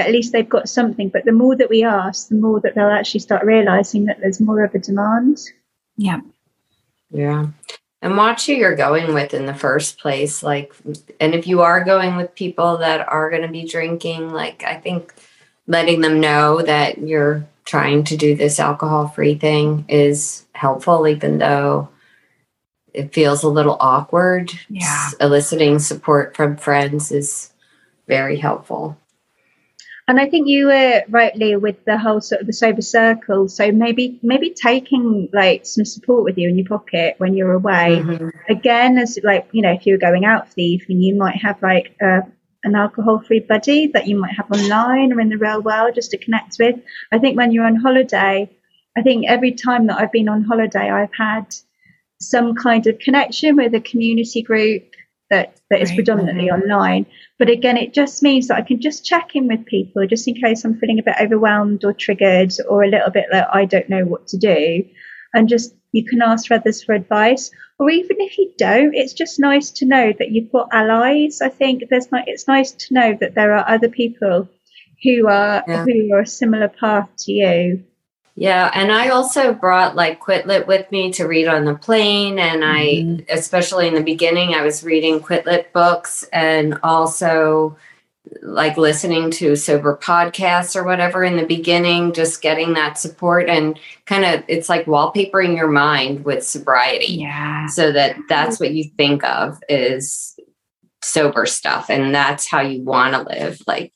at 0.00 0.10
least 0.10 0.32
they've 0.32 0.48
got 0.48 0.68
something 0.68 1.08
but 1.08 1.24
the 1.24 1.30
more 1.30 1.54
that 1.54 1.70
we 1.70 1.84
ask 1.84 2.26
the 2.26 2.34
more 2.34 2.60
that 2.60 2.74
they'll 2.74 2.88
actually 2.88 3.20
start 3.20 3.44
realizing 3.44 4.06
that 4.06 4.18
there's 4.20 4.40
more 4.40 4.64
of 4.64 4.74
a 4.74 4.80
demand 4.80 5.38
Yeah. 5.96 6.20
Yeah. 7.10 7.46
And 8.00 8.16
watch 8.16 8.46
who 8.46 8.54
you're 8.54 8.74
going 8.74 9.14
with 9.14 9.32
in 9.32 9.46
the 9.46 9.54
first 9.54 9.98
place. 9.98 10.42
Like, 10.42 10.74
and 11.20 11.34
if 11.34 11.46
you 11.46 11.60
are 11.60 11.84
going 11.84 12.16
with 12.16 12.34
people 12.34 12.78
that 12.78 13.06
are 13.08 13.30
going 13.30 13.42
to 13.42 13.48
be 13.48 13.64
drinking, 13.64 14.30
like, 14.30 14.64
I 14.64 14.74
think 14.74 15.14
letting 15.66 16.00
them 16.00 16.20
know 16.20 16.62
that 16.62 16.98
you're 16.98 17.46
trying 17.64 18.04
to 18.04 18.16
do 18.16 18.34
this 18.34 18.58
alcohol 18.58 19.08
free 19.08 19.34
thing 19.36 19.84
is 19.88 20.44
helpful, 20.54 21.06
even 21.06 21.38
though 21.38 21.88
it 22.92 23.12
feels 23.14 23.42
a 23.42 23.48
little 23.48 23.76
awkward. 23.80 24.50
Yeah. 24.68 25.10
Eliciting 25.20 25.78
support 25.78 26.36
from 26.36 26.56
friends 26.56 27.10
is 27.12 27.52
very 28.08 28.36
helpful. 28.36 28.98
and 30.08 30.18
i 30.18 30.28
think 30.28 30.48
you 30.48 30.66
were 30.66 30.72
right, 30.72 31.04
rightly 31.08 31.54
with 31.54 31.76
the 31.84 31.96
whole 31.96 32.20
sort 32.20 32.40
of 32.40 32.46
the 32.48 32.52
sober 32.52 32.82
circle 32.82 33.48
so 33.48 33.70
maybe 33.70 34.18
maybe 34.22 34.50
taking 34.50 35.28
like 35.32 35.64
some 35.64 35.84
support 35.84 36.24
with 36.24 36.36
you 36.36 36.48
in 36.48 36.58
your 36.58 36.66
pocket 36.66 37.14
when 37.18 37.34
you're 37.36 37.52
away 37.52 38.02
Mhm. 38.02 38.32
again 38.48 38.98
as 38.98 39.16
like 39.22 39.46
you 39.52 39.62
know 39.62 39.70
if 39.72 39.86
you 39.86 39.94
were 39.94 39.98
going 40.08 40.24
out 40.24 40.48
for 40.48 40.54
the 40.56 40.64
evening 40.64 41.00
you 41.00 41.14
might 41.14 41.36
have 41.36 41.62
like 41.62 41.94
a, 42.02 42.22
an 42.64 42.74
alcohol 42.74 43.20
free 43.20 43.40
buddy 43.40 43.88
that 43.88 44.06
you 44.06 44.16
might 44.16 44.36
have 44.36 44.50
online 44.50 45.12
or 45.12 45.20
in 45.20 45.28
the 45.28 45.38
real 45.38 45.60
world 45.60 45.94
just 45.94 46.10
to 46.12 46.18
connect 46.18 46.56
with. 46.58 46.76
I 47.10 47.18
think 47.18 47.36
when 47.36 47.52
you're 47.52 47.66
on 47.66 47.76
holiday 47.76 48.48
i 48.96 49.02
think 49.02 49.24
every 49.26 49.52
time 49.52 49.86
that 49.86 49.98
i've 49.98 50.12
been 50.12 50.28
on 50.28 50.42
holiday 50.44 50.90
i've 50.90 51.14
had 51.16 51.54
some 52.20 52.54
kind 52.54 52.86
of 52.86 52.98
connection 52.98 53.56
with 53.56 53.74
a 53.74 53.80
community 53.80 54.42
group 54.42 54.84
that 55.30 55.58
that 55.70 55.80
is 55.80 55.88
Right. 55.90 55.96
predominantly 55.96 56.48
mm-hmm. 56.48 56.62
online. 56.62 57.06
But 57.38 57.48
again 57.48 57.76
it 57.76 57.94
just 57.94 58.22
means 58.22 58.48
that 58.48 58.58
i 58.58 58.62
can 58.62 58.80
just 58.80 59.04
check 59.04 59.30
in 59.34 59.48
with 59.48 59.64
people 59.66 60.06
just 60.06 60.28
in 60.28 60.34
case 60.34 60.64
i'm 60.64 60.78
feeling 60.78 60.98
a 60.98 61.02
bit 61.02 61.16
overwhelmed 61.20 61.84
or 61.84 61.92
triggered 61.92 62.52
or 62.68 62.84
a 62.84 62.88
little 62.88 63.10
bit 63.10 63.26
like 63.32 63.46
i 63.52 63.64
don't 63.64 63.88
know 63.88 64.04
what 64.04 64.28
to 64.28 64.38
do. 64.38 64.84
And 65.34 65.48
just 65.48 65.74
you 65.92 66.04
can 66.04 66.22
ask 66.22 66.50
others 66.50 66.84
for 66.84 66.94
advice 66.94 67.50
or 67.78 67.90
even 67.90 68.16
if 68.20 68.38
you 68.38 68.52
don't 68.58 68.94
it's 68.94 69.12
just 69.12 69.40
nice 69.40 69.70
to 69.70 69.84
know 69.86 70.12
that 70.18 70.30
you've 70.30 70.52
got 70.52 70.68
allies 70.72 71.40
i 71.42 71.48
think 71.48 71.84
there's 71.90 72.08
it's 72.26 72.48
nice 72.48 72.70
to 72.72 72.94
know 72.94 73.16
that 73.20 73.34
there 73.34 73.54
are 73.56 73.68
other 73.68 73.88
people 73.88 74.48
who 75.02 75.26
are 75.28 75.64
Yeah. 75.66 75.84
who 75.84 76.12
are 76.12 76.20
a 76.20 76.26
similar 76.26 76.68
path 76.68 77.08
to 77.24 77.32
you 77.32 77.84
Yeah, 78.34 78.70
and 78.72 78.90
I 78.90 79.08
also 79.10 79.52
brought 79.52 79.94
like 79.94 80.18
Quit 80.20 80.46
Lit 80.46 80.66
with 80.66 80.90
me 80.90 81.12
to 81.12 81.26
read 81.28 81.48
on 81.48 81.66
the 81.66 81.74
plane, 81.74 82.38
and 82.38 82.62
Mhm. 82.62 83.20
I, 83.28 83.32
especially 83.32 83.88
in 83.88 83.94
the 83.94 84.00
beginning, 84.02 84.54
I 84.54 84.62
was 84.62 84.82
reading 84.82 85.20
Quit 85.20 85.44
Lit 85.44 85.70
books 85.74 86.26
and 86.32 86.78
also 86.82 87.76
like 88.40 88.76
listening 88.76 89.30
to 89.32 89.56
sober 89.56 89.96
podcasts 90.00 90.76
or 90.76 90.84
whatever 90.84 91.24
in 91.24 91.36
the 91.36 91.44
beginning, 91.46 92.12
just 92.12 92.40
getting 92.40 92.74
that 92.74 92.96
support 92.98 93.48
and 93.48 93.78
kind 94.06 94.24
of 94.24 94.44
it's 94.48 94.68
like 94.68 94.86
wallpapering 94.86 95.56
your 95.56 95.68
mind 95.68 96.24
with 96.24 96.44
sobriety, 96.44 97.14
Yeah. 97.14 97.66
so 97.66 97.90
that 97.92 98.16
that's 98.28 98.60
what 98.60 98.72
you 98.72 98.84
think 98.96 99.24
of 99.24 99.58
is 99.68 100.38
sober 101.02 101.46
stuff, 101.46 101.90
and 101.90 102.14
that's 102.14 102.48
how 102.48 102.60
you 102.60 102.82
want 102.84 103.14
to 103.14 103.22
live. 103.22 103.60
Like 103.66 103.92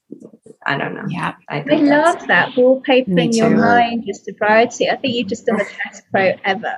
I 0.69 0.77
don't 0.77 0.95
know, 0.95 1.05
Yeah. 1.09 1.35
I 1.49 1.59
I 1.59 1.63
think 1.63 1.89
that's- 1.89 2.15
love 2.19 2.27
that 2.27 2.49
wallpapering 2.57 3.33
your 3.37 3.51
too. 3.51 3.57
mind, 3.57 4.03
your 4.05 4.15
sobriety. 4.15 4.91
I 4.91 4.97
think 4.97 5.15
you've 5.15 5.29
just 5.29 5.47
done 5.47 5.59
the 5.59 5.65
best 5.85 6.03
quote 6.11 6.41
ever. 6.45 6.77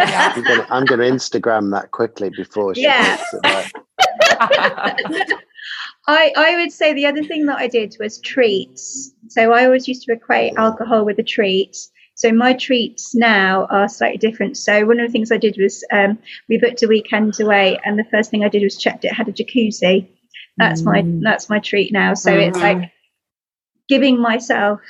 Yeah. 0.00 0.66
I'm 0.68 0.84
gonna, 0.84 1.04
Instagram 1.12 1.70
that 1.70 1.92
quickly 1.92 2.30
before 2.36 2.74
she 2.74 2.82
Yeah. 2.82 3.22
puts 6.06 6.18
it 6.28 6.34
back. 6.34 6.42
I, 6.44 6.52
I 6.54 6.56
would 6.60 6.72
say 6.72 6.92
the 6.92 7.06
other 7.06 7.22
thing 7.24 7.46
that 7.46 7.58
I 7.58 7.68
did 7.68 7.96
was 8.00 8.18
treats. 8.20 9.12
So 9.28 9.52
I 9.52 9.64
always 9.64 9.86
used 9.88 10.02
to 10.04 10.12
equate 10.12 10.54
alcohol 10.56 11.04
with 11.04 11.18
a 11.18 11.22
treat. 11.22 11.76
So 12.16 12.32
my 12.32 12.52
treats 12.52 13.14
now 13.14 13.66
are 13.70 13.88
slightly 13.88 14.18
different. 14.18 14.56
So 14.58 14.84
one 14.84 15.00
of 15.00 15.06
the 15.06 15.12
things 15.12 15.32
I 15.32 15.38
did 15.38 15.56
was 15.58 15.82
um, 15.90 16.18
we 16.50 16.58
booked 16.58 16.82
a 16.82 16.86
weekend 16.88 17.40
away, 17.40 17.78
and 17.84 17.98
the 17.98 18.04
first 18.10 18.30
thing 18.30 18.44
I 18.44 18.48
did 18.48 18.62
was 18.62 18.76
checked 18.76 19.04
it 19.04 19.12
had 19.12 19.28
a 19.28 19.32
jacuzzi. 19.32 20.08
That's 20.58 20.82
my 20.82 21.00
Mm. 21.02 21.22
that's 21.22 21.48
my 21.48 21.60
treat 21.60 21.92
now. 21.92 22.12
So 22.14 22.30
it's 22.36 22.58
Mhm. 22.58 22.62
like 22.62 22.90
giving 23.88 24.20
myself 24.20 24.80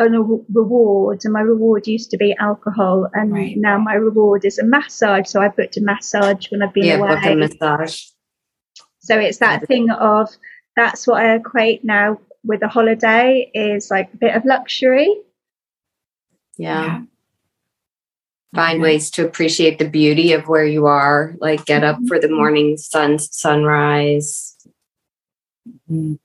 a 0.00 0.08
re- 0.10 0.44
reward, 0.52 1.20
and 1.22 1.32
my 1.32 1.42
reward 1.42 1.86
used 1.86 2.10
to 2.10 2.16
be 2.16 2.34
alcohol, 2.40 3.08
and 3.14 3.30
Right. 3.32 3.56
now 3.56 3.78
my 3.78 3.94
reward 3.94 4.44
is 4.44 4.58
a 4.58 4.64
massage. 4.64 5.28
So 5.28 5.40
I 5.40 5.48
booked 5.48 5.76
a 5.76 5.80
massage 5.80 6.50
when 6.50 6.62
I've 6.62 6.72
been 6.74 6.86
yeah, 6.86 6.96
away. 6.96 7.08
book 7.14 7.24
a 7.24 7.34
massage. 7.36 8.02
So 9.04 9.18
it's 9.18 9.36
that 9.38 9.66
thing 9.68 9.90
of 9.90 10.30
that's 10.76 11.06
what 11.06 11.20
I 11.22 11.34
equate 11.34 11.84
now 11.84 12.18
with 12.42 12.62
a 12.62 12.68
holiday 12.68 13.50
is 13.54 13.90
like 13.90 14.08
a 14.14 14.16
bit 14.16 14.34
of 14.34 14.44
luxury. 14.46 15.08
yeah. 16.56 17.02
find 18.54 18.80
ways 18.80 19.10
to 19.10 19.26
appreciate 19.26 19.78
the 19.78 19.88
beauty 19.88 20.32
of 20.32 20.46
where 20.48 20.64
you 20.64 20.86
are 20.86 21.34
like 21.40 21.64
get 21.66 21.82
up 21.84 21.98
for 22.06 22.18
the 22.20 22.28
morning 22.28 22.76
sun 22.76 23.18
sunrise 23.18 24.56
Mhm. 25.90 26.18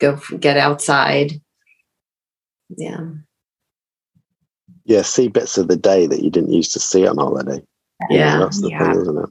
go 0.00 0.18
get 0.40 0.56
outside 0.56 1.40
yeah 2.76 3.06
Yeah, 4.84 5.02
see 5.02 5.28
bits 5.28 5.56
of 5.58 5.68
the 5.68 5.76
day 5.76 6.06
that 6.08 6.22
you 6.24 6.30
didn't 6.30 6.52
used 6.52 6.72
to 6.72 6.80
see 6.80 7.06
on 7.06 7.16
holiday. 7.18 7.62
yeah 8.10 8.38
that's 8.40 8.60
the 8.60 8.68
Yeah. 8.70 8.78
thing, 8.92 9.00
isn't 9.02 9.18
it? 9.24 9.30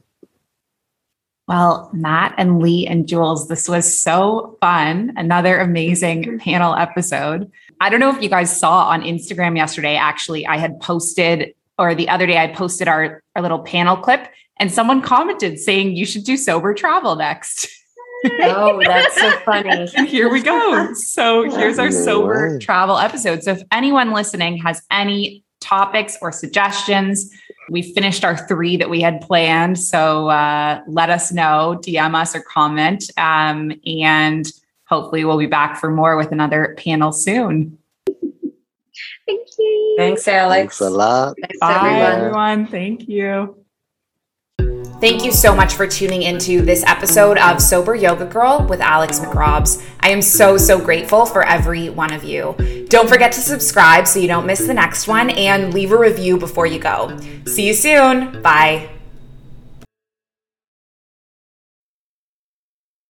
Well, 1.50 1.90
Matt 1.92 2.36
and 2.38 2.62
Leigh 2.62 2.86
and 2.86 3.08
Jules, 3.08 3.48
this 3.48 3.68
was 3.68 4.00
so 4.00 4.56
fun. 4.60 5.12
Another 5.16 5.58
amazing 5.58 6.38
panel 6.38 6.76
episode. 6.76 7.50
I 7.80 7.90
don't 7.90 7.98
know 7.98 8.14
if 8.14 8.22
you 8.22 8.28
guys 8.28 8.56
saw 8.56 8.84
on 8.84 9.02
Instagram 9.02 9.56
yesterday, 9.56 9.96
actually, 9.96 10.46
I 10.46 10.58
had 10.58 10.78
posted, 10.78 11.52
or 11.76 11.92
the 11.96 12.08
other 12.08 12.24
day, 12.28 12.38
I 12.38 12.46
posted 12.46 12.86
our, 12.86 13.20
our 13.34 13.42
little 13.42 13.58
panel 13.58 13.96
clip, 13.96 14.28
and 14.60 14.72
someone 14.72 15.02
commented 15.02 15.58
saying 15.58 15.96
you 15.96 16.06
should 16.06 16.22
do 16.22 16.36
sober 16.36 16.72
travel 16.72 17.16
next. 17.16 17.66
oh 18.42 18.80
that's 18.84 19.20
so 19.20 19.30
funny 19.40 19.88
And 19.96 20.06
here 20.08 20.30
we 20.30 20.42
go. 20.42 20.92
So 20.94 21.50
here's 21.50 21.80
our 21.80 21.90
sober 21.90 22.60
travel 22.60 22.96
episode. 22.96 23.42
So 23.42 23.50
if 23.50 23.62
anyone 23.72 24.12
listening 24.12 24.58
has 24.58 24.82
any 24.92 25.42
topics 25.58 26.16
or 26.22 26.30
suggestions, 26.30 27.28
we 27.70 27.82
finished 27.94 28.24
our 28.24 28.36
three 28.36 28.76
that 28.76 28.90
we 28.90 29.00
had 29.00 29.20
planned. 29.20 29.78
So 29.78 30.28
uh, 30.28 30.82
let 30.88 31.08
us 31.08 31.30
know, 31.32 31.80
DM 31.82 32.14
us 32.14 32.34
or 32.34 32.42
comment. 32.42 33.04
Um, 33.16 33.72
and 33.86 34.50
hopefully 34.86 35.24
we'll 35.24 35.38
be 35.38 35.46
back 35.46 35.78
for 35.78 35.90
more 35.90 36.16
with 36.16 36.32
another 36.32 36.74
panel 36.76 37.12
soon. 37.12 37.78
Thank 39.26 39.48
you. 39.58 39.94
thanks 39.96 40.26
alex 40.26 40.58
Thanks 40.58 40.80
a 40.80 40.90
lot. 40.90 41.36
Thanks, 41.40 41.58
Bye, 41.60 41.76
everyone. 41.76 42.12
everyone. 42.12 42.66
Thank 42.66 43.08
you. 43.08 43.59
Thank 45.00 45.24
you 45.24 45.32
so 45.32 45.56
much 45.56 45.74
for 45.74 45.86
tuning 45.86 46.22
into 46.22 46.60
this 46.60 46.84
episode 46.84 47.38
of 47.38 47.62
Sober 47.62 47.94
Yoga 47.94 48.26
Girl 48.26 48.66
with 48.68 48.80
Alex 48.80 49.18
McRobs. 49.18 49.82
I 50.00 50.10
am 50.10 50.20
so, 50.20 50.58
so 50.58 50.78
grateful 50.78 51.24
for 51.24 51.42
every 51.42 51.88
one 51.88 52.12
of 52.12 52.22
you. 52.22 52.86
Don't 52.90 53.08
forget 53.08 53.32
to 53.32 53.40
subscribe 53.40 54.06
so 54.06 54.18
you 54.18 54.28
don't 54.28 54.44
miss 54.44 54.66
the 54.66 54.74
next 54.74 55.08
one 55.08 55.30
and 55.30 55.72
leave 55.72 55.92
a 55.92 55.98
review 55.98 56.36
before 56.36 56.66
you 56.66 56.78
go. 56.78 57.18
See 57.46 57.66
you 57.66 57.72
soon. 57.74 58.42
Bye. 58.42 58.99